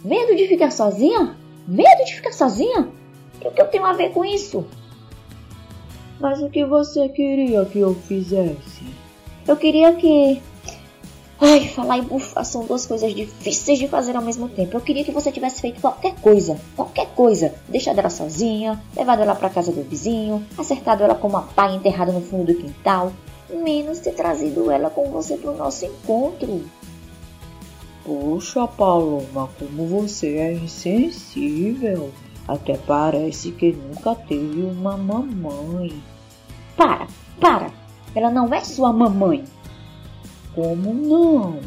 Medo 0.04 0.36
de 0.36 0.46
ficar 0.46 0.70
sozinha? 0.70 1.36
Medo 1.66 2.04
de 2.04 2.14
ficar 2.14 2.32
sozinha? 2.32 2.88
O 3.44 3.50
que 3.50 3.60
eu 3.60 3.66
tenho 3.66 3.84
a 3.84 3.92
ver 3.92 4.12
com 4.12 4.24
isso? 4.24 4.64
Mas 6.20 6.40
o 6.40 6.48
que 6.48 6.64
você 6.64 7.08
queria 7.08 7.64
que 7.64 7.78
eu 7.78 7.94
fizesse? 7.94 8.84
Eu 9.46 9.56
queria 9.56 9.94
que. 9.94 10.40
Ai, 11.40 11.68
falar 11.68 11.98
e 11.98 12.02
bufar 12.02 12.44
são 12.44 12.64
duas 12.64 12.84
coisas 12.84 13.14
difíceis 13.14 13.78
de 13.78 13.86
fazer 13.86 14.16
ao 14.16 14.22
mesmo 14.22 14.48
tempo. 14.48 14.76
Eu 14.76 14.80
queria 14.80 15.04
que 15.04 15.12
você 15.12 15.30
tivesse 15.30 15.60
feito 15.60 15.80
qualquer 15.80 16.16
coisa, 16.16 16.60
qualquer 16.74 17.06
coisa. 17.14 17.54
Deixado 17.68 18.00
ela 18.00 18.10
sozinha, 18.10 18.82
levado 18.96 19.22
ela 19.22 19.36
para 19.36 19.48
casa 19.48 19.70
do 19.70 19.84
vizinho, 19.84 20.44
acertado 20.58 21.04
ela 21.04 21.14
com 21.14 21.28
uma 21.28 21.42
pá 21.42 21.70
enterrada 21.70 22.10
no 22.10 22.20
fundo 22.20 22.52
do 22.52 22.58
quintal, 22.58 23.12
menos 23.48 24.00
ter 24.00 24.14
trazido 24.14 24.68
ela 24.68 24.90
com 24.90 25.10
você 25.10 25.36
para 25.36 25.52
o 25.52 25.56
nosso 25.56 25.84
encontro. 25.84 26.64
Poxa, 28.04 28.66
Paloma, 28.66 29.48
como 29.60 29.86
você 29.86 30.38
é 30.38 30.52
insensível. 30.54 32.10
Até 32.48 32.76
parece 32.78 33.52
que 33.52 33.72
nunca 33.72 34.14
teve 34.14 34.62
uma 34.62 34.96
mamãe. 34.96 36.02
Para, 36.76 37.06
para! 37.38 37.70
Ela 38.14 38.30
não 38.30 38.52
é 38.52 38.64
sua 38.64 38.92
mamãe. 38.92 39.44
Como 40.58 40.92
não? 40.92 41.60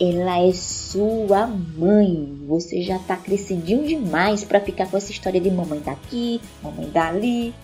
Ela 0.00 0.38
é 0.38 0.50
sua 0.54 1.46
mãe. 1.46 2.38
Você 2.46 2.80
já 2.80 2.98
tá 2.98 3.18
crescidinho 3.18 3.86
demais 3.86 4.44
para 4.44 4.62
ficar 4.62 4.90
com 4.90 4.96
essa 4.96 5.12
história 5.12 5.38
de 5.38 5.50
mamãe 5.50 5.78
daqui, 5.80 6.40
mamãe 6.62 6.88
dali. 6.88 7.54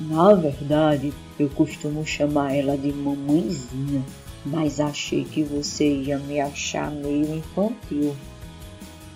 Na 0.00 0.32
verdade, 0.34 1.12
eu 1.40 1.48
costumo 1.48 2.06
chamar 2.06 2.54
ela 2.54 2.78
de 2.78 2.92
mamãezinha, 2.92 4.04
mas 4.46 4.78
achei 4.78 5.24
que 5.24 5.42
você 5.42 5.96
ia 5.96 6.18
me 6.18 6.38
achar 6.38 6.88
meio 6.88 7.34
infantil. 7.34 8.14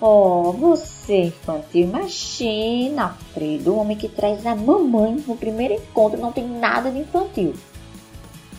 Oh, 0.00 0.50
você 0.50 1.26
infantil, 1.26 1.82
imagina, 1.82 3.04
Alfredo, 3.04 3.74
o 3.74 3.78
homem 3.78 3.96
que 3.96 4.08
traz 4.08 4.44
a 4.44 4.56
mamãe 4.56 5.22
no 5.24 5.36
primeiro 5.36 5.74
encontro 5.74 6.20
não 6.20 6.32
tem 6.32 6.48
nada 6.48 6.90
de 6.90 6.98
infantil. 6.98 7.54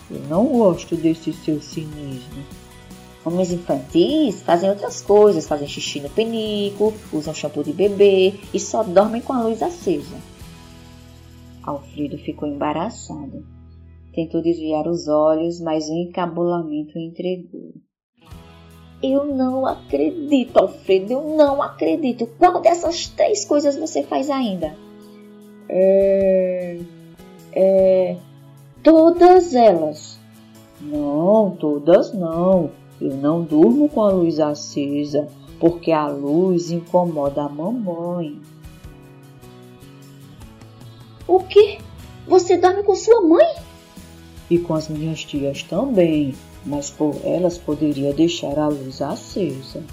Eu 0.10 0.20
não 0.30 0.46
gosto 0.46 0.96
desse 0.96 1.34
seu 1.34 1.62
cinismo. 1.62 2.44
Homens 3.26 3.52
infantis 3.52 4.42
fazem 4.42 4.70
outras 4.70 5.02
coisas, 5.02 5.48
fazem 5.48 5.68
xixi 5.68 6.00
no 6.00 6.10
penico, 6.10 6.94
usam 7.12 7.34
shampoo 7.34 7.64
de 7.64 7.74
bebê 7.74 8.36
e 8.54 8.60
só 8.60 8.84
dormem 8.84 9.22
com 9.22 9.34
a 9.34 9.44
luz 9.44 9.62
acesa. 9.62 10.16
Alfredo 11.62 12.18
ficou 12.18 12.48
embaraçado. 12.48 13.46
Tentou 14.14 14.42
desviar 14.42 14.88
os 14.88 15.10
olhos, 15.10 15.60
mas 15.60 15.90
o 15.90 15.94
encabulamento 15.94 16.98
entregou. 16.98 17.74
Eu 19.04 19.26
não 19.26 19.66
acredito, 19.68 20.58
Alfredo, 20.58 21.14
eu 21.14 21.36
não 21.36 21.62
acredito. 21.62 22.26
Qual 22.40 22.62
dessas 22.62 23.08
três 23.08 23.46
coisas 23.46 23.78
você 23.78 24.04
faz 24.04 24.30
ainda? 24.30 24.74
É. 25.70 26.80
É. 27.52 28.18
Todas 28.84 29.54
elas. 29.54 30.20
Não, 30.80 31.52
todas 31.60 32.14
não. 32.14 32.72
Eu 33.00 33.16
não 33.16 33.44
durmo 33.44 33.90
com 33.90 34.02
a 34.02 34.10
luz 34.10 34.40
acesa, 34.40 35.28
porque 35.60 35.92
a 35.92 36.08
luz 36.08 36.72
incomoda 36.72 37.44
a 37.44 37.50
mamãe. 37.50 38.40
O 41.28 41.40
quê? 41.42 41.80
Você 42.28 42.58
dorme 42.58 42.84
com 42.84 42.96
sua 42.96 43.22
mãe? 43.22 43.46
E 44.50 44.58
com 44.58 44.74
as 44.74 44.88
minhas 44.88 45.24
tias 45.24 45.62
também, 45.64 46.34
mas 46.66 46.90
por 46.90 47.16
elas 47.24 47.58
poderia 47.58 48.14
deixar 48.14 48.58
a 48.58 48.68
luz 48.68 49.02
acesa. 49.02 49.84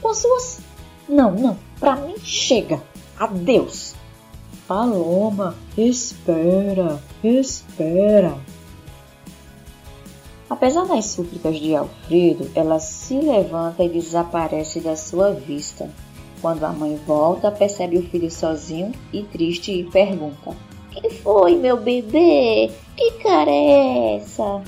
Com 0.00 0.14
suas. 0.14 0.60
Não, 1.08 1.32
não, 1.32 1.58
pra 1.80 1.96
mim 1.96 2.14
chega. 2.22 2.80
Adeus. 3.18 3.97
Paloma, 4.68 5.54
espera, 5.78 7.02
espera. 7.24 8.36
Apesar 10.50 10.86
das 10.86 11.06
súplicas 11.06 11.58
de 11.58 11.74
Alfredo, 11.74 12.50
ela 12.54 12.78
se 12.78 13.18
levanta 13.18 13.82
e 13.82 13.88
desaparece 13.88 14.80
da 14.80 14.94
sua 14.94 15.32
vista. 15.32 15.88
Quando 16.42 16.64
a 16.64 16.72
mãe 16.72 17.00
volta, 17.06 17.50
percebe 17.50 17.96
o 17.96 18.02
filho 18.10 18.30
sozinho 18.30 18.92
e 19.10 19.22
triste 19.22 19.72
e 19.72 19.84
pergunta: 19.84 20.54
Que 20.90 21.08
foi, 21.08 21.56
meu 21.56 21.78
bebê? 21.78 22.70
Que 22.94 23.12
cara 23.22 23.50
é 23.50 24.16
essa? 24.16 24.62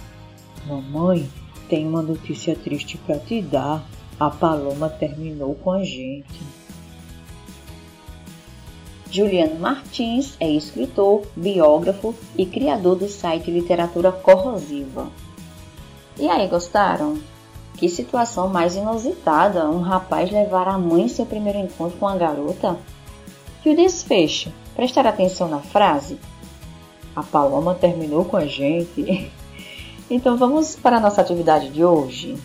Mamãe, 0.67 1.29
tem 1.69 1.87
uma 1.87 2.01
notícia 2.01 2.57
triste 2.57 2.97
para 2.97 3.19
te 3.19 3.43
dar. 3.43 3.87
A 4.19 4.31
Paloma 4.31 4.89
terminou 4.89 5.55
com 5.57 5.73
a 5.73 5.85
gente. 5.85 6.60
Juliano 9.11 9.59
Martins 9.59 10.37
é 10.39 10.49
escritor, 10.49 11.23
biógrafo 11.35 12.15
e 12.39 12.47
criador 12.47 12.95
do 12.95 13.09
site 13.09 13.51
Literatura 13.51 14.13
Corrosiva. 14.13 15.09
E 16.17 16.29
aí, 16.29 16.47
gostaram? 16.47 17.19
Que 17.77 17.89
situação 17.89 18.49
mais 18.49 18.77
inusitada 18.77 19.69
um 19.69 19.81
rapaz 19.81 20.31
levar 20.31 20.69
a 20.69 20.79
mãe 20.79 21.05
em 21.05 21.09
seu 21.09 21.27
primeiro 21.27 21.59
encontro 21.59 21.99
com 21.99 22.07
a 22.07 22.17
garota? 22.17 22.79
E 23.65 23.71
o 23.71 23.77
desfecho? 23.77 24.53
Prestar 24.77 25.07
atenção 25.07 25.49
na 25.49 25.59
frase? 25.59 26.17
A 27.17 27.23
Paloma 27.23 27.75
terminou 27.75 28.25
com 28.25 28.37
a 28.37 28.47
gente. 28.47 29.31
Então 30.13 30.37
vamos 30.37 30.75
para 30.75 30.97
a 30.97 31.01
nossa 31.01 31.21
atividade 31.21 31.69
de 31.69 31.85
hoje. 31.85 32.37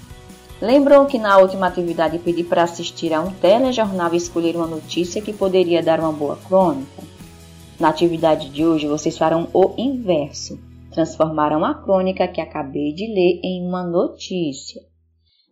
Lembram 0.61 1.05
que 1.05 1.19
na 1.19 1.37
última 1.37 1.67
atividade 1.67 2.17
pedi 2.19 2.43
para 2.43 2.63
assistir 2.63 3.13
a 3.13 3.21
um 3.21 3.31
telejornal 3.31 4.13
e 4.13 4.17
escolher 4.17 4.55
uma 4.55 4.67
notícia 4.67 5.21
que 5.21 5.33
poderia 5.33 5.83
dar 5.83 5.99
uma 5.99 6.13
boa 6.13 6.37
crônica? 6.37 7.03
Na 7.77 7.89
atividade 7.89 8.49
de 8.49 8.65
hoje 8.65 8.87
vocês 8.87 9.17
farão 9.17 9.49
o 9.53 9.73
inverso. 9.77 10.57
Transformarão 10.91 11.65
a 11.65 11.73
crônica 11.73 12.25
que 12.27 12.39
acabei 12.39 12.93
de 12.93 13.05
ler 13.05 13.41
em 13.43 13.67
uma 13.67 13.83
notícia. 13.83 14.81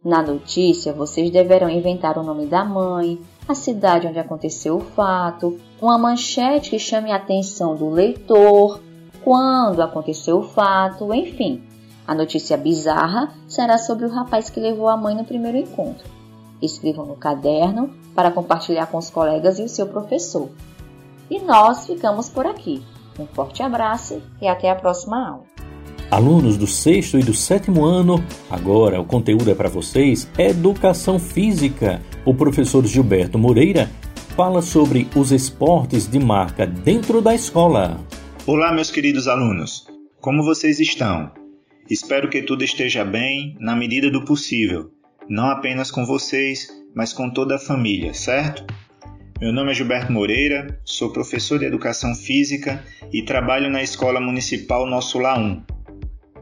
Na 0.04 0.22
notícia, 0.22 0.94
vocês 0.94 1.30
deverão 1.30 1.70
inventar 1.70 2.18
o 2.18 2.24
nome 2.24 2.46
da 2.46 2.64
mãe, 2.64 3.20
a 3.48 3.54
cidade 3.54 4.08
onde 4.08 4.20
aconteceu 4.20 4.78
o 4.78 4.82
fato, 4.82 5.58
uma 5.82 5.98
manchete 5.98 6.72
que 6.72 6.80
chame 6.80 7.12
a 7.12 7.18
atenção 7.18 7.76
do 7.76 7.90
leitor, 7.90 8.82
quando 9.24 9.82
aconteceu 9.82 10.40
o 10.40 10.44
fato, 10.44 11.14
enfim. 11.14 11.62
A 12.06 12.14
notícia 12.14 12.58
bizarra 12.58 13.34
será 13.48 13.78
sobre 13.78 14.06
o 14.06 14.10
rapaz 14.10 14.50
que 14.50 14.60
levou 14.60 14.90
a 14.90 14.98
mãe 14.98 15.16
no 15.16 15.24
primeiro 15.24 15.58
encontro. 15.58 16.06
Escrevam 16.62 17.06
no 17.06 17.16
caderno 17.16 17.90
para 18.14 18.32
compartilhar 18.32 18.88
com 18.88 18.98
os 18.98 19.10
colegas 19.10 19.58
e 19.58 19.64
o 19.64 19.70
seu 19.70 19.88
professor. 19.88 20.50
E 21.30 21.40
nós 21.40 21.86
ficamos 21.86 22.30
por 22.30 22.46
aqui. 22.46 22.84
Um 23.18 23.26
forte 23.28 23.64
abraço 23.64 24.22
e 24.42 24.48
até 24.48 24.70
a 24.70 24.76
próxima 24.76 25.28
aula. 25.28 25.44
Alunos 26.12 26.58
do 26.58 26.68
sexto 26.68 27.18
e 27.18 27.24
do 27.24 27.34
sétimo 27.34 27.86
ano, 27.86 28.24
agora 28.50 29.00
o 29.00 29.06
conteúdo 29.06 29.50
é 29.50 29.56
para 29.56 29.70
vocês: 29.70 30.30
Educação 30.38 31.18
Física. 31.18 32.02
O 32.26 32.34
professor 32.34 32.86
Gilberto 32.86 33.40
Moreira 33.40 33.90
fala 34.36 34.62
sobre 34.62 35.08
os 35.16 35.32
esportes 35.32 36.08
de 36.08 36.20
marca 36.20 36.68
dentro 36.68 37.22
da 37.22 37.34
escola. 37.34 38.00
Olá, 38.46 38.74
meus 38.74 38.92
queridos 38.92 39.28
alunos. 39.28 39.88
Como 40.20 40.44
vocês 40.44 40.80
estão? 40.80 41.43
Espero 41.90 42.30
que 42.30 42.42
tudo 42.42 42.64
esteja 42.64 43.04
bem 43.04 43.58
na 43.60 43.76
medida 43.76 44.10
do 44.10 44.24
possível, 44.24 44.92
não 45.28 45.50
apenas 45.50 45.92
com 45.92 46.06
vocês, 46.06 46.70
mas 46.96 47.12
com 47.12 47.30
toda 47.30 47.56
a 47.56 47.60
família, 47.60 48.14
certo? 48.14 48.66
Meu 49.42 49.52
nome 49.52 49.72
é 49.72 49.74
Gilberto 49.74 50.10
Moreira, 50.10 50.80
sou 50.86 51.12
professor 51.12 51.60
de 51.60 51.66
Educação 51.66 52.16
Física 52.16 52.82
e 53.12 53.22
trabalho 53.22 53.70
na 53.70 53.84
Escola 53.84 54.22
Municipal 54.22 54.86
Nosso 54.86 55.20
Lá 55.20 55.38
1. 55.38 55.62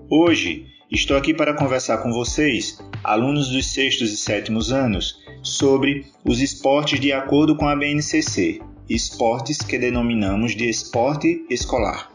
Hoje 0.08 0.68
estou 0.92 1.18
aqui 1.18 1.34
para 1.34 1.56
conversar 1.56 1.98
com 2.04 2.12
vocês, 2.12 2.80
alunos 3.04 3.50
dos 3.50 3.66
sextos 3.66 4.14
e 4.14 4.18
sétimos 4.18 4.72
anos, 4.72 5.24
sobre 5.42 6.06
os 6.24 6.40
esportes 6.40 7.00
de 7.00 7.12
acordo 7.12 7.56
com 7.56 7.68
a 7.68 7.76
BNCC, 7.76 8.62
esportes 8.88 9.58
que 9.58 9.80
denominamos 9.80 10.56
de 10.56 10.70
esporte 10.70 11.44
escolar. 11.50 12.12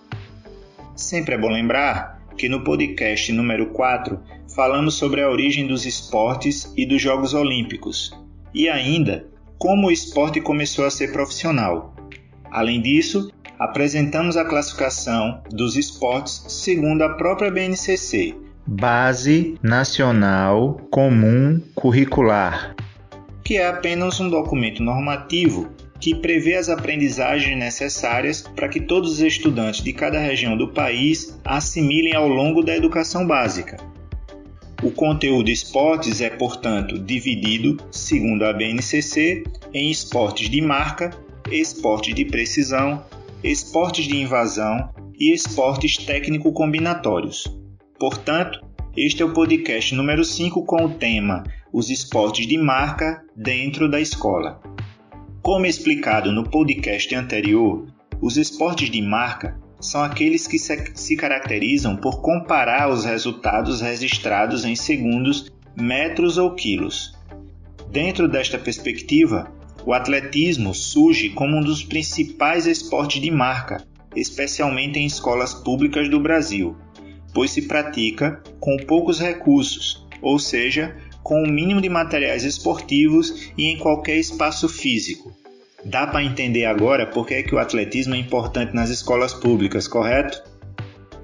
Sempre 0.94 1.34
é 1.34 1.38
bom 1.38 1.48
lembrar 1.48 2.15
que 2.36 2.48
no 2.48 2.62
podcast 2.62 3.32
número 3.32 3.66
4 3.66 4.20
falamos 4.54 4.94
sobre 4.94 5.22
a 5.22 5.30
origem 5.30 5.66
dos 5.66 5.86
esportes 5.86 6.72
e 6.76 6.84
dos 6.84 7.00
Jogos 7.00 7.34
Olímpicos, 7.34 8.14
e 8.54 8.68
ainda 8.68 9.26
como 9.58 9.88
o 9.88 9.90
esporte 9.90 10.40
começou 10.40 10.84
a 10.84 10.90
ser 10.90 11.12
profissional. 11.12 11.94
Além 12.50 12.80
disso, 12.80 13.32
apresentamos 13.58 14.36
a 14.36 14.44
classificação 14.44 15.42
dos 15.50 15.76
esportes 15.76 16.44
segundo 16.48 17.02
a 17.02 17.14
própria 17.14 17.50
BNCC, 17.50 18.34
Base 18.66 19.58
Nacional 19.62 20.80
Comum 20.90 21.60
Curricular, 21.74 22.74
que 23.44 23.56
é 23.56 23.66
apenas 23.66 24.20
um 24.20 24.28
documento 24.28 24.82
normativo 24.82 25.68
que 26.00 26.14
prevê 26.14 26.54
as 26.54 26.68
aprendizagens 26.68 27.56
necessárias 27.58 28.42
para 28.42 28.68
que 28.68 28.80
todos 28.80 29.12
os 29.12 29.20
estudantes 29.20 29.82
de 29.82 29.92
cada 29.92 30.18
região 30.18 30.56
do 30.56 30.68
país 30.68 31.38
assimilem 31.44 32.14
ao 32.14 32.28
longo 32.28 32.62
da 32.62 32.76
educação 32.76 33.26
básica. 33.26 33.76
O 34.82 34.90
conteúdo 34.90 35.48
esportes 35.48 36.20
é, 36.20 36.28
portanto, 36.28 36.98
dividido, 36.98 37.78
segundo 37.90 38.44
a 38.44 38.52
BNCC, 38.52 39.42
em 39.72 39.90
esportes 39.90 40.50
de 40.50 40.60
marca, 40.60 41.10
esportes 41.50 42.14
de 42.14 42.24
precisão, 42.26 43.02
esportes 43.42 44.06
de 44.06 44.16
invasão 44.16 44.90
e 45.18 45.32
esportes 45.32 45.96
técnico-combinatórios. 45.96 47.46
Portanto, 47.98 48.60
este 48.96 49.22
é 49.22 49.24
o 49.24 49.32
podcast 49.32 49.94
número 49.94 50.24
5 50.24 50.64
com 50.64 50.84
o 50.84 50.90
tema 50.90 51.42
Os 51.72 51.88
esportes 51.88 52.46
de 52.46 52.58
marca 52.58 53.22
dentro 53.34 53.90
da 53.90 54.00
escola. 54.00 54.60
Como 55.46 55.64
explicado 55.64 56.32
no 56.32 56.42
podcast 56.42 57.14
anterior, 57.14 57.86
os 58.20 58.36
esportes 58.36 58.90
de 58.90 59.00
marca 59.00 59.56
são 59.78 60.02
aqueles 60.02 60.48
que 60.48 60.58
se 60.58 61.16
caracterizam 61.16 61.96
por 61.96 62.20
comparar 62.20 62.90
os 62.90 63.04
resultados 63.04 63.80
registrados 63.80 64.64
em 64.64 64.74
segundos, 64.74 65.48
metros 65.76 66.36
ou 66.36 66.52
quilos. 66.56 67.16
Dentro 67.92 68.26
desta 68.26 68.58
perspectiva, 68.58 69.48
o 69.84 69.92
atletismo 69.92 70.74
surge 70.74 71.30
como 71.30 71.58
um 71.58 71.62
dos 71.62 71.84
principais 71.84 72.66
esportes 72.66 73.22
de 73.22 73.30
marca, 73.30 73.86
especialmente 74.16 74.98
em 74.98 75.06
escolas 75.06 75.54
públicas 75.54 76.10
do 76.10 76.18
Brasil, 76.18 76.76
pois 77.32 77.52
se 77.52 77.62
pratica 77.62 78.42
com 78.58 78.76
poucos 78.78 79.20
recursos, 79.20 80.04
ou 80.20 80.40
seja, 80.40 80.96
com 81.26 81.42
o 81.42 81.48
mínimo 81.48 81.80
de 81.80 81.88
materiais 81.88 82.44
esportivos 82.44 83.50
e 83.58 83.66
em 83.66 83.76
qualquer 83.76 84.16
espaço 84.16 84.68
físico. 84.68 85.36
Dá 85.84 86.06
para 86.06 86.22
entender 86.22 86.66
agora 86.66 87.04
por 87.04 87.26
que, 87.26 87.34
é 87.34 87.42
que 87.42 87.52
o 87.52 87.58
atletismo 87.58 88.14
é 88.14 88.18
importante 88.18 88.72
nas 88.72 88.90
escolas 88.90 89.34
públicas, 89.34 89.88
correto? 89.88 90.40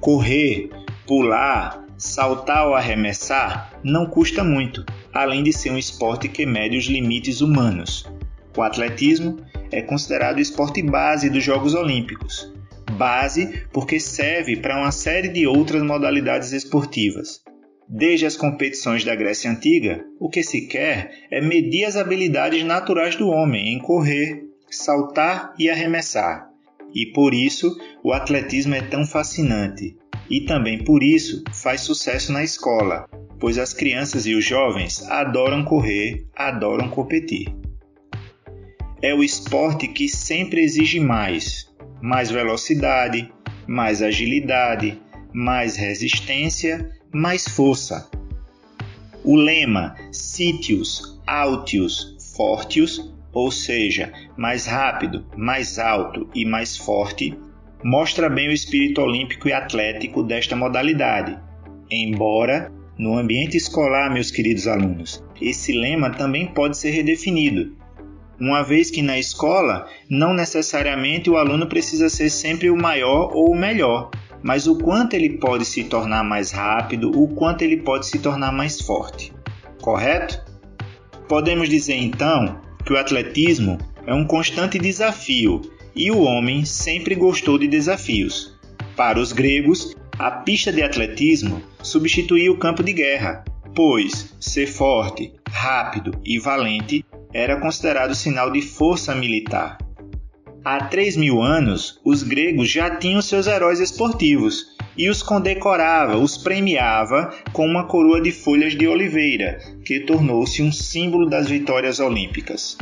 Correr, 0.00 0.70
pular, 1.07 1.86
saltar 1.96 2.66
ou 2.66 2.74
arremessar 2.74 3.78
não 3.84 4.05
custa 4.05 4.42
muito, 4.42 4.84
além 5.14 5.44
de 5.44 5.53
ser 5.53 5.70
um 5.70 5.78
esporte 5.78 6.28
que 6.28 6.44
mede 6.44 6.76
os 6.76 6.86
limites 6.86 7.40
humanos. 7.40 8.05
O 8.57 8.62
atletismo 8.62 9.38
é 9.70 9.82
considerado 9.82 10.38
o 10.38 10.40
esporte 10.40 10.82
base 10.82 11.30
dos 11.30 11.44
Jogos 11.44 11.74
Olímpicos. 11.74 12.53
Base 12.98 13.66
porque 13.72 14.01
serve 14.01 14.56
para 14.56 14.81
uma 14.81 14.90
série 14.90 15.28
de 15.28 15.47
outras 15.47 15.81
modalidades 15.81 16.51
esportivas. 16.51 17.41
Desde 17.88 18.26
as 18.26 18.36
competições 18.36 19.04
da 19.04 19.14
Grécia 19.14 19.50
Antiga, 19.50 20.04
o 20.18 20.28
que 20.28 20.42
se 20.42 20.66
quer 20.66 21.26
é 21.30 21.40
medir 21.40 21.84
as 21.84 21.96
habilidades 21.96 22.64
naturais 22.64 23.16
do 23.16 23.28
homem 23.28 23.74
em 23.74 23.78
correr, 23.78 24.44
saltar 24.70 25.52
e 25.59 25.68
arremessar. 25.68 26.48
E 26.94 27.06
por 27.06 27.34
isso 27.34 27.76
o 28.02 28.12
atletismo 28.12 28.74
é 28.74 28.82
tão 28.82 29.04
fascinante. 29.04 29.96
E 30.30 30.42
também 30.42 30.82
por 30.82 31.02
isso 31.02 31.42
faz 31.52 31.82
sucesso 31.82 32.32
na 32.32 32.42
escola, 32.42 33.09
pois 33.38 33.59
as 33.59 33.72
crianças 33.72 34.26
e 34.26 34.34
os 34.34 34.44
jovens 34.44 35.02
adoram 35.10 35.64
correr, 35.64 36.26
adoram 36.34 36.88
competir. 36.88 37.54
É 39.02 39.12
o 39.12 39.22
esporte 39.22 39.88
que 39.88 40.09
sempre 40.09 40.62
exige 40.62 41.00
mais: 41.00 41.66
mais 42.00 42.30
velocidade, 42.30 43.30
mais 43.66 44.00
agilidade, 44.00 45.00
mais 45.34 45.76
resistência, 45.76 46.88
mais 47.12 47.47
força. 47.47 48.10
O 49.24 49.36
lema 49.36 49.94
Sitius 50.10 51.20
Altius 51.26 52.16
Fortius 52.36 53.12
ou 53.32 53.51
seja, 53.51 54.12
mais 54.36 54.66
rápido, 54.66 55.24
mais 55.36 55.78
alto 55.78 56.28
e 56.34 56.44
mais 56.44 56.76
forte, 56.76 57.36
mostra 57.82 58.28
bem 58.28 58.48
o 58.48 58.52
espírito 58.52 59.01
olímpico 59.01 59.48
e 59.48 59.52
atlético 59.52 60.22
desta 60.22 60.55
modalidade. 60.55 61.39
Embora, 61.90 62.70
no 62.98 63.16
ambiente 63.16 63.56
escolar, 63.56 64.12
meus 64.12 64.30
queridos 64.30 64.66
alunos, 64.66 65.24
esse 65.40 65.72
lema 65.72 66.10
também 66.10 66.47
pode 66.47 66.76
ser 66.76 66.90
redefinido, 66.90 67.74
uma 68.39 68.62
vez 68.62 68.90
que 68.90 69.02
na 69.02 69.18
escola 69.18 69.89
não 70.09 70.34
necessariamente 70.34 71.30
o 71.30 71.36
aluno 71.36 71.66
precisa 71.66 72.09
ser 72.09 72.28
sempre 72.28 72.70
o 72.70 72.76
maior 72.76 73.30
ou 73.34 73.51
o 73.51 73.56
melhor, 73.56 74.10
mas 74.43 74.66
o 74.66 74.77
quanto 74.77 75.14
ele 75.14 75.39
pode 75.39 75.64
se 75.64 75.85
tornar 75.85 76.24
mais 76.24 76.51
rápido, 76.51 77.10
o 77.10 77.28
quanto 77.28 77.62
ele 77.62 77.77
pode 77.78 78.06
se 78.06 78.19
tornar 78.19 78.52
mais 78.52 78.81
forte. 78.81 79.32
Correto? 79.81 80.40
Podemos 81.28 81.69
dizer 81.69 81.97
então 81.97 82.60
que 82.85 82.93
o 82.93 82.98
atletismo 82.98 83.78
é 84.06 84.12
um 84.12 84.27
constante 84.27 84.78
desafio 84.78 85.62
e 85.94 86.10
o 86.10 86.23
homem 86.23 86.64
sempre 86.64 87.14
gostou 87.14 87.59
de 87.59 87.69
desafios. 87.69 88.59
Para 88.97 89.20
os 89.20 89.32
gregos, 89.32 89.94
a 90.19 90.31
pista 90.31 90.73
de 90.73 90.82
atletismo 90.82 91.62
substituía 91.82 92.51
o 92.51 92.59
campo 92.59 92.82
de 92.82 92.93
guerra, 92.93 93.44
pois 93.74 94.35
ser 94.40 94.66
forte, 94.66 95.32
rápido 95.48 96.12
e 96.24 96.39
valente 96.39 97.05
era 97.32 97.59
considerado 97.60 98.14
sinal 98.14 98.51
de 98.51 98.60
força 98.60 99.14
militar. 99.14 99.78
Há 100.64 100.84
3 100.84 101.16
mil 101.16 101.43
anos, 101.43 101.98
os 102.05 102.22
gregos 102.22 102.70
já 102.70 102.94
tinham 102.94 103.20
seus 103.20 103.48
heróis 103.48 103.80
esportivos 103.80 104.76
e 104.97 105.10
os 105.10 105.20
condecorava, 105.20 106.16
os 106.16 106.36
premiava 106.36 107.34
com 107.52 107.66
uma 107.66 107.89
coroa 107.89 108.20
de 108.20 108.30
folhas 108.30 108.78
de 108.78 108.86
oliveira, 108.86 109.59
que 109.84 109.98
tornou-se 109.98 110.62
um 110.62 110.70
símbolo 110.70 111.28
das 111.28 111.48
vitórias 111.48 111.98
olímpicas. 111.98 112.78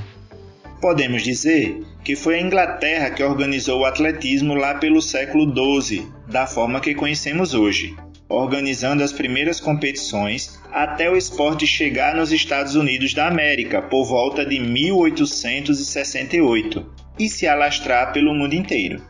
Podemos 0.79 1.23
dizer 1.23 1.83
que 2.05 2.15
foi 2.15 2.35
a 2.35 2.43
Inglaterra 2.43 3.09
que 3.09 3.23
organizou 3.23 3.81
o 3.81 3.87
atletismo 3.87 4.53
lá 4.53 4.75
pelo 4.75 5.01
século 5.01 5.51
XII, 5.51 6.07
da 6.29 6.47
forma 6.47 6.81
que 6.81 6.95
conhecemos 6.95 7.55
hoje, 7.55 7.97
organizando 8.29 9.03
as 9.03 9.15
primeiras 9.15 9.59
competições 9.59 10.61
até 10.71 11.11
o 11.11 11.17
esporte 11.17 11.67
chegar 11.67 12.15
nos 12.15 12.31
Estados 12.31 12.75
Unidos 12.75 13.15
da 13.15 13.27
América 13.27 13.81
por 13.81 14.05
volta 14.05 14.45
de 14.45 14.61
1868 14.61 17.00
e 17.19 17.29
se 17.29 17.47
alastrar 17.47 18.13
pelo 18.13 18.35
mundo 18.35 18.55
inteiro. 18.55 19.03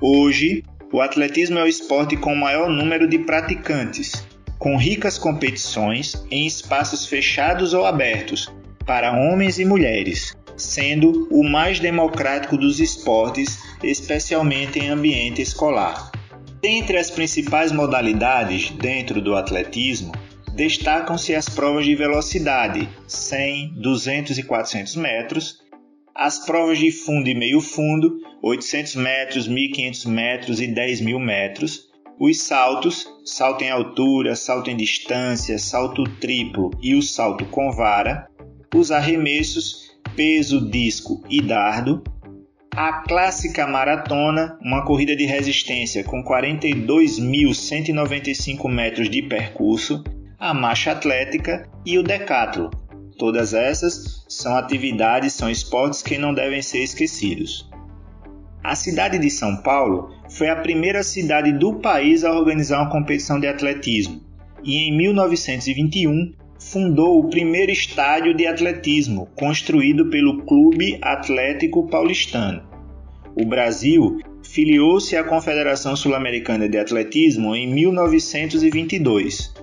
Hoje, 0.00 0.62
o 0.92 1.00
atletismo 1.00 1.58
é 1.58 1.64
o 1.64 1.66
esporte 1.66 2.16
com 2.16 2.32
o 2.32 2.36
maior 2.36 2.68
número 2.68 3.08
de 3.08 3.18
praticantes, 3.18 4.26
com 4.58 4.76
ricas 4.76 5.18
competições 5.18 6.14
em 6.30 6.46
espaços 6.46 7.06
fechados 7.06 7.74
ou 7.74 7.84
abertos 7.84 8.52
para 8.86 9.12
homens 9.12 9.58
e 9.58 9.64
mulheres, 9.64 10.36
sendo 10.56 11.28
o 11.30 11.42
mais 11.42 11.80
democrático 11.80 12.56
dos 12.56 12.80
esportes, 12.80 13.58
especialmente 13.82 14.78
em 14.78 14.88
ambiente 14.88 15.42
escolar. 15.42 16.10
Dentre 16.62 16.96
as 16.96 17.10
principais 17.10 17.70
modalidades 17.72 18.70
dentro 18.70 19.20
do 19.20 19.34
atletismo, 19.36 20.12
destacam-se 20.54 21.34
as 21.34 21.48
provas 21.48 21.84
de 21.84 21.94
velocidade 21.94 22.88
100, 23.06 23.74
200 23.74 24.38
e 24.38 24.42
400 24.42 24.96
metros, 24.96 25.65
as 26.16 26.44
provas 26.44 26.78
de 26.78 26.90
fundo 26.90 27.28
e 27.28 27.34
meio 27.34 27.60
fundo, 27.60 28.18
800 28.42 28.96
metros, 28.96 29.46
1500 29.46 30.06
metros 30.06 30.58
e 30.60 30.66
10.000 30.66 31.18
metros, 31.18 31.90
os 32.18 32.40
saltos, 32.40 33.06
salto 33.24 33.62
em 33.62 33.70
altura, 33.70 34.34
salto 34.34 34.70
em 34.70 34.76
distância, 34.76 35.58
salto 35.58 36.04
triplo 36.18 36.70
e 36.80 36.94
o 36.94 37.02
salto 37.02 37.44
com 37.46 37.70
vara, 37.70 38.26
os 38.74 38.90
arremessos, 38.90 39.94
peso, 40.14 40.70
disco 40.70 41.22
e 41.28 41.42
dardo, 41.42 42.02
a 42.74 43.02
clássica 43.02 43.66
maratona, 43.66 44.58
uma 44.62 44.82
corrida 44.84 45.14
de 45.14 45.26
resistência 45.26 46.02
com 46.04 46.24
42.195 46.24 48.70
metros 48.70 49.10
de 49.10 49.20
percurso, 49.22 50.02
a 50.38 50.54
marcha 50.54 50.92
atlética 50.92 51.68
e 51.84 51.98
o 51.98 52.02
decathlon, 52.02 52.70
Todas 53.18 53.52
essas 53.54 54.15
são 54.28 54.56
atividades, 54.56 55.32
são 55.32 55.50
esportes 55.50 56.02
que 56.02 56.18
não 56.18 56.34
devem 56.34 56.62
ser 56.62 56.82
esquecidos. 56.82 57.68
A 58.62 58.74
cidade 58.74 59.18
de 59.18 59.30
São 59.30 59.56
Paulo 59.58 60.10
foi 60.28 60.48
a 60.48 60.56
primeira 60.56 61.02
cidade 61.02 61.52
do 61.52 61.74
país 61.74 62.24
a 62.24 62.32
organizar 62.32 62.80
uma 62.82 62.90
competição 62.90 63.38
de 63.38 63.46
atletismo 63.46 64.20
e 64.64 64.88
em 64.88 64.96
1921 64.96 66.32
fundou 66.58 67.20
o 67.20 67.30
primeiro 67.30 67.70
estádio 67.70 68.34
de 68.34 68.46
atletismo 68.46 69.28
construído 69.36 70.10
pelo 70.10 70.42
Clube 70.44 70.98
Atlético 71.00 71.86
Paulistano. 71.86 72.62
O 73.36 73.46
Brasil 73.46 74.18
filiou-se 74.42 75.16
à 75.16 75.22
Confederação 75.22 75.94
Sul-Americana 75.94 76.68
de 76.68 76.78
Atletismo 76.78 77.54
em 77.54 77.72
1922. 77.72 79.54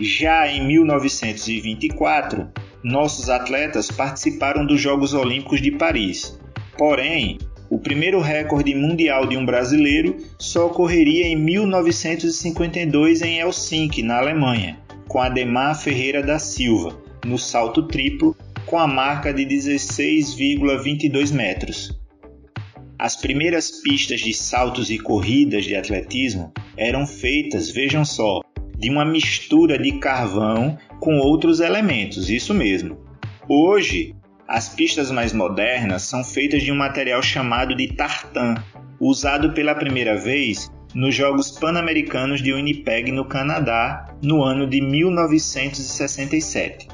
Já 0.00 0.48
em 0.48 0.66
1924, 0.66 2.48
nossos 2.82 3.28
atletas 3.28 3.90
participaram 3.90 4.64
dos 4.64 4.80
Jogos 4.80 5.12
Olímpicos 5.14 5.60
de 5.60 5.70
Paris. 5.70 6.38
Porém, 6.78 7.38
o 7.68 7.78
primeiro 7.78 8.20
recorde 8.20 8.74
mundial 8.74 9.26
de 9.26 9.36
um 9.36 9.44
brasileiro 9.44 10.16
só 10.38 10.66
ocorreria 10.66 11.26
em 11.26 11.36
1952 11.36 13.22
em 13.22 13.38
Helsinki, 13.38 14.02
na 14.02 14.16
Alemanha, 14.18 14.78
com 15.06 15.20
Ademar 15.20 15.80
Ferreira 15.80 16.22
da 16.22 16.38
Silva, 16.38 16.98
no 17.24 17.38
salto 17.38 17.86
triplo, 17.86 18.36
com 18.66 18.78
a 18.78 18.86
marca 18.86 19.32
de 19.32 19.44
16,22 19.44 21.32
metros. 21.32 21.98
As 22.98 23.16
primeiras 23.16 23.70
pistas 23.82 24.20
de 24.20 24.34
saltos 24.34 24.90
e 24.90 24.98
corridas 24.98 25.64
de 25.64 25.74
atletismo 25.74 26.52
eram 26.76 27.06
feitas, 27.06 27.70
vejam 27.70 28.04
só, 28.04 28.40
de 28.80 28.90
uma 28.90 29.04
mistura 29.04 29.78
de 29.78 29.92
carvão 29.98 30.78
com 30.98 31.18
outros 31.18 31.60
elementos, 31.60 32.30
isso 32.30 32.54
mesmo. 32.54 32.96
Hoje, 33.46 34.16
as 34.48 34.70
pistas 34.70 35.10
mais 35.10 35.34
modernas 35.34 36.02
são 36.02 36.24
feitas 36.24 36.62
de 36.62 36.72
um 36.72 36.76
material 36.76 37.22
chamado 37.22 37.76
de 37.76 37.92
tartan, 37.92 38.54
usado 38.98 39.52
pela 39.52 39.74
primeira 39.74 40.16
vez 40.16 40.70
nos 40.94 41.14
Jogos 41.14 41.50
Pan-Americanos 41.52 42.42
de 42.42 42.54
Winnipeg, 42.54 43.12
no 43.12 43.26
Canadá, 43.26 44.06
no 44.22 44.42
ano 44.42 44.66
de 44.66 44.80
1967. 44.80 46.88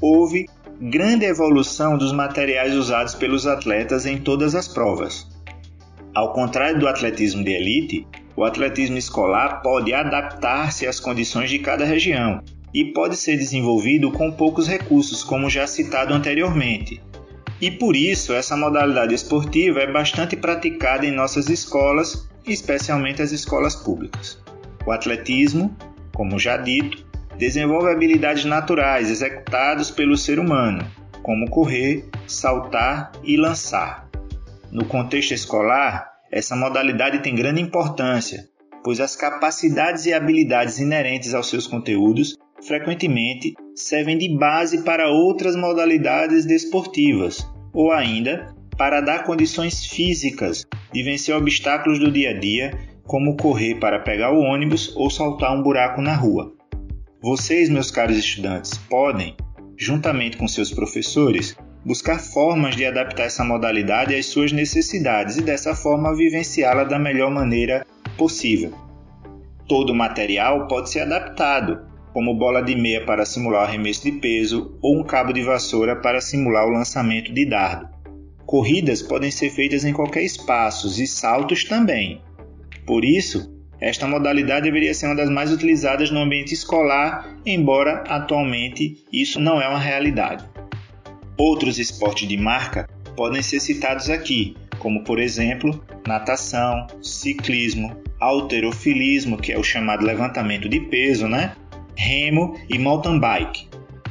Houve 0.00 0.46
grande 0.80 1.26
evolução 1.26 1.96
dos 1.96 2.12
materiais 2.12 2.74
usados 2.74 3.14
pelos 3.14 3.46
atletas 3.46 4.04
em 4.06 4.18
todas 4.18 4.54
as 4.54 4.66
provas. 4.66 5.28
Ao 6.14 6.32
contrário 6.32 6.78
do 6.78 6.88
atletismo 6.88 7.44
de 7.44 7.52
elite, 7.52 8.06
o 8.36 8.44
atletismo 8.44 8.98
escolar 8.98 9.62
pode 9.62 9.92
adaptar-se 9.92 10.86
às 10.86 10.98
condições 10.98 11.50
de 11.50 11.58
cada 11.58 11.84
região 11.84 12.42
e 12.72 12.92
pode 12.92 13.16
ser 13.16 13.36
desenvolvido 13.36 14.10
com 14.10 14.32
poucos 14.32 14.66
recursos, 14.66 15.22
como 15.22 15.48
já 15.48 15.66
citado 15.66 16.12
anteriormente. 16.12 17.00
E 17.60 17.70
por 17.70 17.94
isso, 17.94 18.32
essa 18.32 18.56
modalidade 18.56 19.14
esportiva 19.14 19.80
é 19.80 19.90
bastante 19.90 20.36
praticada 20.36 21.06
em 21.06 21.12
nossas 21.12 21.48
escolas, 21.48 22.28
especialmente 22.44 23.22
as 23.22 23.30
escolas 23.30 23.76
públicas. 23.76 24.42
O 24.84 24.90
atletismo, 24.90 25.74
como 26.12 26.38
já 26.38 26.56
dito, 26.56 27.06
desenvolve 27.38 27.90
habilidades 27.90 28.44
naturais 28.44 29.08
executadas 29.08 29.90
pelo 29.90 30.16
ser 30.16 30.40
humano, 30.40 30.84
como 31.22 31.48
correr, 31.48 32.08
saltar 32.26 33.12
e 33.22 33.36
lançar. 33.36 34.08
No 34.70 34.84
contexto 34.84 35.32
escolar, 35.32 36.13
essa 36.34 36.56
modalidade 36.56 37.22
tem 37.22 37.32
grande 37.32 37.62
importância, 37.62 38.48
pois 38.82 38.98
as 38.98 39.14
capacidades 39.14 40.04
e 40.04 40.12
habilidades 40.12 40.80
inerentes 40.80 41.32
aos 41.32 41.48
seus 41.48 41.68
conteúdos 41.68 42.36
frequentemente 42.60 43.54
servem 43.76 44.18
de 44.18 44.36
base 44.36 44.82
para 44.82 45.08
outras 45.08 45.54
modalidades 45.54 46.44
desportivas, 46.44 47.48
ou 47.72 47.92
ainda 47.92 48.52
para 48.76 49.00
dar 49.00 49.22
condições 49.22 49.86
físicas 49.86 50.66
de 50.92 51.04
vencer 51.04 51.36
obstáculos 51.36 52.00
do 52.00 52.10
dia 52.10 52.30
a 52.30 52.40
dia, 52.40 52.76
como 53.04 53.36
correr 53.36 53.76
para 53.76 54.00
pegar 54.00 54.32
o 54.32 54.40
ônibus 54.40 54.92
ou 54.96 55.08
saltar 55.08 55.56
um 55.56 55.62
buraco 55.62 56.02
na 56.02 56.16
rua. 56.16 56.52
Vocês, 57.22 57.70
meus 57.70 57.92
caros 57.92 58.16
estudantes, 58.16 58.76
podem, 58.90 59.36
juntamente 59.78 60.36
com 60.36 60.48
seus 60.48 60.72
professores, 60.72 61.56
buscar 61.84 62.18
formas 62.18 62.74
de 62.74 62.86
adaptar 62.86 63.24
essa 63.24 63.44
modalidade 63.44 64.14
às 64.14 64.26
suas 64.26 64.52
necessidades 64.52 65.36
e 65.36 65.42
dessa 65.42 65.74
forma 65.74 66.16
vivenciá-la 66.16 66.84
da 66.84 66.98
melhor 66.98 67.30
maneira 67.30 67.86
possível. 68.16 68.72
Todo 69.68 69.90
o 69.90 69.94
material 69.94 70.66
pode 70.66 70.90
ser 70.90 71.00
adaptado, 71.00 71.86
como 72.12 72.34
bola 72.34 72.62
de 72.62 72.74
meia 72.76 73.04
para 73.04 73.26
simular 73.26 73.62
o 73.62 73.64
arremesso 73.64 74.04
de 74.04 74.12
peso 74.12 74.78
ou 74.80 74.98
um 74.98 75.02
cabo 75.02 75.32
de 75.32 75.42
vassoura 75.42 75.96
para 75.96 76.20
simular 76.20 76.66
o 76.66 76.70
lançamento 76.70 77.32
de 77.32 77.44
dardo. 77.44 77.88
Corridas 78.46 79.02
podem 79.02 79.30
ser 79.30 79.50
feitas 79.50 79.84
em 79.84 79.92
qualquer 79.92 80.22
espaço 80.22 80.86
e 81.02 81.06
saltos 81.06 81.64
também. 81.64 82.20
Por 82.86 83.04
isso, 83.04 83.52
esta 83.80 84.06
modalidade 84.06 84.64
deveria 84.64 84.94
ser 84.94 85.06
uma 85.06 85.16
das 85.16 85.30
mais 85.30 85.50
utilizadas 85.50 86.10
no 86.10 86.20
ambiente 86.20 86.54
escolar, 86.54 87.36
embora 87.44 88.04
atualmente 88.06 89.04
isso 89.12 89.40
não 89.40 89.60
é 89.60 89.68
uma 89.68 89.78
realidade. 89.78 90.44
Outros 91.36 91.78
esportes 91.78 92.28
de 92.28 92.36
marca 92.36 92.88
podem 93.16 93.42
ser 93.42 93.60
citados 93.60 94.10
aqui, 94.10 94.56
como 94.78 95.02
por 95.04 95.18
exemplo 95.18 95.84
natação, 96.06 96.86
ciclismo, 97.02 97.96
alterofilismo, 98.20 99.36
que 99.36 99.52
é 99.52 99.58
o 99.58 99.64
chamado 99.64 100.04
levantamento 100.04 100.68
de 100.68 100.80
peso, 100.80 101.26
né? 101.26 101.56
remo 101.96 102.58
e 102.68 102.78
mountain 102.78 103.18
bike. 103.18 103.68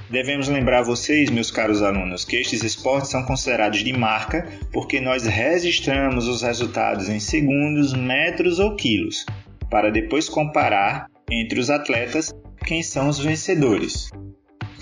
Devemos 0.10 0.48
lembrar 0.48 0.84
vocês, 0.84 1.30
meus 1.30 1.50
caros 1.50 1.82
alunos, 1.82 2.24
que 2.24 2.36
estes 2.36 2.64
esportes 2.64 3.10
são 3.10 3.24
considerados 3.24 3.84
de 3.84 3.94
marca 3.94 4.48
porque 4.72 5.02
nós 5.02 5.26
registramos 5.26 6.28
os 6.28 6.44
resultados 6.44 7.10
em 7.10 7.20
segundos, 7.20 7.94
metros 7.94 8.60
ou 8.60 8.76
quilos, 8.76 9.26
para 9.70 9.90
depois 9.90 10.30
comparar 10.30 11.08
entre 11.32 11.60
os 11.60 11.70
atletas 11.70 12.32
quem 12.64 12.84
são 12.84 13.10
os 13.10 13.18
vencedores. 13.18 14.12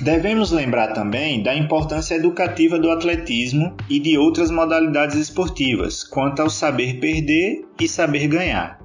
Devemos 0.01 0.51
lembrar 0.51 0.93
também 0.93 1.43
da 1.43 1.55
importância 1.55 2.15
educativa 2.15 2.79
do 2.79 2.91
atletismo 2.91 3.75
e 3.89 3.99
de 3.99 4.17
outras 4.17 4.51
modalidades 4.51 5.15
esportivas 5.15 6.03
quanto 6.03 6.41
ao 6.41 6.49
saber 6.49 6.99
perder 6.99 7.63
e 7.79 7.87
saber 7.87 8.27
ganhar. 8.27 8.81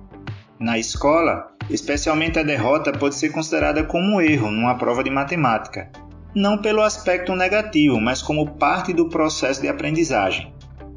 Na 0.61 0.79
escola, 0.79 1.57
Especialmente 1.69 2.39
a 2.39 2.45
derrota 2.45 2.93
pode 2.93 3.17
ser 3.17 3.31
considerada 3.31 3.83
como 3.83 4.17
um 4.17 4.21
erro 4.21 4.51
numa 4.51 4.77
prova 4.77 5.03
de 5.03 5.11
matemática, 5.11 5.91
não 6.35 6.59
pelo 6.59 6.81
aspecto 6.81 7.35
negativo, 7.35 8.01
mas 8.01 8.23
como 8.23 8.53
parte 8.53 8.93
do 8.93 9.09
processo 9.09 9.61
de 9.61 9.69
aprendizagem. 9.69 10.53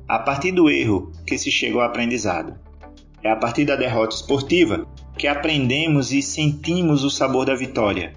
A 0.08 0.20
partir 0.20 0.52
do 0.52 0.70
erro 0.70 1.12
que 1.26 1.38
se 1.38 1.50
chega 1.50 1.76
ao 1.76 1.82
aprendizado. 1.82 2.56
É 3.24 3.32
a 3.32 3.36
partir 3.36 3.66
da 3.66 3.76
derrota 3.76 4.16
esportiva 4.16 4.86
que 5.18 5.28
aprendemos 5.28 6.14
e 6.14 6.22
sentimos 6.22 7.04
o 7.04 7.10
sabor 7.10 7.46
da 7.46 7.56
vitória. 7.56 8.14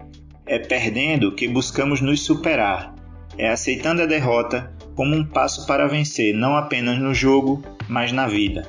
É 0.46 0.58
perdendo 0.58 1.32
que 1.32 1.46
buscamos 1.46 2.00
nos 2.00 2.22
superar. 2.22 2.94
É 3.38 3.48
aceitando 3.48 4.02
a 4.02 4.06
derrota 4.06 4.72
como 4.94 5.14
um 5.14 5.24
passo 5.24 5.66
para 5.66 5.86
vencer, 5.86 6.34
não 6.34 6.56
apenas 6.56 6.98
no 6.98 7.14
jogo, 7.14 7.62
mas 7.88 8.12
na 8.12 8.26
vida. 8.26 8.68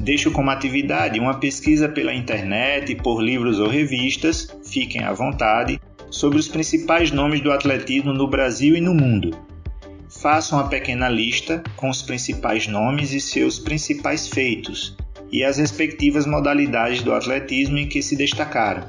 Deixo 0.00 0.30
como 0.30 0.50
atividade 0.50 1.18
uma 1.18 1.38
pesquisa 1.38 1.88
pela 1.88 2.14
internet, 2.14 2.94
por 2.96 3.22
livros 3.22 3.58
ou 3.58 3.68
revistas, 3.68 4.54
fiquem 4.64 5.02
à 5.02 5.12
vontade, 5.12 5.80
sobre 6.10 6.38
os 6.38 6.46
principais 6.46 7.10
nomes 7.10 7.40
do 7.40 7.50
atletismo 7.50 8.12
no 8.12 8.28
Brasil 8.28 8.76
e 8.76 8.80
no 8.80 8.94
mundo. 8.94 9.36
Façam 10.08 10.58
uma 10.58 10.68
pequena 10.68 11.08
lista 11.08 11.62
com 11.76 11.90
os 11.90 12.02
principais 12.02 12.68
nomes 12.68 13.12
e 13.12 13.20
seus 13.20 13.58
principais 13.58 14.28
feitos 14.28 14.96
e 15.32 15.42
as 15.42 15.58
respectivas 15.58 16.26
modalidades 16.26 17.02
do 17.02 17.12
atletismo 17.12 17.78
em 17.78 17.88
que 17.88 18.00
se 18.00 18.14
destacaram. 18.14 18.86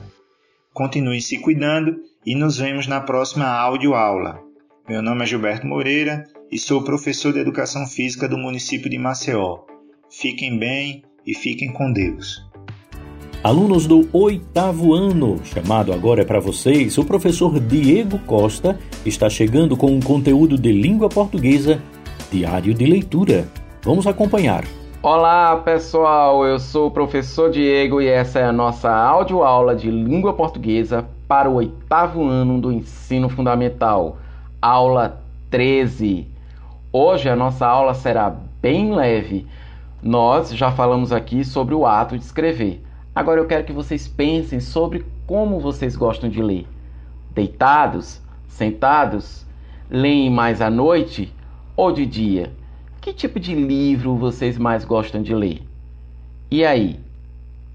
Continuem 0.76 1.22
se 1.22 1.38
cuidando 1.38 2.02
e 2.26 2.36
nos 2.36 2.58
vemos 2.58 2.86
na 2.86 3.00
próxima 3.00 3.46
aula. 3.46 4.42
Meu 4.90 5.02
nome 5.02 5.24
é 5.24 5.26
Gilberto 5.26 5.66
Moreira 5.66 6.26
e 6.52 6.60
sou 6.60 6.84
professor 6.84 7.32
de 7.32 7.40
Educação 7.40 7.88
Física 7.88 8.28
do 8.28 8.38
município 8.38 8.90
de 8.90 8.98
Maceió. 8.98 9.60
Fiquem 10.12 10.60
bem 10.60 11.02
e 11.26 11.34
fiquem 11.34 11.72
com 11.72 11.94
Deus. 11.94 12.46
Alunos 13.42 13.88
do 13.88 14.10
oitavo 14.12 14.94
ano, 14.94 15.40
chamado 15.46 15.94
agora 15.94 16.24
é 16.24 16.26
para 16.26 16.42
vocês, 16.42 16.98
o 16.98 17.06
professor 17.06 17.58
Diego 17.58 18.20
Costa 18.26 18.78
está 19.06 19.30
chegando 19.30 19.78
com 19.78 19.88
um 19.88 20.02
conteúdo 20.02 20.58
de 20.58 20.74
língua 20.74 21.08
portuguesa, 21.08 21.82
diário 22.30 22.74
de 22.74 22.86
leitura. 22.86 23.48
Vamos 23.82 24.06
acompanhar. 24.08 24.66
Olá 25.08 25.58
pessoal, 25.58 26.44
eu 26.48 26.58
sou 26.58 26.88
o 26.88 26.92
professor 26.92 27.52
Diego 27.52 28.02
e 28.02 28.08
essa 28.08 28.40
é 28.40 28.44
a 28.44 28.52
nossa 28.52 28.92
audioaula 28.92 29.76
de 29.76 29.92
língua 29.92 30.34
portuguesa 30.34 31.08
para 31.28 31.48
o 31.48 31.58
oitavo 31.58 32.24
ano 32.28 32.60
do 32.60 32.72
ensino 32.72 33.30
fundamental, 33.30 34.18
aula 34.60 35.22
13. 35.52 36.28
Hoje 36.92 37.30
a 37.30 37.36
nossa 37.36 37.68
aula 37.68 37.94
será 37.94 38.36
bem 38.60 38.96
leve 38.96 39.48
nós 40.02 40.50
já 40.50 40.72
falamos 40.72 41.12
aqui 41.12 41.46
sobre 41.46 41.76
o 41.76 41.86
ato 41.86 42.18
de 42.18 42.24
escrever. 42.24 42.84
Agora 43.14 43.40
eu 43.40 43.46
quero 43.46 43.64
que 43.64 43.74
vocês 43.74 44.08
pensem 44.08 44.60
sobre 44.60 45.06
como 45.28 45.60
vocês 45.60 45.96
gostam 45.96 46.32
de 46.32 46.42
ler. 46.42 46.68
Deitados? 47.30 48.20
Sentados? 48.48 49.46
Leem 49.88 50.32
mais 50.32 50.64
à 50.64 50.70
noite 50.72 51.32
ou 51.78 51.92
de 51.92 52.08
dia? 52.08 52.52
Que 53.06 53.14
tipo 53.14 53.40
de 53.40 53.54
livro 53.54 54.16
vocês 54.16 54.58
mais 54.58 54.84
gostam 54.84 55.22
de 55.22 55.32
ler? 55.32 55.62
E 56.50 56.66
aí? 56.66 57.00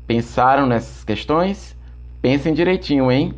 Pensaram 0.04 0.66
nessas 0.66 1.04
questões? 1.04 1.76
Pensem 2.20 2.52
direitinho, 2.52 3.12
hein? 3.12 3.32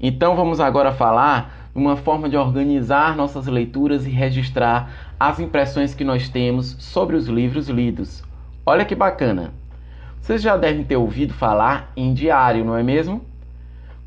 Então 0.00 0.34
vamos 0.34 0.60
agora 0.60 0.94
falar 0.94 1.68
uma 1.74 1.94
forma 1.94 2.26
de 2.26 2.38
organizar 2.38 3.14
nossas 3.14 3.46
leituras 3.48 4.06
e 4.06 4.10
registrar 4.10 5.14
as 5.20 5.38
impressões 5.38 5.94
que 5.94 6.04
nós 6.04 6.26
temos 6.26 6.74
sobre 6.78 7.16
os 7.16 7.26
livros 7.26 7.68
lidos. 7.68 8.24
Olha 8.64 8.86
que 8.86 8.94
bacana! 8.94 9.52
Vocês 10.22 10.40
já 10.40 10.56
devem 10.56 10.84
ter 10.84 10.96
ouvido 10.96 11.34
falar 11.34 11.92
em 11.94 12.14
diário, 12.14 12.64
não 12.64 12.78
é 12.78 12.82
mesmo? 12.82 13.20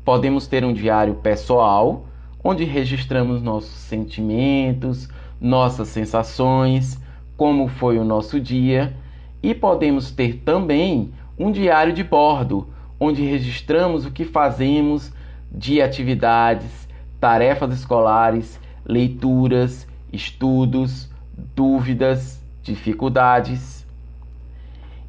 Podemos 0.04 0.48
ter 0.48 0.64
um 0.64 0.72
diário 0.72 1.14
pessoal, 1.14 2.08
onde 2.42 2.64
registramos 2.64 3.40
nossos 3.40 3.70
sentimentos, 3.70 5.08
nossas 5.40 5.86
sensações, 5.86 6.98
como 7.40 7.68
foi 7.68 7.98
o 7.98 8.04
nosso 8.04 8.38
dia, 8.38 8.94
e 9.42 9.54
podemos 9.54 10.10
ter 10.10 10.42
também 10.44 11.10
um 11.38 11.50
diário 11.50 11.90
de 11.90 12.04
bordo, 12.04 12.68
onde 13.00 13.24
registramos 13.24 14.04
o 14.04 14.10
que 14.10 14.26
fazemos 14.26 15.10
de 15.50 15.80
atividades, 15.80 16.86
tarefas 17.18 17.72
escolares, 17.72 18.60
leituras, 18.84 19.88
estudos, 20.12 21.10
dúvidas, 21.56 22.44
dificuldades. 22.62 23.86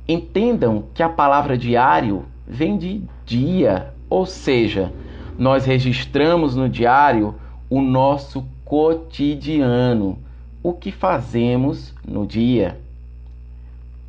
Entendam 0.08 0.86
que 0.94 1.03
a 1.03 1.10
palavra 1.10 1.58
diário 1.58 2.24
vem 2.48 2.78
de 2.78 3.02
dia, 3.26 3.94
ou 4.10 4.26
seja, 4.26 4.90
nós 5.38 5.66
registramos 5.66 6.56
no 6.56 6.70
diário 6.70 7.36
o 7.70 7.82
nosso 7.82 8.45
cotidiano, 8.64 10.18
o 10.63 10.73
que 10.73 10.91
fazemos 10.91 11.93
no 12.07 12.25
dia. 12.25 12.79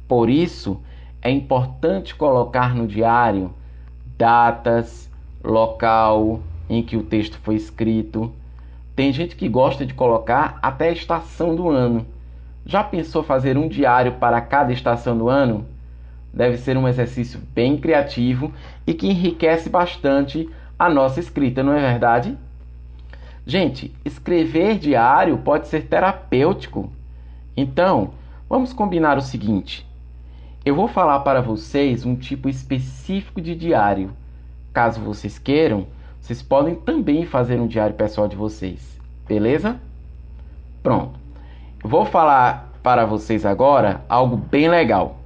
Por 0.07 0.29
isso, 0.29 0.81
é 1.23 1.31
importante 1.31 2.15
colocar 2.15 2.75
no 2.75 2.87
diário 2.87 3.53
datas, 4.19 5.11
local 5.43 6.41
em 6.69 6.83
que 6.83 6.97
o 6.97 7.03
texto 7.03 7.39
foi 7.39 7.57
escrito. 7.57 8.33
Tem 8.95 9.13
gente 9.13 9.35
que 9.35 9.49
gosta 9.49 9.87
de 9.87 9.95
colocar 9.95 10.59
até 10.63 10.89
a 10.89 10.93
estação 10.93 11.57
do 11.57 11.69
ano. 11.69 12.07
Já 12.65 12.85
pensou 12.85 13.23
fazer 13.23 13.57
um 13.57 13.69
diário 13.69 14.13
para 14.13 14.41
cada 14.41 14.73
estação 14.73 15.17
do 15.17 15.29
ano? 15.29 15.67
Deve 16.33 16.57
ser 16.57 16.77
um 16.77 16.87
exercício 16.87 17.41
bem 17.55 17.77
criativo 17.77 18.53
e 18.87 18.95
que 18.95 19.09
enriquece 19.09 19.69
bastante 19.69 20.49
a 20.79 20.89
nossa 20.89 21.21
escrita, 21.21 21.63
não 21.63 21.73
é 21.73 21.81
verdade? 21.81 22.37
Gente, 23.47 23.93
escrever 24.05 24.79
diário 24.79 25.37
pode 25.39 25.69
ser 25.69 25.87
terapêutico. 25.87 26.93
Então, 27.57 28.11
vamos 28.49 28.73
combinar 28.73 29.19
o 29.19 29.23
seguinte: 29.23 29.87
eu 30.65 30.77
vou 30.77 30.87
falar 30.87 31.21
para 31.21 31.41
vocês 31.41 32.07
um 32.07 32.15
tipo 32.15 32.49
específico 32.49 33.41
de 33.41 33.57
diário. 33.57 34.13
Caso 34.73 35.01
vocês 35.01 35.39
queiram, 35.39 35.87
vocês 36.21 36.41
podem 36.41 36.77
também 36.77 37.27
fazer 37.27 37.61
um 37.61 37.67
diário 37.67 37.97
pessoal 37.97 38.29
de 38.29 38.37
vocês, 38.37 38.99
beleza? 39.27 39.77
Pronto. 40.83 41.19
Vou 41.83 42.05
falar 42.05 42.73
para 42.81 43.05
vocês 43.05 43.45
agora 43.45 44.05
algo 44.09 44.37
bem 44.37 44.69
legal. 44.69 45.17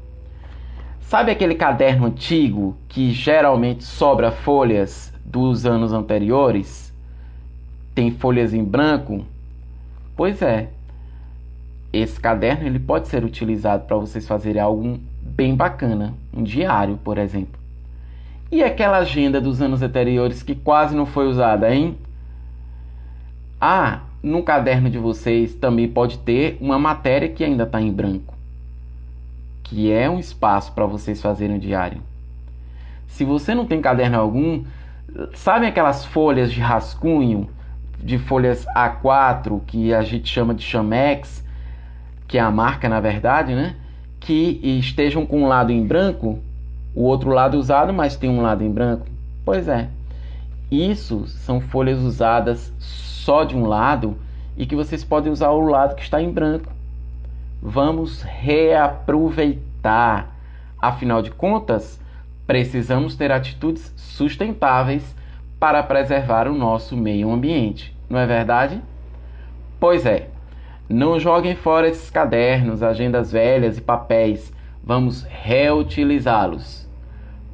Sabe 1.00 1.30
aquele 1.30 1.54
caderno 1.54 2.06
antigo 2.06 2.76
que 2.88 3.10
geralmente 3.10 3.84
sobra 3.84 4.32
folhas 4.32 5.12
dos 5.24 5.66
anos 5.66 5.92
anteriores? 5.92 6.85
Tem 7.96 8.10
folhas 8.10 8.52
em 8.52 8.62
branco? 8.62 9.24
Pois 10.14 10.42
é. 10.42 10.68
Esse 11.90 12.20
caderno 12.20 12.66
ele 12.66 12.78
pode 12.78 13.08
ser 13.08 13.24
utilizado 13.24 13.86
para 13.86 13.96
vocês 13.96 14.28
fazerem 14.28 14.60
algo 14.60 15.00
bem 15.22 15.56
bacana, 15.56 16.12
um 16.30 16.42
diário, 16.42 16.98
por 17.02 17.16
exemplo. 17.16 17.58
E 18.52 18.62
aquela 18.62 18.98
agenda 18.98 19.40
dos 19.40 19.62
anos 19.62 19.80
anteriores 19.80 20.42
que 20.42 20.54
quase 20.54 20.94
não 20.94 21.06
foi 21.06 21.26
usada, 21.26 21.74
hein? 21.74 21.96
Ah, 23.58 24.02
no 24.22 24.42
caderno 24.42 24.90
de 24.90 24.98
vocês 24.98 25.54
também 25.54 25.88
pode 25.88 26.18
ter 26.18 26.58
uma 26.60 26.78
matéria 26.78 27.30
que 27.30 27.42
ainda 27.42 27.64
está 27.64 27.80
em 27.80 27.90
branco, 27.90 28.34
que 29.62 29.90
é 29.90 30.10
um 30.10 30.18
espaço 30.18 30.70
para 30.72 30.84
vocês 30.84 31.22
fazerem 31.22 31.56
um 31.56 31.58
diário. 31.58 32.02
Se 33.08 33.24
você 33.24 33.54
não 33.54 33.64
tem 33.64 33.80
caderno 33.80 34.20
algum, 34.20 34.64
sabe 35.32 35.64
aquelas 35.64 36.04
folhas 36.04 36.52
de 36.52 36.60
rascunho, 36.60 37.48
de 38.02 38.18
folhas 38.18 38.64
A4, 38.76 39.60
que 39.66 39.92
a 39.92 40.02
gente 40.02 40.28
chama 40.28 40.54
de 40.54 40.62
Chamex, 40.62 41.44
que 42.28 42.38
é 42.38 42.40
a 42.40 42.50
marca 42.50 42.88
na 42.88 43.00
verdade, 43.00 43.54
né? 43.54 43.76
Que 44.20 44.60
estejam 44.62 45.26
com 45.26 45.42
um 45.42 45.48
lado 45.48 45.72
em 45.72 45.86
branco 45.86 46.38
o 46.94 47.02
outro 47.02 47.30
lado 47.30 47.58
usado, 47.58 47.92
mas 47.92 48.16
tem 48.16 48.30
um 48.30 48.40
lado 48.40 48.64
em 48.64 48.70
branco? 48.70 49.06
Pois 49.44 49.68
é. 49.68 49.88
Isso 50.70 51.26
são 51.26 51.60
folhas 51.60 52.00
usadas 52.00 52.72
só 52.78 53.44
de 53.44 53.54
um 53.54 53.66
lado 53.66 54.16
e 54.56 54.64
que 54.64 54.74
vocês 54.74 55.04
podem 55.04 55.30
usar 55.30 55.50
o 55.50 55.68
lado 55.68 55.94
que 55.94 56.02
está 56.02 56.22
em 56.22 56.32
branco. 56.32 56.72
Vamos 57.62 58.22
reaproveitar. 58.22 60.34
Afinal 60.80 61.20
de 61.20 61.30
contas, 61.30 62.00
precisamos 62.46 63.14
ter 63.14 63.30
atitudes 63.30 63.92
sustentáveis 63.96 65.14
para 65.58 65.82
preservar 65.82 66.48
o 66.48 66.54
nosso 66.54 66.96
meio 66.96 67.30
ambiente, 67.30 67.96
não 68.08 68.18
é 68.18 68.26
verdade? 68.26 68.80
Pois 69.80 70.04
é. 70.06 70.28
Não 70.88 71.18
joguem 71.18 71.56
fora 71.56 71.88
esses 71.88 72.10
cadernos, 72.10 72.82
agendas 72.82 73.32
velhas 73.32 73.76
e 73.76 73.80
papéis. 73.80 74.52
Vamos 74.84 75.24
reutilizá-los 75.24 76.86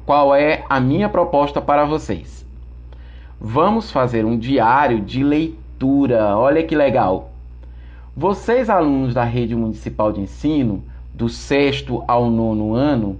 qual 0.05 0.35
é 0.35 0.63
a 0.69 0.79
minha 0.79 1.07
proposta 1.07 1.61
para 1.61 1.85
vocês. 1.85 2.45
Vamos 3.39 3.91
fazer 3.91 4.25
um 4.25 4.37
diário 4.37 5.01
de 5.01 5.23
leitura. 5.23 6.37
Olha 6.37 6.63
que 6.63 6.75
legal! 6.75 7.31
Vocês, 8.15 8.69
alunos 8.69 9.13
da 9.13 9.23
rede 9.23 9.55
municipal 9.55 10.11
de 10.11 10.21
ensino, 10.21 10.83
do 11.13 11.27
sexto 11.29 12.03
ao 12.07 12.29
nono 12.29 12.75
ano, 12.75 13.17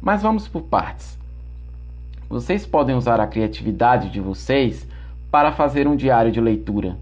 Mas 0.02 0.20
vamos 0.20 0.48
por 0.48 0.62
partes. 0.62 1.16
Vocês 2.28 2.66
podem 2.66 2.96
usar 2.96 3.20
a 3.20 3.26
criatividade 3.26 4.10
de 4.10 4.20
vocês 4.20 4.84
para 5.30 5.52
fazer 5.52 5.86
um 5.86 5.94
diário 5.94 6.32
de 6.32 6.40
leitura. 6.40 6.96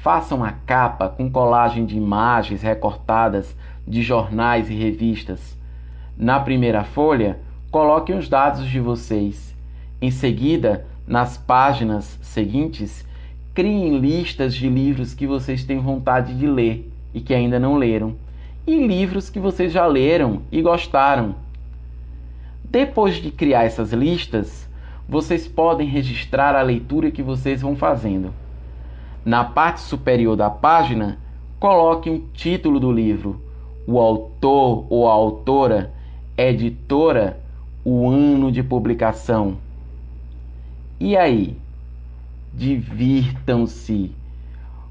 Façam 0.00 0.42
a 0.42 0.50
capa 0.50 1.10
com 1.10 1.30
colagem 1.30 1.84
de 1.84 1.98
imagens 1.98 2.62
recortadas 2.62 3.54
de 3.86 4.02
jornais 4.02 4.70
e 4.70 4.74
revistas. 4.74 5.54
Na 6.16 6.40
primeira 6.40 6.82
folha, 6.82 7.38
coloquem 7.70 8.16
os 8.16 8.26
dados 8.26 8.66
de 8.66 8.80
vocês. 8.80 9.54
Em 10.00 10.10
seguida, 10.10 10.86
nas 11.06 11.36
páginas 11.36 12.18
seguintes, 12.22 13.04
criem 13.52 13.98
listas 13.98 14.54
de 14.54 14.66
livros 14.66 15.12
que 15.12 15.26
vocês 15.26 15.62
têm 15.62 15.78
vontade 15.78 16.32
de 16.34 16.46
ler 16.46 16.90
e 17.12 17.20
que 17.20 17.34
ainda 17.34 17.58
não 17.58 17.76
leram, 17.76 18.14
e 18.66 18.86
livros 18.86 19.28
que 19.28 19.38
vocês 19.38 19.70
já 19.70 19.86
leram 19.86 20.40
e 20.50 20.62
gostaram. 20.62 21.43
Depois 22.74 23.22
de 23.22 23.30
criar 23.30 23.62
essas 23.62 23.92
listas, 23.92 24.68
vocês 25.08 25.46
podem 25.46 25.86
registrar 25.86 26.56
a 26.56 26.62
leitura 26.62 27.08
que 27.08 27.22
vocês 27.22 27.62
vão 27.62 27.76
fazendo. 27.76 28.34
Na 29.24 29.44
parte 29.44 29.80
superior 29.80 30.34
da 30.34 30.50
página, 30.50 31.20
coloque 31.60 32.10
um 32.10 32.26
título 32.32 32.80
do 32.80 32.90
livro, 32.90 33.40
o 33.86 34.00
autor 34.00 34.88
ou 34.90 35.08
a 35.08 35.12
autora, 35.12 35.94
editora, 36.36 37.38
o 37.84 38.08
ano 38.08 38.50
de 38.50 38.60
publicação. 38.60 39.56
E 40.98 41.16
aí? 41.16 41.56
Divirtam-se. 42.52 44.10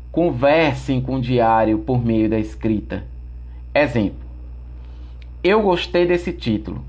Conversem 0.09 1.01
com 1.01 1.15
o 1.15 1.21
diário 1.21 1.79
por 1.79 2.01
meio 2.01 2.29
da 2.29 2.39
escrita. 2.39 3.03
Exemplo: 3.75 4.23
Eu 5.43 5.61
gostei 5.61 6.07
desse 6.07 6.31
título, 6.31 6.81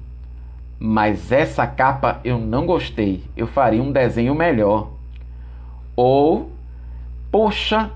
mas 0.79 1.33
essa 1.33 1.67
capa 1.67 2.21
eu 2.25 2.39
não 2.39 2.67
gostei. 2.67 3.25
Eu 3.37 3.47
faria 3.47 3.83
um 3.83 3.93
desenho 3.93 4.35
melhor. 4.35 4.91
Ou 5.97 6.55
Poxa, 7.35 7.91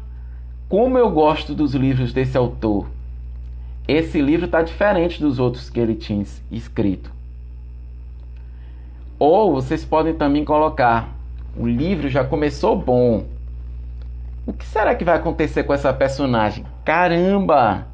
como 0.69 0.99
eu 0.99 1.09
gosto 1.13 1.55
dos 1.55 1.73
livros 1.73 2.13
desse 2.13 2.37
autor. 2.37 2.89
Esse 3.87 4.21
livro 4.21 4.47
está 4.47 4.63
diferente 4.63 5.21
dos 5.21 5.39
outros 5.39 5.71
que 5.71 5.79
ele 5.79 5.95
tinha 5.95 6.25
escrito. 6.51 7.13
Ou 9.17 9.53
vocês 9.53 9.85
podem 9.85 10.13
também 10.13 10.45
colocar: 10.45 11.15
o 11.57 11.69
livro 11.69 12.09
já 12.09 12.25
começou 12.25 12.75
bom. 12.75 13.27
O 14.45 14.53
que 14.53 14.67
será 14.67 14.93
que 14.97 15.05
vai 15.05 15.17
acontecer 15.17 15.63
com 15.63 15.73
essa 15.73 15.93
personagem? 15.93 16.67
Caramba! 16.85 17.87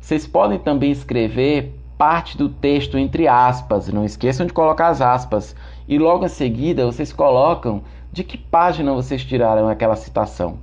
Vocês 0.00 0.26
podem 0.26 0.58
também 0.58 0.90
escrever 0.90 1.78
parte 1.96 2.36
do 2.36 2.48
texto 2.48 2.98
entre 2.98 3.28
aspas, 3.28 3.88
não 3.88 4.04
esqueçam 4.04 4.46
de 4.46 4.52
colocar 4.52 4.88
as 4.88 5.00
aspas. 5.00 5.54
E 5.88 5.98
logo 5.98 6.24
em 6.24 6.28
seguida 6.28 6.86
vocês 6.86 7.12
colocam 7.12 7.82
de 8.12 8.24
que 8.24 8.38
página 8.38 8.92
vocês 8.92 9.24
tiraram 9.24 9.68
aquela 9.68 9.96
citação? 9.96 10.58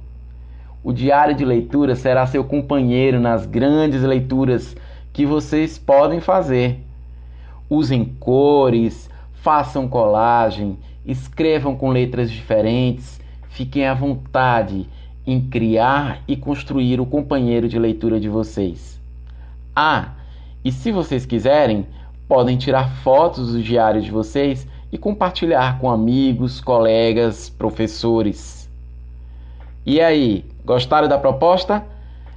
O 0.83 0.91
diário 0.91 1.35
de 1.35 1.45
leitura 1.45 1.95
será 1.95 2.25
seu 2.25 2.43
companheiro 2.43 3.19
nas 3.19 3.45
grandes 3.45 4.01
leituras 4.01 4.75
que 5.13 5.25
vocês 5.25 5.77
podem 5.77 6.19
fazer. 6.19 6.79
Usem 7.69 8.03
cores, 8.19 9.09
façam 9.33 9.87
colagem, 9.87 10.77
escrevam 11.05 11.75
com 11.75 11.89
letras 11.89 12.31
diferentes, 12.31 13.21
fiquem 13.49 13.87
à 13.87 13.93
vontade 13.93 14.87
em 15.25 15.39
criar 15.39 16.21
e 16.27 16.35
construir 16.35 16.99
o 16.99 17.05
companheiro 17.05 17.69
de 17.69 17.77
leitura 17.77 18.19
de 18.19 18.27
vocês. 18.27 18.99
Ah, 19.75 20.13
e 20.63 20.71
se 20.71 20.91
vocês 20.91 21.25
quiserem, 21.25 21.85
podem 22.27 22.57
tirar 22.57 22.89
fotos 23.03 23.53
do 23.53 23.61
diário 23.61 24.01
de 24.01 24.11
vocês 24.11 24.67
e 24.91 24.97
compartilhar 24.97 25.79
com 25.79 25.89
amigos, 25.89 26.61
colegas, 26.61 27.49
professores. 27.49 28.69
E 29.85 29.99
aí, 29.99 30.45
gostaram 30.63 31.07
da 31.07 31.17
proposta? 31.17 31.83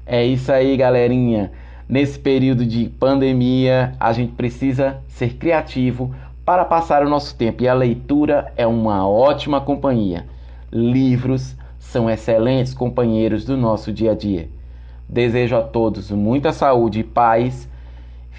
É 0.06 0.24
isso 0.24 0.50
aí, 0.50 0.76
galerinha. 0.76 1.52
Nesse 1.88 2.18
período 2.18 2.64
de 2.64 2.88
pandemia, 2.88 3.94
a 4.00 4.12
gente 4.12 4.32
precisa 4.32 4.98
ser 5.08 5.34
criativo 5.34 6.14
para 6.44 6.64
passar 6.64 7.04
o 7.04 7.08
nosso 7.08 7.34
tempo 7.36 7.62
e 7.62 7.68
a 7.68 7.74
leitura 7.74 8.52
é 8.56 8.66
uma 8.66 9.06
ótima 9.06 9.60
companhia. 9.60 10.26
Livros 10.72 11.54
são 11.78 12.08
excelentes 12.08 12.74
companheiros 12.74 13.44
do 13.44 13.56
nosso 13.56 13.92
dia 13.92 14.12
a 14.12 14.14
dia. 14.14 14.48
Desejo 15.08 15.56
a 15.56 15.62
todos 15.62 16.10
muita 16.10 16.52
saúde 16.52 17.00
e 17.00 17.04
paz. 17.04 17.68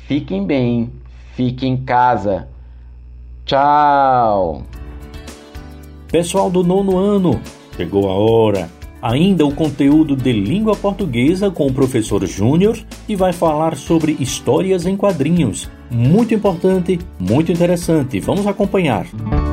Fiquem 0.08 0.46
bem, 0.46 0.92
fiquem 1.34 1.74
em 1.74 1.78
casa. 1.78 2.48
Tchau! 3.46 4.64
Pessoal 6.08 6.50
do 6.50 6.64
nono 6.64 6.98
ano, 6.98 7.40
chegou 7.76 8.10
a 8.10 8.14
hora. 8.14 8.70
Ainda 9.02 9.46
o 9.46 9.54
conteúdo 9.54 10.16
de 10.16 10.32
língua 10.32 10.76
portuguesa 10.76 11.52
com 11.52 11.68
o 11.68 11.74
professor 11.74 12.26
Júnior 12.26 12.78
e 13.08 13.16
vai 13.16 13.32
falar 13.32 13.76
sobre 13.76 14.18
histórias 14.20 14.86
em 14.86 14.98
quadrinhos. 14.98 15.70
Muito 15.92 16.34
importante, 16.34 17.00
muito 17.20 17.52
interessante. 17.52 18.20
Vamos 18.20 18.48
acompanhar. 18.48 19.06
Olá, 19.06 19.45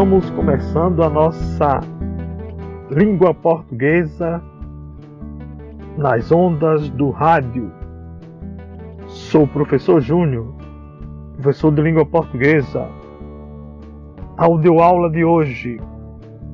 estamos 0.00 0.30
começando 0.30 1.02
a 1.02 1.10
nossa 1.10 1.80
língua 2.90 3.34
portuguesa 3.34 4.42
nas 5.98 6.32
ondas 6.32 6.88
do 6.88 7.10
rádio. 7.10 7.70
Sou 9.06 9.42
o 9.42 9.46
professor 9.46 10.00
Júnior, 10.00 10.54
professor 11.34 11.70
de 11.74 11.82
língua 11.82 12.06
portuguesa. 12.06 12.88
Audioaula 14.38 15.10
de 15.10 15.22
hoje, 15.22 15.78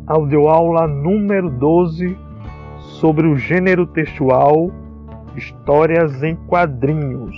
audioaula 0.09 0.89
número 0.89 1.49
12 1.49 2.19
sobre 2.99 3.29
o 3.29 3.37
gênero 3.37 3.87
textual 3.87 4.73
Histórias 5.37 6.21
em 6.25 6.35
Quadrinhos 6.35 7.37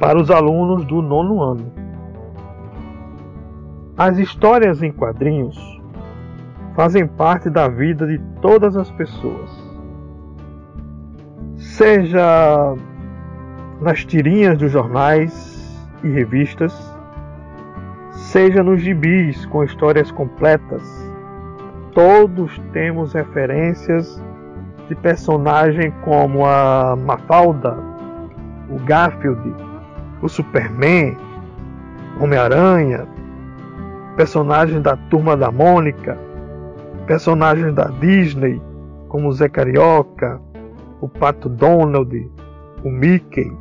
para 0.00 0.18
os 0.18 0.30
alunos 0.30 0.86
do 0.86 1.02
nono 1.02 1.42
ano. 1.42 1.75
As 3.98 4.18
histórias 4.18 4.82
em 4.82 4.92
quadrinhos 4.92 5.56
fazem 6.74 7.06
parte 7.06 7.48
da 7.48 7.66
vida 7.66 8.06
de 8.06 8.18
todas 8.42 8.76
as 8.76 8.90
pessoas. 8.90 9.50
Seja 11.56 12.74
nas 13.80 14.04
tirinhas 14.04 14.58
dos 14.58 14.70
jornais 14.70 15.88
e 16.04 16.08
revistas, 16.08 16.74
seja 18.10 18.62
nos 18.62 18.82
gibis 18.82 19.46
com 19.46 19.64
histórias 19.64 20.10
completas, 20.10 20.82
todos 21.94 22.60
temos 22.74 23.14
referências 23.14 24.22
de 24.90 24.94
personagens 24.94 25.94
como 26.04 26.44
a 26.44 26.94
Mafalda, 26.96 27.78
o 28.68 28.78
Garfield, 28.80 29.54
o 30.20 30.28
Superman, 30.28 31.16
Homem-Aranha, 32.20 33.15
personagens 34.16 34.82
da 34.82 34.96
Turma 34.96 35.36
da 35.36 35.50
Mônica, 35.52 36.18
personagens 37.06 37.74
da 37.74 37.84
Disney, 38.00 38.60
como 39.08 39.30
Zé 39.32 39.48
Carioca, 39.48 40.40
o 41.00 41.08
Pato 41.08 41.48
Donald, 41.48 42.30
o 42.82 42.90
Mickey. 42.90 43.52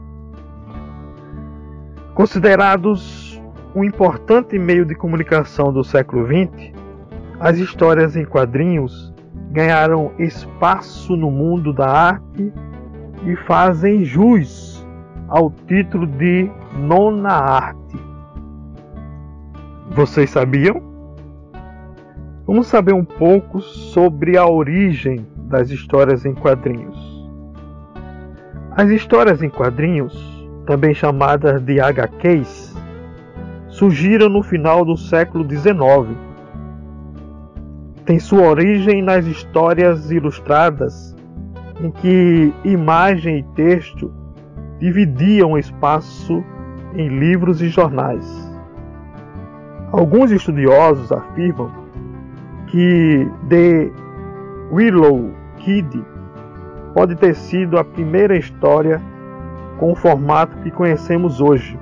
Considerados 2.13 3.41
um 3.75 3.83
importante 3.83 4.57
meio 4.57 4.85
de 4.85 4.95
comunicação 4.95 5.73
do 5.73 5.83
século 5.83 6.25
XX, 6.25 6.73
as 7.39 7.57
histórias 7.57 8.15
em 8.15 8.23
quadrinhos 8.23 9.13
ganharam 9.51 10.13
espaço 10.17 11.15
no 11.17 11.29
mundo 11.29 11.73
da 11.73 11.89
arte 11.89 12.53
e 13.25 13.35
fazem 13.45 14.05
jus 14.05 14.85
ao 15.27 15.51
título 15.67 16.07
de 16.07 16.49
nona 16.77 17.31
arte. 17.31 18.04
Vocês 19.91 20.31
sabiam? 20.31 20.81
Vamos 22.47 22.67
saber 22.67 22.93
um 22.93 23.05
pouco 23.05 23.61
sobre 23.61 24.35
a 24.35 24.45
origem 24.45 25.25
das 25.47 25.69
histórias 25.69 26.25
em 26.25 26.33
quadrinhos. 26.33 26.97
As 28.71 28.89
histórias 28.89 29.43
em 29.43 29.49
quadrinhos, 29.49 30.13
também 30.65 30.93
chamadas 30.93 31.61
de 31.61 31.79
HQs, 31.79 32.75
surgiram 33.67 34.27
no 34.27 34.41
final 34.41 34.83
do 34.83 34.97
século 34.97 35.47
XIX. 35.47 36.17
Tem 38.05 38.19
sua 38.19 38.41
origem 38.41 39.03
nas 39.03 39.25
histórias 39.25 40.11
ilustradas, 40.11 41.15
em 41.79 41.91
que 41.91 42.53
imagem 42.63 43.39
e 43.39 43.43
texto 43.55 44.11
dividiam 44.79 45.57
espaço 45.57 46.43
em 46.95 47.07
livros 47.07 47.61
e 47.61 47.69
jornais. 47.69 48.44
Alguns 49.97 50.29
estudiosos 50.29 51.09
afirmam 51.09 51.71
que 52.67 53.31
The 53.47 53.89
Willow 54.69 55.31
Kid 55.55 56.03
pode 56.93 57.15
ter 57.15 57.33
sido 57.33 57.79
a 57.79 57.83
primeira 57.85 58.35
história 58.35 59.01
com 59.77 59.93
o 59.93 59.95
formato 59.95 60.57
que 60.57 60.69
conhecemos 60.69 61.39
hoje. 61.39 61.79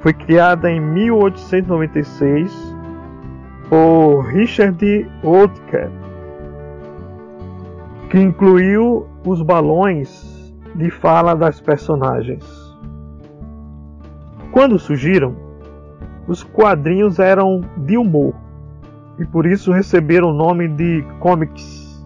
Foi 0.00 0.12
criada 0.12 0.68
em 0.72 0.80
1896 0.80 2.76
por 3.68 4.22
Richard 4.22 5.08
Oetker, 5.22 5.88
que 8.10 8.18
incluiu 8.18 9.06
os 9.24 9.40
balões 9.40 10.52
de 10.74 10.90
fala 10.90 11.36
das 11.36 11.60
personagens. 11.60 12.44
Quando 14.50 14.80
surgiram, 14.80 15.41
os 16.26 16.42
quadrinhos 16.42 17.18
eram 17.18 17.60
de 17.76 17.96
humor 17.96 18.34
e 19.18 19.26
por 19.26 19.46
isso 19.46 19.72
receberam 19.72 20.30
o 20.30 20.34
nome 20.34 20.68
de 20.68 21.02
comics. 21.20 22.04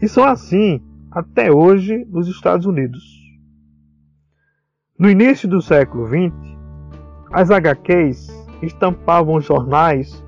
E 0.00 0.08
são 0.08 0.24
assim 0.24 0.80
até 1.10 1.50
hoje 1.50 2.06
nos 2.08 2.28
Estados 2.28 2.66
Unidos. 2.66 3.02
No 4.98 5.10
início 5.10 5.48
do 5.48 5.60
século 5.60 6.06
XX, 6.06 6.32
as 7.32 7.50
HQs 7.50 8.28
estampavam 8.62 9.40
jornais 9.40 10.24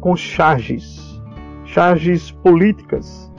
com 0.00 0.16
charges, 0.16 1.20
charges 1.64 2.30
políticas, 2.30 3.32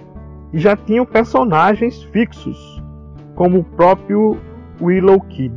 e 0.53 0.59
já 0.59 0.75
tinham 0.75 1.05
personagens 1.05 2.03
fixos, 2.03 2.81
como 3.35 3.59
o 3.59 3.63
próprio 3.63 4.37
Willow 4.81 5.19
Kid. 5.21 5.55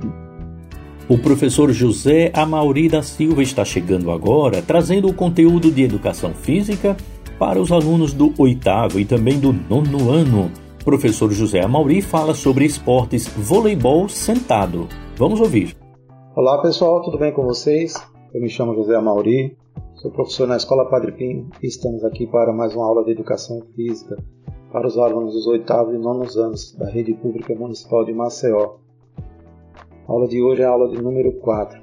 O 1.10 1.16
professor 1.16 1.72
José 1.72 2.30
Amauri 2.35 2.86
da 2.86 3.02
Silva 3.02 3.43
está 3.43 3.64
chegando 3.64 4.10
agora, 4.10 4.60
trazendo 4.60 5.09
o 5.09 5.14
conteúdo 5.14 5.70
de 5.70 5.82
educação 5.82 6.35
física 6.35 6.94
para 7.39 7.59
os 7.59 7.72
alunos 7.72 8.12
do 8.12 8.35
oitavo 8.36 9.01
e 9.01 9.06
também 9.06 9.40
do 9.40 9.51
nono 9.51 10.10
ano. 10.10 10.51
Professor 10.85 11.32
José 11.32 11.64
Amauri 11.64 12.02
fala 12.02 12.35
sobre 12.35 12.66
esportes 12.66 13.26
voleibol 13.26 14.06
sentado. 14.06 14.86
Vamos 15.16 15.40
ouvir. 15.40 15.74
Olá 16.36 16.60
pessoal, 16.60 17.01
tudo 17.01 17.16
bem 17.16 17.32
com 17.32 17.43
vocês? 17.43 17.94
Eu 18.35 18.43
me 18.43 18.51
chamo 18.51 18.74
José 18.74 18.94
Amauri, 18.94 19.56
sou 19.94 20.10
professor 20.10 20.47
na 20.47 20.59
Escola 20.59 20.90
Padre 20.90 21.12
Pinho 21.12 21.48
e 21.62 21.68
estamos 21.68 22.05
aqui 22.05 22.26
para 22.26 22.52
mais 22.52 22.76
uma 22.76 22.85
aula 22.85 23.02
de 23.02 23.12
educação 23.12 23.62
física 23.74 24.14
para 24.70 24.86
os 24.86 24.98
alunos 24.98 25.32
dos 25.32 25.47
oitavos 25.47 25.94
e 25.94 25.98
nonos 25.98 26.36
anos 26.36 26.76
da 26.76 26.90
Rede 26.90 27.14
Pública 27.14 27.55
Municipal 27.55 28.05
de 28.05 28.12
Maceió. 28.12 28.88
A 30.09 30.12
aula 30.12 30.26
de 30.26 30.40
hoje 30.40 30.62
é 30.62 30.64
a 30.64 30.70
aula 30.70 30.89
de 30.89 31.02
número 31.02 31.30
4. 31.32 31.78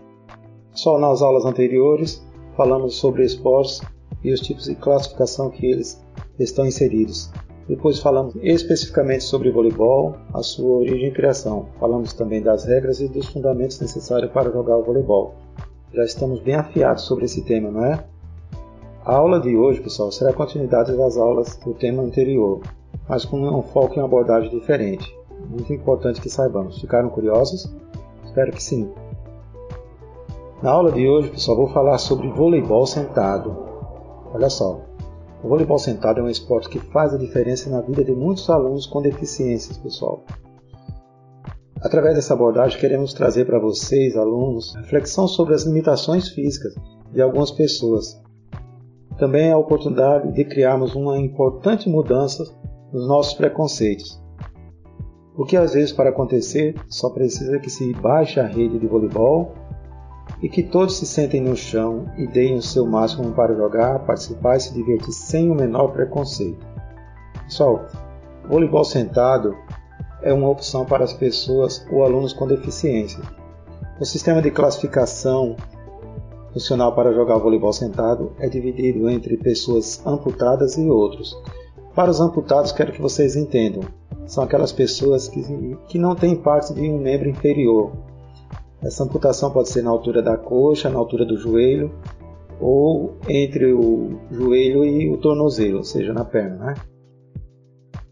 Só 0.72 0.98
nas 0.98 1.22
aulas 1.22 1.46
anteriores 1.46 2.26
falamos 2.58 2.96
sobre 2.96 3.24
esportes 3.24 3.84
e 4.24 4.34
os 4.34 4.40
tipos 4.40 4.64
de 4.64 4.74
classificação 4.74 5.52
que 5.52 5.64
eles 5.64 6.04
estão 6.40 6.66
inseridos. 6.66 7.32
Depois 7.70 8.00
falamos 8.00 8.36
especificamente 8.42 9.24
sobre 9.24 9.52
voleibol, 9.52 10.16
a 10.34 10.42
sua 10.42 10.78
origem 10.78 11.10
e 11.10 11.14
criação. 11.14 11.68
Falamos 11.80 12.14
também 12.14 12.42
das 12.42 12.66
regras 12.66 13.00
e 13.00 13.08
dos 13.08 13.28
fundamentos 13.28 13.80
necessários 13.80 14.32
para 14.32 14.52
jogar 14.52 14.78
o 14.78 14.84
voleibol. 14.84 15.36
Já 15.94 16.04
estamos 16.04 16.40
bem 16.40 16.56
afiados 16.56 17.04
sobre 17.04 17.26
esse 17.26 17.44
tema, 17.46 17.70
não 17.70 17.86
é? 17.86 18.04
A 19.06 19.18
aula 19.18 19.40
de 19.40 19.56
hoje, 19.56 19.82
pessoal, 19.82 20.12
será 20.12 20.32
a 20.32 20.34
continuidade 20.34 20.98
das 20.98 21.16
aulas 21.16 21.58
do 21.58 21.76
tema 21.76 22.02
anterior, 22.02 22.60
mas 23.08 23.24
com 23.24 23.40
um 23.40 23.62
foco 23.62 24.00
em 24.00 24.04
abordagem 24.04 24.50
diferente. 24.50 25.16
Muito 25.48 25.72
importante 25.72 26.20
que 26.20 26.30
saibamos. 26.30 26.82
Ficaram 26.82 27.10
curiosos? 27.10 27.72
Espero 28.36 28.52
que 28.52 28.62
sim. 28.62 28.92
Na 30.62 30.70
aula 30.70 30.92
de 30.92 31.08
hoje, 31.08 31.30
pessoal, 31.30 31.56
vou 31.56 31.70
falar 31.70 31.98
sobre 31.98 32.28
voleibol 32.28 32.86
sentado. 32.86 33.56
Olha 34.34 34.50
só, 34.50 34.82
o 35.42 35.48
voleibol 35.48 35.80
sentado 35.80 36.20
é 36.20 36.24
um 36.24 36.28
esporte 36.28 36.68
que 36.68 36.78
faz 36.78 37.14
a 37.14 37.18
diferença 37.18 37.70
na 37.70 37.80
vida 37.80 38.04
de 38.04 38.12
muitos 38.12 38.50
alunos 38.50 38.86
com 38.88 39.02
deficiências, 39.02 39.78
pessoal. 39.78 40.26
Através 41.80 42.16
dessa 42.16 42.34
abordagem, 42.34 42.78
queremos 42.78 43.14
trazer 43.14 43.46
para 43.46 43.58
vocês, 43.58 44.18
alunos, 44.18 44.76
reflexão 44.76 45.30
sobre 45.30 45.56
as 45.56 45.64
limitações 45.64 46.28
físicas 46.28 46.76
de 47.14 47.22
algumas 47.22 47.52
pessoas. 47.52 48.22
Também 49.18 49.50
a 49.50 49.58
oportunidade 49.58 50.34
de 50.34 50.44
criarmos 50.44 50.94
uma 50.94 51.18
importante 51.18 51.88
mudança 51.88 52.44
nos 52.92 53.08
nossos 53.08 53.34
preconceitos. 53.36 54.25
Porque 55.36 55.58
às 55.58 55.74
vezes 55.74 55.92
para 55.92 56.10
acontecer 56.10 56.76
só 56.88 57.10
precisa 57.10 57.60
que 57.60 57.70
se 57.70 57.94
baixe 57.94 58.40
a 58.40 58.48
rede 58.48 58.80
de 58.80 58.88
voleibol 58.88 59.54
e 60.42 60.50
que 60.50 60.64
todos 60.64 60.98
se 60.98 61.06
sentem 61.06 61.42
no 61.42 61.56
chão 61.56 62.06
e 62.18 62.26
deem 62.28 62.56
o 62.56 62.62
seu 62.62 62.86
máximo 62.86 63.32
para 63.34 63.56
jogar, 63.56 64.00
participar 64.06 64.58
e 64.58 64.62
se 64.62 64.74
divertir 64.74 65.12
sem 65.12 65.52
o 65.52 65.56
menor 65.56 65.90
preconceito. 65.90 66.66
Pessoal, 67.44 67.86
voleibol 68.48 68.84
sentado 68.84 69.56
é 70.22 70.34
uma 70.34 70.50
opção 70.50 70.86
para 70.86 71.04
as 71.04 71.14
pessoas 71.14 71.86
ou 71.92 72.04
alunos 72.04 72.34
com 72.34 72.48
deficiência. 72.48 73.22
O 74.00 74.06
sistema 74.06 74.42
de 74.42 74.52
classificação 74.52 75.56
funcional 76.52 76.96
para 76.96 77.14
jogar 77.14 77.38
voleibol 77.38 77.74
sentado 77.74 78.32
é 78.40 78.48
dividido 78.48 79.10
entre 79.10 79.38
pessoas 79.38 80.02
amputadas 80.06 80.78
e 80.78 80.90
outros. 80.90 81.38
Para 81.94 82.10
os 82.10 82.20
amputados, 82.20 82.72
quero 82.72 82.92
que 82.92 83.02
vocês 83.02 83.36
entendam, 83.36 83.84
são 84.26 84.44
aquelas 84.44 84.72
pessoas 84.72 85.28
que, 85.28 85.42
que 85.88 85.98
não 85.98 86.16
têm 86.16 86.36
parte 86.36 86.74
de 86.74 86.82
um 86.82 87.00
membro 87.00 87.30
inferior, 87.30 87.92
essa 88.82 89.04
amputação 89.04 89.52
pode 89.52 89.70
ser 89.70 89.82
na 89.82 89.90
altura 89.90 90.22
da 90.22 90.38
coxa, 90.38 90.90
na 90.90 91.00
altura 91.00 91.26
do 91.26 91.38
joelho 91.38 91.92
ou 92.60 93.18
entre 93.28 93.74
o 93.74 94.20
joelho 94.32 94.86
e 94.86 95.10
o 95.10 95.18
tornozelo, 95.18 95.78
ou 95.78 95.84
seja, 95.84 96.14
na 96.14 96.24
perna. 96.24 96.58
Né? 96.58 96.74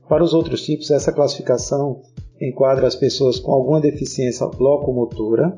Para 0.09 0.23
os 0.23 0.33
outros 0.33 0.63
tipos, 0.63 0.89
essa 0.91 1.11
classificação 1.11 2.01
enquadra 2.41 2.87
as 2.87 2.95
pessoas 2.95 3.39
com 3.39 3.51
alguma 3.51 3.79
deficiência 3.79 4.45
locomotora, 4.45 5.57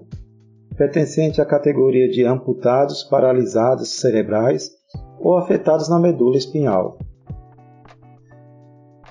pertencente 0.78 1.42
à 1.42 1.46
categoria 1.46 2.10
de 2.10 2.26
amputados, 2.26 3.04
paralisados 3.04 3.90
cerebrais 4.00 4.70
ou 5.20 5.38
afetados 5.38 5.90
na 5.90 5.98
medula 5.98 6.38
espinhal. 6.38 6.98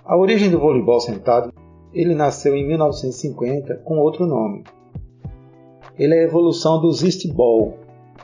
A 0.07 0.17
origem 0.19 0.51
do 0.51 0.61
voleibol 0.61 1.01
sentado, 1.01 1.51
ele 1.93 2.15
nasceu 2.15 2.55
em 2.55 2.67
1950 2.67 3.77
com 3.77 3.99
outro 3.99 4.27
nome, 4.27 4.63
ele 5.99 6.15
é 6.15 6.21
a 6.21 6.25
evolução 6.25 6.81
do 6.81 6.93
Zistball, 6.93 7.79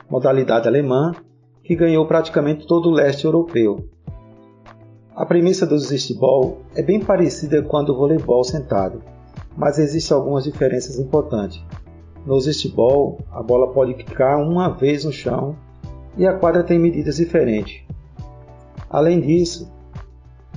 modalidade 0.09 0.67
alemã 0.67 1.15
que 1.63 1.75
ganhou 1.75 2.05
praticamente 2.05 2.67
todo 2.67 2.89
o 2.89 2.91
leste 2.91 3.25
europeu. 3.25 3.85
A 5.15 5.25
premissa 5.25 5.65
do 5.65 5.79
Zistball 5.79 6.57
é 6.75 6.83
bem 6.83 6.99
parecida 6.99 7.63
com 7.63 7.77
a 7.77 7.81
do 7.81 7.95
voleibol 7.95 8.43
sentado, 8.43 9.01
mas 9.57 9.79
existem 9.79 10.15
algumas 10.15 10.43
diferenças 10.43 10.99
importantes. 10.99 11.63
No 12.25 12.39
Zistball, 12.39 13.17
a 13.31 13.41
bola 13.41 13.71
pode 13.71 13.93
quicar 13.95 14.37
uma 14.37 14.69
vez 14.69 15.05
no 15.05 15.11
chão 15.11 15.55
e 16.17 16.27
a 16.27 16.33
quadra 16.37 16.61
tem 16.61 16.77
medidas 16.77 17.15
diferentes. 17.15 17.83
Além 18.89 19.21
disso, 19.21 19.71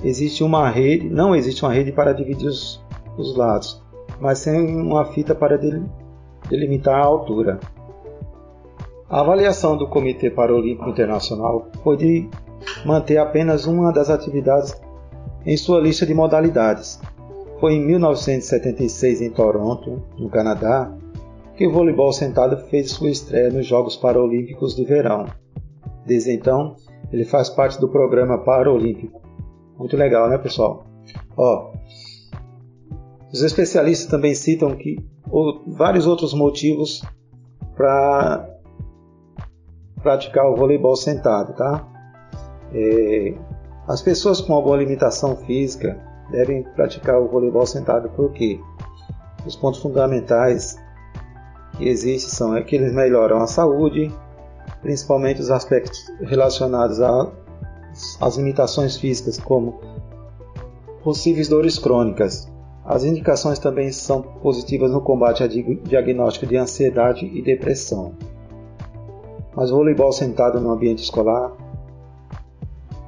existe 0.03 0.43
uma 0.43 0.69
rede, 0.69 1.09
não 1.09 1.35
existe 1.35 1.65
uma 1.65 1.73
rede 1.73 1.93
para 1.93 2.13
dividir 2.13 2.49
os, 2.49 2.83
os 3.17 3.37
lados, 3.37 3.83
mas 4.21 4.39
sem 4.39 4.77
uma 4.81 5.05
fita 5.07 5.35
para 5.35 5.59
delimitar 6.49 7.01
a 7.01 7.05
altura. 7.05 7.61
A 9.09 9.21
avaliação 9.21 9.77
do 9.77 9.87
Comitê 9.87 10.31
Paralímpico 10.31 10.89
Internacional 10.89 11.69
foi 11.83 11.97
de 11.97 12.29
manter 12.85 13.19
apenas 13.19 13.67
uma 13.67 13.93
das 13.93 14.11
atividades 14.11 14.75
em 15.47 15.57
sua 15.57 15.81
lista 15.81 16.07
de 16.07 16.15
modalidades. 16.15 17.01
Foi 17.61 17.75
em 17.75 17.87
1976 17.87 19.21
em 19.21 19.31
Toronto, 19.31 20.03
no 20.19 20.29
Canadá, 20.29 20.93
que 21.57 21.67
o 21.67 21.73
voleibol 21.73 22.13
sentado 22.13 22.57
fez 22.69 22.91
sua 22.91 23.11
estreia 23.11 23.51
nos 23.51 23.67
Jogos 23.67 23.97
Paralímpicos 23.97 24.75
de 24.75 24.85
Verão. 24.85 25.27
Desde 26.05 26.33
então, 26.33 26.77
ele 27.13 27.25
faz 27.25 27.49
parte 27.49 27.81
do 27.81 27.89
programa 27.89 28.39
Paralímpico. 28.39 29.21
Muito 29.79 29.97
legal, 29.97 30.29
né, 30.29 30.39
pessoal? 30.39 30.87
Ó, 31.37 31.73
os 33.33 33.43
especialistas 33.43 34.09
também 34.09 34.35
citam 34.35 34.77
que 34.77 35.05
ou 35.31 35.65
vários 35.67 36.07
outros 36.07 36.33
motivos 36.33 37.03
para 37.77 38.49
praticar 40.03 40.47
o 40.47 40.55
voleibol 40.55 40.95
sentado, 40.95 41.55
tá? 41.55 41.85
É, 42.73 43.35
as 43.89 44.01
pessoas 44.01 44.41
com 44.41 44.55
alguma 44.55 44.77
limitação 44.77 45.37
física 45.37 45.99
devem 46.31 46.63
praticar 46.63 47.21
o 47.21 47.29
voleibol 47.29 47.67
sentado 47.67 48.09
porque 48.11 48.61
os 49.47 49.57
pontos 49.57 49.81
fundamentais 49.81 50.77
que 51.77 51.89
existem 51.89 52.31
são 52.31 52.57
é 52.57 52.63
que 52.63 52.77
eles 52.77 52.93
melhoram 52.93 53.39
a 53.39 53.47
saúde, 53.47 54.13
principalmente 54.81 55.41
os 55.41 55.51
aspectos 55.51 56.07
relacionados 56.21 57.01
às 58.21 58.37
limitações 58.37 58.97
físicas, 58.97 59.39
como 59.39 59.81
possíveis 61.03 61.49
dores 61.49 61.79
crônicas, 61.79 62.51
as 62.85 63.03
indicações 63.03 63.59
também 63.59 63.91
são 63.91 64.21
positivas 64.21 64.91
no 64.91 65.01
combate 65.01 65.43
a 65.43 65.47
diagnóstico 65.47 66.47
de 66.47 66.57
ansiedade 66.57 67.25
e 67.25 67.41
depressão. 67.41 68.15
Mas 69.57 69.71
voleibol 69.71 70.13
sentado 70.13 70.61
no 70.61 70.71
ambiente 70.71 71.03
escolar 71.03 71.53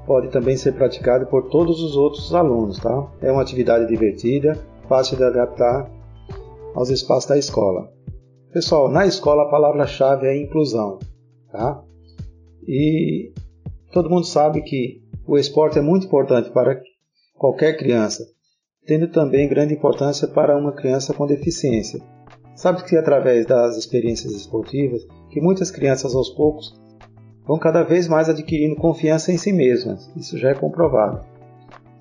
pode 0.06 0.28
também 0.28 0.56
ser 0.56 0.72
praticado 0.72 1.26
por 1.26 1.50
todos 1.50 1.82
os 1.82 1.96
outros 1.96 2.34
alunos, 2.34 2.78
tá? 2.78 3.06
É 3.20 3.30
uma 3.30 3.42
atividade 3.42 3.86
divertida, 3.88 4.56
fácil 4.88 5.16
de 5.16 5.24
adaptar 5.24 5.90
aos 6.74 6.88
espaços 6.88 7.28
da 7.28 7.36
escola. 7.36 7.90
Pessoal, 8.52 8.88
na 8.88 9.04
escola 9.04 9.42
a 9.42 9.50
palavra-chave 9.50 10.26
é 10.26 10.40
inclusão, 10.40 10.98
tá? 11.50 11.82
E 12.66 13.32
todo 13.96 14.10
mundo 14.10 14.26
sabe 14.26 14.60
que 14.60 15.00
o 15.26 15.38
esporte 15.38 15.78
é 15.78 15.80
muito 15.80 16.04
importante 16.04 16.50
para 16.50 16.78
qualquer 17.34 17.78
criança, 17.78 18.26
tendo 18.84 19.08
também 19.08 19.48
grande 19.48 19.72
importância 19.72 20.28
para 20.28 20.54
uma 20.54 20.72
criança 20.72 21.14
com 21.14 21.26
deficiência. 21.26 21.98
Sabe 22.54 22.84
que 22.84 22.94
através 22.94 23.46
das 23.46 23.74
experiências 23.78 24.34
esportivas, 24.34 25.06
que 25.30 25.40
muitas 25.40 25.70
crianças 25.70 26.14
aos 26.14 26.28
poucos 26.28 26.78
vão 27.46 27.58
cada 27.58 27.82
vez 27.82 28.06
mais 28.06 28.28
adquirindo 28.28 28.76
confiança 28.76 29.32
em 29.32 29.38
si 29.38 29.50
mesmas. 29.50 30.12
Isso 30.14 30.36
já 30.36 30.50
é 30.50 30.54
comprovado. 30.54 31.24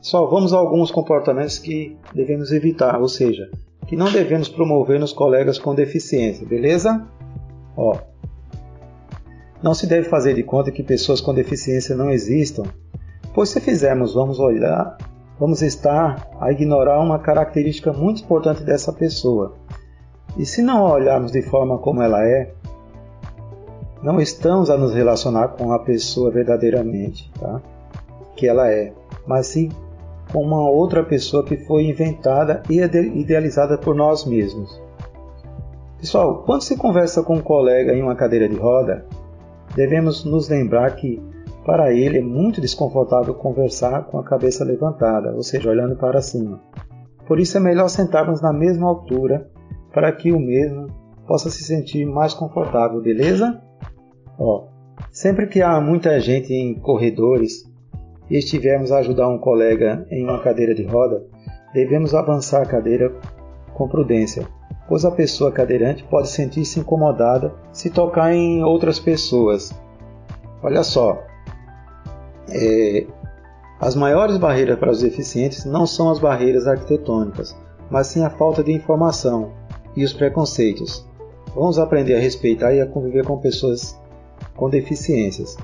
Só 0.01 0.25
vamos 0.25 0.51
a 0.51 0.57
alguns 0.57 0.91
comportamentos 0.91 1.59
que 1.59 1.95
devemos 2.13 2.51
evitar, 2.51 2.99
ou 2.99 3.07
seja, 3.07 3.49
que 3.87 3.95
não 3.95 4.11
devemos 4.11 4.49
promover 4.49 4.99
nos 4.99 5.13
colegas 5.13 5.57
com 5.57 5.73
deficiência, 5.73 6.45
beleza? 6.45 7.07
Ó, 7.77 7.97
não 9.65 9.73
se 9.73 9.85
deve 9.85 10.07
fazer 10.07 10.33
de 10.35 10.43
conta 10.43 10.71
que 10.71 10.81
pessoas 10.81 11.19
com 11.19 11.33
deficiência 11.33 11.93
não 11.93 12.09
existam, 12.09 12.63
pois 13.33 13.49
se 13.49 13.59
fizermos, 13.59 14.13
vamos 14.13 14.39
olhar 14.39 14.95
vamos 15.39 15.61
estar 15.61 16.29
a 16.39 16.51
ignorar 16.51 16.99
uma 16.99 17.19
característica 17.19 17.91
muito 17.91 18.23
importante 18.23 18.63
dessa 18.63 18.91
pessoa. 18.93 19.55
E 20.37 20.45
se 20.45 20.61
não 20.61 20.85
a 20.85 20.93
olharmos 20.93 21.31
de 21.31 21.41
forma 21.41 21.77
como 21.77 22.01
ela 22.01 22.23
é, 22.25 22.53
não 24.01 24.19
estamos 24.19 24.69
a 24.69 24.77
nos 24.77 24.93
relacionar 24.93 25.49
com 25.49 25.71
a 25.71 25.79
pessoa 25.79 26.31
verdadeiramente, 26.31 27.31
tá? 27.39 27.61
Que 28.35 28.47
ela 28.47 28.69
é, 28.69 28.93
mas 29.25 29.47
sim 29.47 29.69
com 30.31 30.41
uma 30.41 30.69
outra 30.69 31.03
pessoa 31.03 31.43
que 31.43 31.55
foi 31.55 31.85
inventada 31.85 32.63
e 32.69 32.79
idealizada 32.79 33.77
por 33.77 33.95
nós 33.95 34.25
mesmos. 34.25 34.81
Pessoal, 35.99 36.43
quando 36.45 36.63
se 36.63 36.75
conversa 36.75 37.23
com 37.23 37.35
um 37.35 37.41
colega 37.41 37.93
em 37.93 38.01
uma 38.01 38.15
cadeira 38.15 38.49
de 38.49 38.55
roda, 38.55 39.05
devemos 39.75 40.23
nos 40.23 40.49
lembrar 40.49 40.95
que 40.95 41.21
para 41.65 41.91
ele 41.91 42.19
é 42.19 42.21
muito 42.21 42.61
desconfortável 42.61 43.33
conversar 43.33 44.05
com 44.05 44.19
a 44.19 44.23
cabeça 44.23 44.63
levantada, 44.63 45.33
ou 45.35 45.43
seja, 45.43 45.69
olhando 45.69 45.95
para 45.95 46.21
cima. 46.21 46.61
Por 47.27 47.39
isso 47.39 47.57
é 47.57 47.59
melhor 47.59 47.89
sentarmos 47.89 48.41
na 48.41 48.53
mesma 48.53 48.87
altura 48.87 49.49
para 49.91 50.11
que 50.11 50.31
o 50.31 50.39
mesmo 50.39 50.87
possa 51.27 51.49
se 51.49 51.63
sentir 51.63 52.05
mais 52.05 52.33
confortável, 52.33 53.01
beleza? 53.01 53.61
Ó, 54.37 54.67
sempre 55.11 55.47
que 55.47 55.61
há 55.61 55.81
muita 55.81 56.19
gente 56.19 56.53
em 56.53 56.75
corredores 56.75 57.63
e 58.29 58.37
estivermos 58.37 58.91
a 58.91 58.99
ajudar 58.99 59.27
um 59.27 59.39
colega 59.39 60.05
em 60.11 60.23
uma 60.23 60.39
cadeira 60.39 60.75
de 60.75 60.83
roda, 60.83 61.25
devemos 61.73 62.13
avançar 62.13 62.61
a 62.61 62.65
cadeira 62.65 63.11
com 63.73 63.87
prudência, 63.87 64.47
pois 64.87 65.05
a 65.05 65.11
pessoa 65.11 65.51
cadeirante 65.51 66.03
pode 66.03 66.29
sentir-se 66.29 66.79
incomodada 66.79 67.53
se 67.71 67.89
tocar 67.89 68.33
em 68.33 68.63
outras 68.63 68.99
pessoas. 68.99 69.73
Olha 70.61 70.83
só, 70.83 71.23
É, 72.47 73.07
as 73.79 73.95
maiores 73.95 74.37
barreiras 74.37 74.77
para 74.77 74.91
os 74.91 75.01
deficientes 75.01 75.65
não 75.65 75.87
são 75.87 76.11
as 76.11 76.19
barreiras 76.19 76.67
arquitetônicas, 76.67 77.55
mas 77.89 78.07
sim 78.07 78.23
a 78.23 78.29
falta 78.29 78.63
de 78.63 78.71
informação 78.71 79.51
e 79.95 80.03
os 80.03 80.13
preconceitos. 80.13 81.05
Vamos 81.55 81.79
aprender 81.79 82.15
a 82.15 82.19
respeitar 82.19 82.73
e 82.73 82.81
a 82.81 82.85
conviver 82.85 83.25
com 83.25 83.37
pessoas 83.37 83.99
com 84.55 84.69
deficiências. 84.69 85.57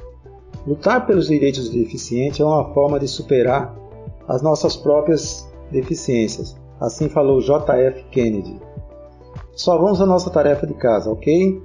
Lutar 0.65 1.05
pelos 1.05 1.27
direitos 1.27 1.69
do 1.69 1.77
deficiente 1.77 2.41
é 2.41 2.45
uma 2.45 2.73
forma 2.73 2.99
de 2.99 3.07
superar 3.07 3.75
as 4.27 4.41
nossas 4.41 4.75
próprias 4.75 5.47
deficiências. 5.71 6.55
Assim 6.79 7.09
falou 7.09 7.41
J.F. 7.41 8.03
Kennedy. 8.11 8.59
Só 9.53 9.77
vamos 9.77 10.01
à 10.01 10.05
nossa 10.05 10.29
tarefa 10.29 10.65
de 10.65 10.73
casa, 10.73 11.09
ok? 11.09 11.61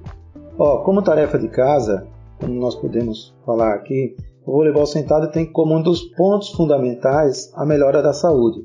Ó, 0.58 0.82
como 0.82 1.02
tarefa 1.02 1.38
de 1.38 1.48
casa, 1.48 2.06
como 2.40 2.54
nós 2.54 2.74
podemos 2.74 3.34
falar 3.44 3.74
aqui, 3.74 4.16
o 4.46 4.52
voleibol 4.52 4.86
sentado 4.86 5.30
tem 5.30 5.50
como 5.50 5.76
um 5.76 5.82
dos 5.82 6.02
pontos 6.14 6.50
fundamentais 6.50 7.52
a 7.54 7.64
melhora 7.66 8.02
da 8.02 8.12
saúde, 8.12 8.60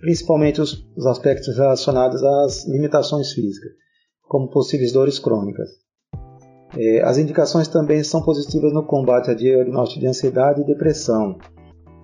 principalmente 0.00 0.60
os, 0.60 0.86
os 0.96 1.06
aspectos 1.06 1.56
relacionados 1.56 2.22
às 2.22 2.66
limitações 2.66 3.32
físicas, 3.32 3.72
como 4.28 4.48
possíveis 4.48 4.92
dores 4.92 5.18
crônicas. 5.18 5.68
É, 6.76 7.02
as 7.02 7.18
indicações 7.18 7.68
também 7.68 8.02
são 8.02 8.22
positivas 8.22 8.72
no 8.72 8.84
combate 8.84 9.30
a 9.30 9.34
diagnóstico 9.34 10.00
de 10.00 10.06
ansiedade 10.06 10.62
e 10.62 10.66
depressão. 10.66 11.36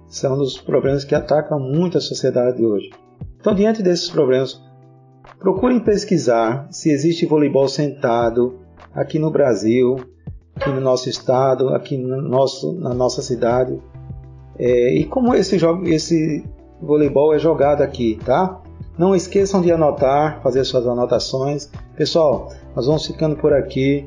São 0.06 0.34
um 0.34 0.38
dos 0.38 0.58
problemas 0.58 1.04
que 1.04 1.14
atacam 1.14 1.58
muito 1.58 1.96
a 1.96 2.02
sociedade 2.02 2.58
de 2.58 2.66
hoje. 2.66 2.90
Então, 3.40 3.54
diante 3.54 3.82
desses 3.82 4.10
problemas, 4.10 4.60
procurem 5.38 5.80
pesquisar 5.80 6.68
se 6.70 6.90
existe 6.90 7.26
voleibol 7.26 7.68
sentado 7.68 8.58
aqui 8.94 9.18
no 9.18 9.30
Brasil, 9.30 9.96
aqui 10.56 10.70
no 10.70 10.80
nosso 10.80 11.08
estado, 11.08 11.68
aqui 11.70 11.96
no 11.96 12.20
nosso, 12.20 12.72
na 12.74 12.92
nossa 12.92 13.22
cidade. 13.22 13.78
É, 14.58 14.94
e 14.94 15.04
como 15.04 15.34
esse, 15.34 15.58
jogo, 15.58 15.86
esse 15.86 16.44
voleibol 16.82 17.34
é 17.34 17.38
jogado 17.38 17.82
aqui, 17.82 18.18
tá? 18.24 18.60
Não 18.98 19.14
esqueçam 19.14 19.62
de 19.62 19.70
anotar, 19.70 20.42
fazer 20.42 20.64
suas 20.64 20.86
anotações. 20.86 21.70
Pessoal, 21.96 22.52
nós 22.74 22.86
vamos 22.86 23.06
ficando 23.06 23.36
por 23.36 23.52
aqui. 23.52 24.04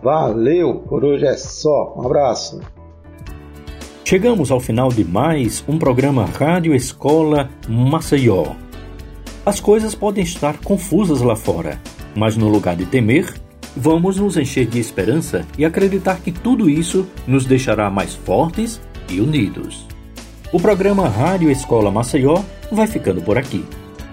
Valeu, 0.00 0.76
por 0.88 1.04
hoje 1.04 1.26
é 1.26 1.36
só. 1.36 1.94
Um 1.96 2.06
abraço. 2.06 2.60
Chegamos 4.04 4.52
ao 4.52 4.60
final 4.60 4.88
de 4.90 5.04
mais 5.04 5.64
um 5.68 5.76
programa 5.76 6.24
Rádio 6.24 6.74
Escola 6.74 7.50
Maceió. 7.68 8.67
As 9.48 9.60
coisas 9.60 9.94
podem 9.94 10.22
estar 10.22 10.58
confusas 10.58 11.22
lá 11.22 11.34
fora, 11.34 11.80
mas 12.14 12.36
no 12.36 12.50
lugar 12.50 12.76
de 12.76 12.84
temer, 12.84 13.32
vamos 13.74 14.18
nos 14.18 14.36
encher 14.36 14.66
de 14.66 14.78
esperança 14.78 15.46
e 15.56 15.64
acreditar 15.64 16.20
que 16.20 16.30
tudo 16.30 16.68
isso 16.68 17.06
nos 17.26 17.46
deixará 17.46 17.88
mais 17.88 18.14
fortes 18.14 18.78
e 19.08 19.22
unidos. 19.22 19.86
O 20.52 20.60
programa 20.60 21.08
Rádio 21.08 21.50
Escola 21.50 21.90
Maceió 21.90 22.42
vai 22.70 22.86
ficando 22.86 23.22
por 23.22 23.38
aqui. 23.38 23.64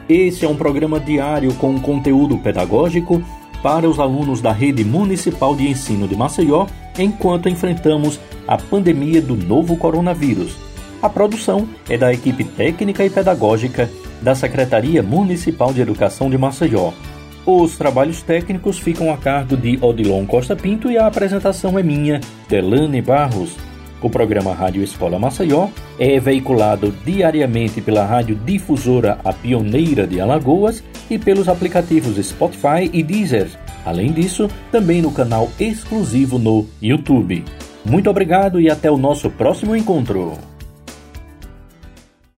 Esse 0.07 0.45
é 0.45 0.47
um 0.47 0.55
programa 0.55 1.01
diário 1.01 1.53
com 1.55 1.77
conteúdo 1.81 2.37
pedagógico 2.37 3.21
para 3.61 3.89
os 3.89 3.99
alunos 3.99 4.39
da 4.39 4.53
Rede 4.53 4.85
Municipal 4.85 5.53
de 5.53 5.67
Ensino 5.67 6.07
de 6.07 6.15
Maceió 6.15 6.65
enquanto 6.97 7.49
enfrentamos 7.49 8.21
a 8.47 8.57
pandemia 8.57 9.21
do 9.21 9.35
novo 9.35 9.75
coronavírus. 9.75 10.55
A 11.01 11.09
produção 11.09 11.67
é 11.89 11.97
da 11.97 12.13
equipe 12.13 12.45
técnica 12.45 13.03
e 13.03 13.09
pedagógica 13.09 13.91
da 14.21 14.35
Secretaria 14.35 15.03
Municipal 15.03 15.73
de 15.73 15.81
Educação 15.81 16.29
de 16.29 16.37
Maceió. 16.37 16.91
Os 17.45 17.77
trabalhos 17.77 18.23
técnicos 18.23 18.79
ficam 18.79 19.13
a 19.13 19.17
cargo 19.17 19.55
de 19.55 19.77
Odilon 19.79 20.25
Costa 20.25 20.55
Pinto 20.55 20.89
e 20.89 20.97
a 20.97 21.05
apresentação 21.05 21.77
é 21.77 21.83
minha, 21.83 22.19
Delane 22.49 23.01
Barros. 23.01 23.55
O 24.01 24.09
programa 24.09 24.53
Rádio 24.53 24.83
Escola 24.83 25.17
Maceió 25.19 25.67
é 25.99 26.19
veiculado 26.19 26.93
diariamente 27.05 27.81
pela 27.81 28.05
rádio 28.05 28.35
difusora 28.35 29.19
A 29.23 29.31
Pioneira 29.31 30.05
de 30.05 30.19
Alagoas 30.19 30.83
e 31.09 31.17
pelos 31.17 31.47
aplicativos 31.47 32.17
Spotify 32.25 32.89
e 32.91 33.01
Deezer. 33.03 33.49
Além 33.85 34.11
disso, 34.11 34.49
também 34.71 35.01
no 35.01 35.11
canal 35.11 35.49
exclusivo 35.59 36.39
no 36.39 36.67
YouTube. 36.81 37.45
Muito 37.85 38.09
obrigado 38.09 38.59
e 38.59 38.69
até 38.69 38.89
o 38.89 38.97
nosso 38.97 39.29
próximo 39.29 39.75
encontro. 39.75 40.54